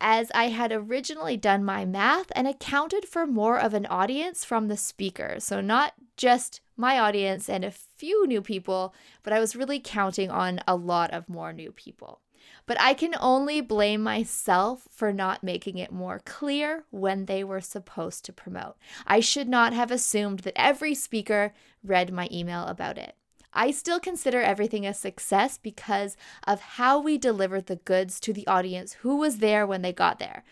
as 0.00 0.32
I 0.34 0.48
had 0.48 0.72
originally 0.72 1.36
done 1.36 1.64
my 1.64 1.84
math 1.84 2.32
and 2.34 2.48
accounted 2.48 3.04
for 3.04 3.24
more 3.24 3.58
of 3.58 3.72
an 3.72 3.86
audience 3.86 4.44
from 4.44 4.66
the 4.66 4.76
speakers. 4.76 5.44
So, 5.44 5.60
not 5.60 5.92
just 6.16 6.60
my 6.82 6.98
audience 6.98 7.48
and 7.48 7.64
a 7.64 7.70
few 7.70 8.26
new 8.26 8.42
people, 8.42 8.92
but 9.22 9.32
I 9.32 9.38
was 9.38 9.56
really 9.56 9.78
counting 9.78 10.30
on 10.30 10.60
a 10.66 10.74
lot 10.74 11.12
of 11.12 11.28
more 11.28 11.52
new 11.52 11.70
people. 11.70 12.20
But 12.66 12.76
I 12.80 12.92
can 12.92 13.14
only 13.20 13.60
blame 13.60 14.02
myself 14.02 14.88
for 14.90 15.12
not 15.12 15.44
making 15.44 15.78
it 15.78 15.92
more 15.92 16.20
clear 16.24 16.84
when 16.90 17.26
they 17.26 17.44
were 17.44 17.60
supposed 17.60 18.24
to 18.24 18.32
promote. 18.32 18.76
I 19.06 19.20
should 19.20 19.48
not 19.48 19.72
have 19.72 19.92
assumed 19.92 20.40
that 20.40 20.60
every 20.60 20.94
speaker 20.94 21.54
read 21.84 22.12
my 22.12 22.28
email 22.32 22.66
about 22.66 22.98
it. 22.98 23.14
I 23.54 23.70
still 23.70 24.00
consider 24.00 24.40
everything 24.40 24.84
a 24.84 24.92
success 24.92 25.58
because 25.58 26.16
of 26.46 26.60
how 26.60 26.98
we 26.98 27.16
delivered 27.16 27.66
the 27.66 27.76
goods 27.76 28.18
to 28.20 28.32
the 28.32 28.46
audience 28.48 28.94
who 28.94 29.16
was 29.16 29.38
there 29.38 29.66
when 29.66 29.82
they 29.82 29.92
got 29.92 30.18
there. 30.18 30.42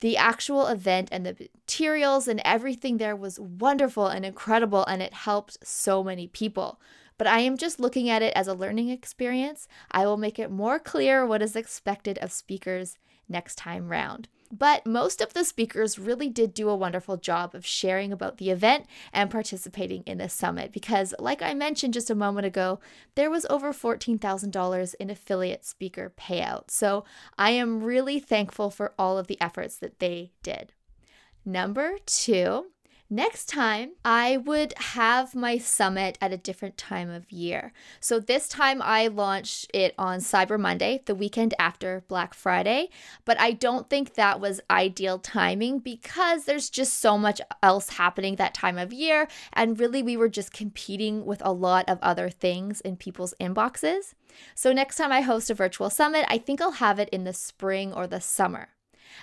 The 0.00 0.16
actual 0.16 0.66
event 0.66 1.08
and 1.12 1.24
the 1.24 1.48
materials 1.54 2.28
and 2.28 2.40
everything 2.44 2.98
there 2.98 3.16
was 3.16 3.40
wonderful 3.40 4.06
and 4.08 4.24
incredible, 4.24 4.84
and 4.84 5.00
it 5.00 5.14
helped 5.14 5.66
so 5.66 6.04
many 6.04 6.28
people. 6.28 6.80
But 7.16 7.26
I 7.26 7.40
am 7.40 7.56
just 7.56 7.80
looking 7.80 8.10
at 8.10 8.22
it 8.22 8.32
as 8.34 8.48
a 8.48 8.54
learning 8.54 8.90
experience. 8.90 9.68
I 9.90 10.04
will 10.04 10.16
make 10.16 10.38
it 10.38 10.50
more 10.50 10.78
clear 10.78 11.24
what 11.24 11.42
is 11.42 11.56
expected 11.56 12.18
of 12.18 12.32
speakers 12.32 12.98
next 13.28 13.56
time 13.56 13.88
round. 13.88 14.28
But 14.52 14.86
most 14.86 15.20
of 15.20 15.34
the 15.34 15.44
speakers 15.44 15.98
really 15.98 16.28
did 16.28 16.54
do 16.54 16.68
a 16.68 16.76
wonderful 16.76 17.16
job 17.16 17.54
of 17.54 17.66
sharing 17.66 18.12
about 18.12 18.38
the 18.38 18.50
event 18.50 18.86
and 19.12 19.30
participating 19.30 20.02
in 20.04 20.18
the 20.18 20.28
summit 20.28 20.72
because, 20.72 21.14
like 21.18 21.42
I 21.42 21.54
mentioned 21.54 21.94
just 21.94 22.10
a 22.10 22.14
moment 22.14 22.46
ago, 22.46 22.80
there 23.14 23.30
was 23.30 23.46
over 23.50 23.72
$14,000 23.72 24.94
in 25.00 25.10
affiliate 25.10 25.64
speaker 25.64 26.12
payout. 26.16 26.70
So 26.70 27.04
I 27.36 27.50
am 27.50 27.82
really 27.82 28.20
thankful 28.20 28.70
for 28.70 28.94
all 28.98 29.18
of 29.18 29.26
the 29.26 29.40
efforts 29.40 29.76
that 29.78 29.98
they 29.98 30.32
did. 30.42 30.72
Number 31.44 31.96
two, 32.06 32.66
Next 33.10 33.50
time, 33.50 33.92
I 34.02 34.38
would 34.38 34.72
have 34.78 35.34
my 35.34 35.58
summit 35.58 36.16
at 36.22 36.32
a 36.32 36.38
different 36.38 36.78
time 36.78 37.10
of 37.10 37.30
year. 37.30 37.74
So 38.00 38.18
this 38.18 38.48
time 38.48 38.80
I 38.80 39.08
launched 39.08 39.70
it 39.74 39.94
on 39.98 40.20
Cyber 40.20 40.58
Monday, 40.58 41.02
the 41.04 41.14
weekend 41.14 41.52
after 41.58 42.02
Black 42.08 42.32
Friday, 42.32 42.88
but 43.26 43.38
I 43.38 43.52
don't 43.52 43.90
think 43.90 44.14
that 44.14 44.40
was 44.40 44.62
ideal 44.70 45.18
timing 45.18 45.80
because 45.80 46.46
there's 46.46 46.70
just 46.70 46.98
so 46.98 47.18
much 47.18 47.42
else 47.62 47.90
happening 47.90 48.36
that 48.36 48.54
time 48.54 48.78
of 48.78 48.90
year 48.90 49.28
and 49.52 49.78
really 49.78 50.02
we 50.02 50.16
were 50.16 50.30
just 50.30 50.54
competing 50.54 51.26
with 51.26 51.42
a 51.44 51.52
lot 51.52 51.86
of 51.88 51.98
other 52.00 52.30
things 52.30 52.80
in 52.80 52.96
people's 52.96 53.34
inboxes. 53.38 54.14
So 54.54 54.72
next 54.72 54.96
time 54.96 55.12
I 55.12 55.20
host 55.20 55.50
a 55.50 55.54
virtual 55.54 55.90
summit, 55.90 56.24
I 56.30 56.38
think 56.38 56.62
I'll 56.62 56.72
have 56.72 56.98
it 56.98 57.10
in 57.10 57.24
the 57.24 57.34
spring 57.34 57.92
or 57.92 58.06
the 58.06 58.20
summer. 58.20 58.68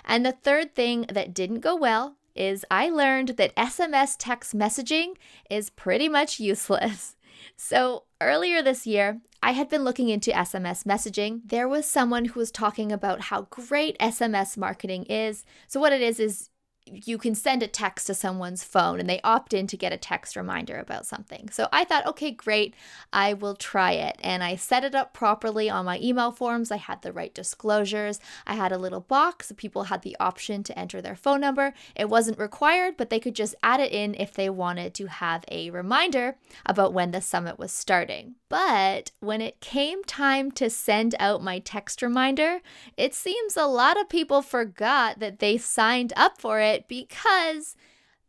And 0.04 0.24
the 0.24 0.32
third 0.32 0.76
thing 0.76 1.06
that 1.12 1.34
didn't 1.34 1.60
go 1.60 1.74
well 1.74 2.16
is 2.34 2.64
I 2.70 2.88
learned 2.88 3.30
that 3.30 3.54
SMS 3.56 4.16
text 4.18 4.54
messaging 4.54 5.14
is 5.50 5.70
pretty 5.70 6.08
much 6.08 6.40
useless. 6.40 7.16
So, 7.56 8.04
earlier 8.20 8.62
this 8.62 8.86
year, 8.86 9.20
I 9.42 9.52
had 9.52 9.68
been 9.68 9.84
looking 9.84 10.10
into 10.10 10.30
SMS 10.30 10.84
messaging. 10.84 11.40
There 11.44 11.66
was 11.66 11.86
someone 11.86 12.26
who 12.26 12.40
was 12.40 12.52
talking 12.52 12.92
about 12.92 13.22
how 13.22 13.48
great 13.50 13.98
SMS 13.98 14.56
marketing 14.56 15.04
is. 15.04 15.44
So, 15.66 15.80
what 15.80 15.92
it 15.92 16.02
is, 16.02 16.20
is 16.20 16.50
you 16.86 17.16
can 17.18 17.34
send 17.34 17.62
a 17.62 17.68
text 17.68 18.06
to 18.06 18.14
someone's 18.14 18.64
phone 18.64 19.00
and 19.00 19.08
they 19.08 19.20
opt 19.22 19.54
in 19.54 19.66
to 19.68 19.76
get 19.76 19.92
a 19.92 19.96
text 19.96 20.36
reminder 20.36 20.78
about 20.78 21.06
something. 21.06 21.48
So 21.50 21.68
I 21.72 21.84
thought, 21.84 22.06
okay, 22.06 22.30
great, 22.30 22.74
I 23.12 23.34
will 23.34 23.54
try 23.54 23.92
it. 23.92 24.16
And 24.20 24.42
I 24.42 24.56
set 24.56 24.84
it 24.84 24.94
up 24.94 25.12
properly 25.12 25.70
on 25.70 25.84
my 25.84 25.98
email 26.00 26.32
forms. 26.32 26.70
I 26.70 26.76
had 26.76 27.02
the 27.02 27.12
right 27.12 27.34
disclosures. 27.34 28.20
I 28.46 28.54
had 28.54 28.72
a 28.72 28.78
little 28.78 29.00
box. 29.00 29.52
People 29.56 29.84
had 29.84 30.02
the 30.02 30.16
option 30.18 30.62
to 30.64 30.78
enter 30.78 31.00
their 31.00 31.16
phone 31.16 31.40
number. 31.40 31.72
It 31.94 32.08
wasn't 32.08 32.38
required, 32.38 32.96
but 32.96 33.10
they 33.10 33.20
could 33.20 33.34
just 33.34 33.54
add 33.62 33.80
it 33.80 33.92
in 33.92 34.14
if 34.14 34.34
they 34.34 34.50
wanted 34.50 34.94
to 34.94 35.06
have 35.06 35.44
a 35.50 35.70
reminder 35.70 36.36
about 36.66 36.92
when 36.92 37.12
the 37.12 37.20
summit 37.20 37.58
was 37.58 37.72
starting. 37.72 38.34
But 38.52 39.12
when 39.20 39.40
it 39.40 39.62
came 39.62 40.04
time 40.04 40.50
to 40.52 40.68
send 40.68 41.14
out 41.18 41.42
my 41.42 41.58
text 41.58 42.02
reminder, 42.02 42.60
it 42.98 43.14
seems 43.14 43.56
a 43.56 43.64
lot 43.64 43.98
of 43.98 44.10
people 44.10 44.42
forgot 44.42 45.20
that 45.20 45.38
they 45.38 45.56
signed 45.56 46.12
up 46.16 46.38
for 46.38 46.60
it 46.60 46.86
because 46.86 47.76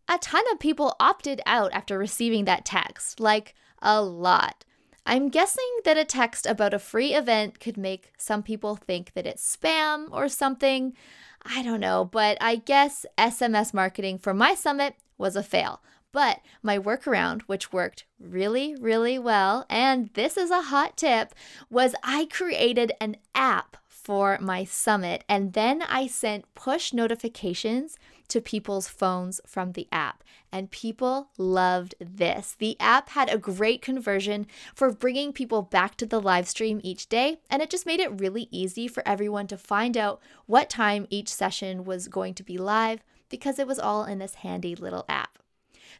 a 0.07 0.17
ton 0.19 0.45
of 0.53 0.59
people 0.59 0.95
opted 0.97 1.41
out 1.45 1.73
after 1.73 1.97
receiving 1.97 2.45
that 2.45 2.63
text, 2.63 3.19
like 3.19 3.53
a 3.81 4.01
lot. 4.01 4.63
I'm 5.05 5.27
guessing 5.27 5.69
that 5.83 5.97
a 5.97 6.05
text 6.05 6.45
about 6.45 6.73
a 6.73 6.79
free 6.79 7.13
event 7.13 7.59
could 7.59 7.75
make 7.75 8.13
some 8.17 8.43
people 8.43 8.77
think 8.77 9.11
that 9.15 9.27
it's 9.27 9.57
spam 9.57 10.07
or 10.09 10.29
something. 10.29 10.93
I 11.43 11.63
don't 11.63 11.81
know, 11.81 12.05
but 12.05 12.37
I 12.39 12.55
guess 12.55 13.05
SMS 13.17 13.73
marketing 13.73 14.19
for 14.19 14.33
my 14.33 14.55
summit 14.55 14.95
was 15.17 15.35
a 15.35 15.43
fail. 15.43 15.81
But 16.13 16.39
my 16.61 16.79
workaround, 16.79 17.41
which 17.41 17.73
worked 17.73 18.05
really, 18.19 18.75
really 18.79 19.19
well, 19.19 19.65
and 19.69 20.09
this 20.13 20.37
is 20.37 20.51
a 20.51 20.61
hot 20.61 20.95
tip, 20.95 21.33
was 21.69 21.95
I 22.03 22.27
created 22.31 22.93
an 23.01 23.17
app 23.35 23.75
for 23.87 24.37
my 24.39 24.63
summit 24.63 25.23
and 25.29 25.53
then 25.53 25.81
I 25.81 26.07
sent 26.07 26.53
push 26.55 26.93
notifications 26.93 27.97
to 28.27 28.41
people's 28.41 28.87
phones 28.87 29.41
from 29.45 29.71
the 29.71 29.87
app. 29.91 30.23
And 30.51 30.69
people 30.69 31.29
loved 31.37 31.95
this. 31.99 32.55
The 32.57 32.79
app 32.79 33.09
had 33.09 33.29
a 33.29 33.37
great 33.37 33.81
conversion 33.81 34.45
for 34.75 34.91
bringing 34.91 35.33
people 35.33 35.61
back 35.61 35.95
to 35.97 36.05
the 36.05 36.21
live 36.21 36.47
stream 36.47 36.79
each 36.83 37.09
day, 37.09 37.39
and 37.49 37.61
it 37.61 37.69
just 37.69 37.85
made 37.85 37.99
it 37.99 38.19
really 38.19 38.47
easy 38.51 38.87
for 38.87 39.07
everyone 39.07 39.47
to 39.47 39.57
find 39.57 39.97
out 39.97 40.21
what 40.45 40.69
time 40.69 41.07
each 41.09 41.29
session 41.29 41.85
was 41.85 42.07
going 42.07 42.33
to 42.35 42.43
be 42.43 42.57
live 42.57 43.03
because 43.29 43.57
it 43.57 43.67
was 43.67 43.79
all 43.79 44.05
in 44.05 44.19
this 44.19 44.35
handy 44.35 44.75
little 44.75 45.05
app. 45.09 45.39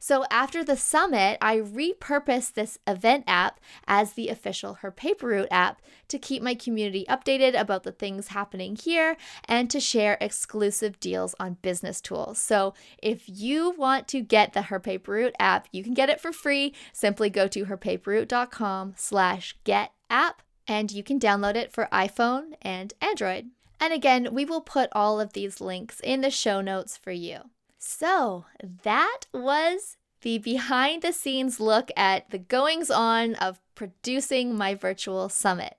So 0.03 0.25
after 0.29 0.65
the 0.65 0.75
summit, 0.75 1.37
I 1.39 1.59
repurposed 1.59 2.55
this 2.55 2.77
event 2.85 3.23
app 3.25 3.61
as 3.87 4.11
the 4.11 4.27
official 4.27 4.73
Her 4.73 4.91
Paper 4.91 5.27
Route 5.27 5.47
app 5.49 5.81
to 6.09 6.19
keep 6.19 6.43
my 6.43 6.55
community 6.55 7.05
updated 7.07 7.57
about 7.57 7.83
the 7.83 7.93
things 7.93 8.27
happening 8.27 8.75
here 8.75 9.15
and 9.45 9.69
to 9.69 9.79
share 9.79 10.17
exclusive 10.19 10.99
deals 10.99 11.35
on 11.39 11.55
business 11.61 12.01
tools. 12.01 12.37
So 12.37 12.73
if 13.01 13.29
you 13.29 13.71
want 13.77 14.09
to 14.09 14.19
get 14.19 14.51
the 14.51 14.63
Her 14.63 14.77
Paper 14.77 15.13
Route 15.13 15.35
app, 15.39 15.69
you 15.71 15.85
can 15.85 15.93
get 15.93 16.09
it 16.09 16.19
for 16.19 16.33
free. 16.33 16.73
Simply 16.91 17.29
go 17.29 17.47
to 17.47 17.63
herpaperroute.com 17.63 18.95
slash 18.97 19.55
get 19.63 19.93
app 20.09 20.41
and 20.67 20.91
you 20.91 21.01
can 21.01 21.17
download 21.17 21.55
it 21.55 21.71
for 21.71 21.87
iPhone 21.93 22.55
and 22.61 22.93
Android. 22.99 23.51
And 23.79 23.93
again, 23.93 24.33
we 24.33 24.43
will 24.43 24.59
put 24.59 24.89
all 24.91 25.21
of 25.21 25.31
these 25.31 25.61
links 25.61 26.01
in 26.01 26.19
the 26.19 26.29
show 26.29 26.59
notes 26.59 26.97
for 26.97 27.13
you. 27.13 27.43
So 27.85 28.45
that 28.83 29.25
was 29.33 29.97
the 30.21 30.37
behind 30.37 31.01
the 31.01 31.11
scenes 31.11 31.59
look 31.59 31.91
at 31.97 32.29
the 32.29 32.37
goings 32.37 32.89
on 32.89 33.35
of 33.35 33.59
producing 33.75 34.55
my 34.55 34.73
virtual 34.73 35.27
summit. 35.27 35.75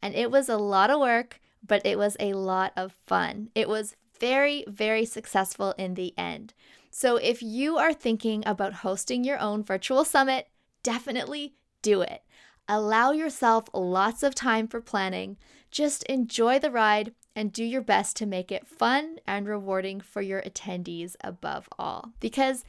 And 0.00 0.14
it 0.14 0.30
was 0.30 0.48
a 0.48 0.56
lot 0.56 0.88
of 0.88 0.98
work, 0.98 1.40
but 1.64 1.84
it 1.84 1.98
was 1.98 2.16
a 2.18 2.32
lot 2.32 2.72
of 2.74 2.92
fun. 3.06 3.50
It 3.54 3.68
was 3.68 3.96
very, 4.18 4.64
very 4.66 5.04
successful 5.04 5.74
in 5.76 5.92
the 5.92 6.14
end. 6.16 6.54
So 6.90 7.16
if 7.16 7.42
you 7.42 7.76
are 7.76 7.92
thinking 7.92 8.42
about 8.46 8.76
hosting 8.76 9.22
your 9.22 9.38
own 9.38 9.62
virtual 9.62 10.06
summit, 10.06 10.48
definitely 10.82 11.52
do 11.82 12.00
it. 12.00 12.22
Allow 12.66 13.12
yourself 13.12 13.66
lots 13.74 14.22
of 14.22 14.34
time 14.34 14.68
for 14.68 14.80
planning. 14.80 15.36
Just 15.70 16.02
enjoy 16.04 16.58
the 16.58 16.70
ride 16.70 17.12
and 17.34 17.52
do 17.52 17.64
your 17.64 17.82
best 17.82 18.16
to 18.16 18.26
make 18.26 18.52
it 18.52 18.66
fun 18.66 19.18
and 19.26 19.48
rewarding 19.48 20.00
for 20.00 20.20
your 20.20 20.42
attendees 20.42 21.16
above 21.22 21.68
all. 21.78 22.12
Because 22.20 22.64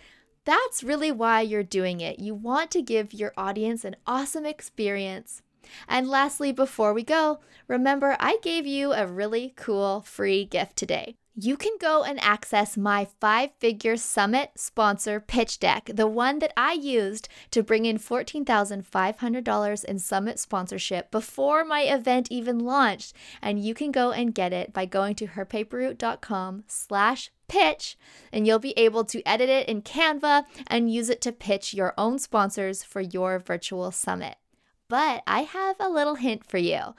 that's 0.45 0.83
really 0.83 1.11
why 1.11 1.41
you're 1.41 1.63
doing 1.63 2.01
it. 2.01 2.19
You 2.19 2.35
want 2.35 2.71
to 2.71 2.81
give 2.81 3.13
your 3.13 3.33
audience 3.37 3.85
an 3.85 3.95
awesome 4.05 4.45
experience. 4.45 5.41
And 5.87 6.07
lastly, 6.07 6.51
before 6.51 6.93
we 6.93 7.03
go, 7.03 7.39
remember 7.67 8.17
I 8.19 8.37
gave 8.41 8.65
you 8.65 8.93
a 8.93 9.07
really 9.07 9.53
cool 9.55 10.01
free 10.01 10.43
gift 10.43 10.75
today 10.75 11.15
you 11.35 11.57
can 11.57 11.73
go 11.79 12.03
and 12.03 12.19
access 12.19 12.77
my 12.77 13.07
five 13.19 13.49
figure 13.59 13.97
summit 13.97 14.51
sponsor 14.55 15.19
pitch 15.19 15.59
deck, 15.59 15.89
the 15.91 16.05
one 16.05 16.39
that 16.39 16.53
I 16.55 16.73
used 16.73 17.27
to 17.51 17.63
bring 17.63 17.85
in 17.85 17.97
$14,500 17.97 19.85
in 19.85 19.99
summit 19.99 20.39
sponsorship 20.39 21.09
before 21.09 21.65
my 21.65 21.81
event 21.81 22.27
even 22.29 22.59
launched. 22.59 23.15
And 23.41 23.63
you 23.63 23.73
can 23.73 23.91
go 23.91 24.11
and 24.11 24.35
get 24.35 24.53
it 24.53 24.73
by 24.73 24.85
going 24.85 25.15
to 25.15 25.27
herpaperroute.com 25.27 26.65
slash 26.67 27.31
pitch 27.47 27.97
and 28.31 28.45
you'll 28.45 28.59
be 28.59 28.77
able 28.77 29.03
to 29.05 29.27
edit 29.27 29.49
it 29.49 29.67
in 29.67 29.81
Canva 29.81 30.45
and 30.67 30.93
use 30.93 31.09
it 31.09 31.21
to 31.21 31.31
pitch 31.31 31.73
your 31.73 31.93
own 31.97 32.19
sponsors 32.19 32.83
for 32.83 33.01
your 33.01 33.39
virtual 33.39 33.91
summit. 33.91 34.35
But 34.87 35.23
I 35.25 35.41
have 35.41 35.77
a 35.79 35.89
little 35.89 36.15
hint 36.15 36.45
for 36.45 36.59
you. 36.59 36.93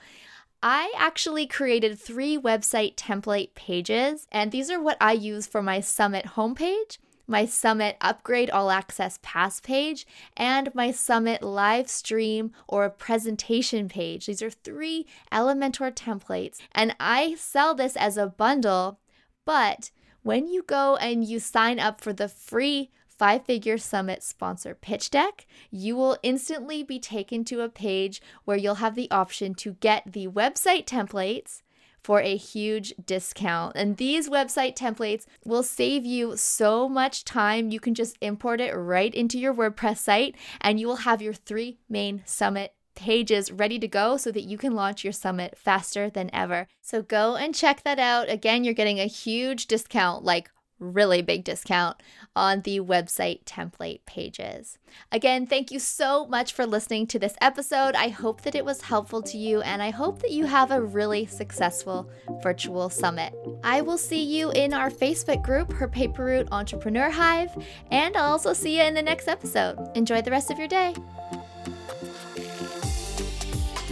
I 0.67 0.91
actually 0.97 1.45
created 1.45 1.99
three 1.99 2.39
website 2.39 2.95
template 2.95 3.53
pages, 3.53 4.25
and 4.31 4.51
these 4.51 4.71
are 4.71 4.81
what 4.81 4.97
I 4.99 5.11
use 5.11 5.45
for 5.45 5.61
my 5.61 5.79
Summit 5.79 6.25
homepage, 6.25 6.97
my 7.27 7.45
Summit 7.45 7.97
Upgrade 8.01 8.49
All 8.49 8.71
Access 8.71 9.19
Pass 9.21 9.59
page, 9.59 10.07
and 10.35 10.73
my 10.73 10.89
Summit 10.89 11.43
live 11.43 11.87
stream 11.87 12.51
or 12.67 12.83
a 12.83 12.89
presentation 12.89 13.87
page. 13.87 14.25
These 14.25 14.41
are 14.41 14.49
three 14.49 15.05
Elementor 15.31 15.93
templates, 15.93 16.57
and 16.71 16.95
I 16.99 17.35
sell 17.35 17.75
this 17.75 17.95
as 17.95 18.17
a 18.17 18.25
bundle, 18.25 18.97
but 19.45 19.91
when 20.23 20.47
you 20.47 20.63
go 20.63 20.95
and 20.95 21.23
you 21.23 21.39
sign 21.39 21.79
up 21.79 22.01
for 22.01 22.11
the 22.11 22.27
free 22.27 22.89
Five 23.17 23.45
Figure 23.45 23.77
Summit 23.77 24.23
sponsor 24.23 24.75
pitch 24.75 25.09
deck, 25.09 25.45
you 25.71 25.95
will 25.95 26.17
instantly 26.21 26.83
be 26.83 26.99
taken 26.99 27.45
to 27.45 27.61
a 27.61 27.69
page 27.69 28.21
where 28.43 28.57
you'll 28.57 28.75
have 28.75 28.95
the 28.95 29.09
option 29.09 29.53
to 29.55 29.73
get 29.73 30.11
the 30.11 30.27
website 30.27 30.85
templates 30.85 31.61
for 32.05 32.21
a 32.21 32.35
huge 32.35 32.93
discount. 33.03 33.75
And 33.75 33.97
these 33.97 34.29
website 34.29 34.75
templates 34.75 35.25
will 35.43 35.63
save 35.63 36.05
you 36.05 36.37
so 36.37 36.87
much 36.87 37.25
time. 37.25 37.71
You 37.71 37.79
can 37.79 37.95
just 37.95 38.17
import 38.21 38.61
it 38.61 38.73
right 38.73 39.13
into 39.13 39.39
your 39.39 39.55
WordPress 39.55 39.97
site 39.97 40.35
and 40.61 40.79
you 40.79 40.87
will 40.87 40.97
have 40.97 41.21
your 41.21 41.33
three 41.33 41.79
main 41.89 42.21
summit 42.25 42.75
pages 42.95 43.51
ready 43.51 43.77
to 43.79 43.87
go 43.87 44.17
so 44.17 44.31
that 44.31 44.43
you 44.43 44.57
can 44.57 44.73
launch 44.73 45.03
your 45.03 45.13
summit 45.13 45.57
faster 45.57 46.09
than 46.09 46.29
ever. 46.33 46.67
So 46.81 47.01
go 47.01 47.35
and 47.35 47.53
check 47.53 47.83
that 47.83 47.99
out. 47.99 48.29
Again, 48.29 48.63
you're 48.63 48.73
getting 48.73 48.99
a 48.99 49.05
huge 49.05 49.67
discount, 49.67 50.23
like 50.23 50.49
really 50.79 51.21
big 51.21 51.43
discount 51.43 51.97
on 52.35 52.61
the 52.61 52.79
website 52.79 53.43
template 53.43 54.01
pages. 54.05 54.77
Again, 55.11 55.45
thank 55.45 55.71
you 55.71 55.79
so 55.79 56.25
much 56.27 56.53
for 56.53 56.65
listening 56.65 57.07
to 57.07 57.19
this 57.19 57.35
episode. 57.41 57.95
I 57.95 58.09
hope 58.09 58.41
that 58.41 58.55
it 58.55 58.65
was 58.65 58.81
helpful 58.81 59.21
to 59.23 59.37
you 59.37 59.61
and 59.61 59.81
I 59.81 59.89
hope 59.89 60.21
that 60.21 60.31
you 60.31 60.45
have 60.45 60.71
a 60.71 60.81
really 60.81 61.25
successful 61.25 62.09
virtual 62.43 62.89
summit. 62.89 63.33
I 63.63 63.81
will 63.81 63.97
see 63.97 64.23
you 64.23 64.51
in 64.51 64.73
our 64.73 64.89
Facebook 64.89 65.43
group, 65.43 65.71
Her 65.71 65.87
Paper 65.87 66.25
Route 66.25 66.49
Entrepreneur 66.51 67.09
Hive, 67.09 67.55
and 67.91 68.15
I'll 68.17 68.31
also 68.31 68.53
see 68.53 68.77
you 68.77 68.83
in 68.83 68.93
the 68.93 69.01
next 69.01 69.27
episode. 69.27 69.77
Enjoy 69.95 70.21
the 70.21 70.31
rest 70.31 70.51
of 70.51 70.59
your 70.59 70.67
day. 70.67 70.93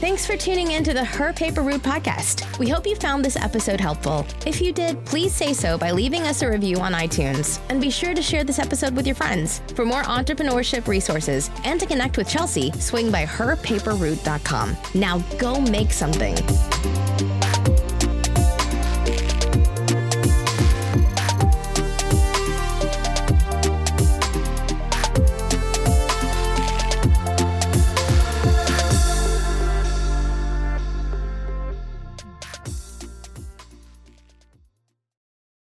Thanks 0.04 0.26
for 0.26 0.36
tuning 0.36 0.72
in 0.72 0.84
to 0.84 0.94
the 0.94 1.06
Her 1.06 1.32
Paper 1.32 1.62
Route 1.62 1.82
podcast. 1.82 2.60
We 2.60 2.68
hope 2.68 2.86
you 2.86 2.94
found 2.94 3.24
this 3.24 3.38
episode 3.38 3.80
helpful. 3.80 4.26
If 4.46 4.60
you 4.60 4.74
did, 4.74 5.04
please 5.06 5.34
say 5.34 5.54
so 5.54 5.78
by 5.78 5.92
leaving 5.92 6.24
us 6.24 6.42
a 6.42 6.50
review 6.50 6.76
on 6.82 6.92
iTunes. 6.92 7.62
And 7.70 7.80
be 7.80 7.90
sure 7.90 8.14
to 8.14 8.22
share 8.22 8.44
this 8.44 8.60
episode 8.60 8.98
with 8.98 9.08
your 9.08 9.16
friends. 9.16 9.62
For 9.76 9.86
more 9.86 10.04
entrepreneurship 10.04 10.90
resources 10.90 11.50
and 11.64 11.80
to 11.80 11.86
connect 11.86 12.18
with 12.18 12.28
Chelsea, 12.28 12.74
swing 12.74 13.12
by 13.12 13.26
herpaperroute.com. 13.26 14.76
Now 14.94 15.20
go 15.40 15.62
make 15.62 15.94
something. 15.94 16.36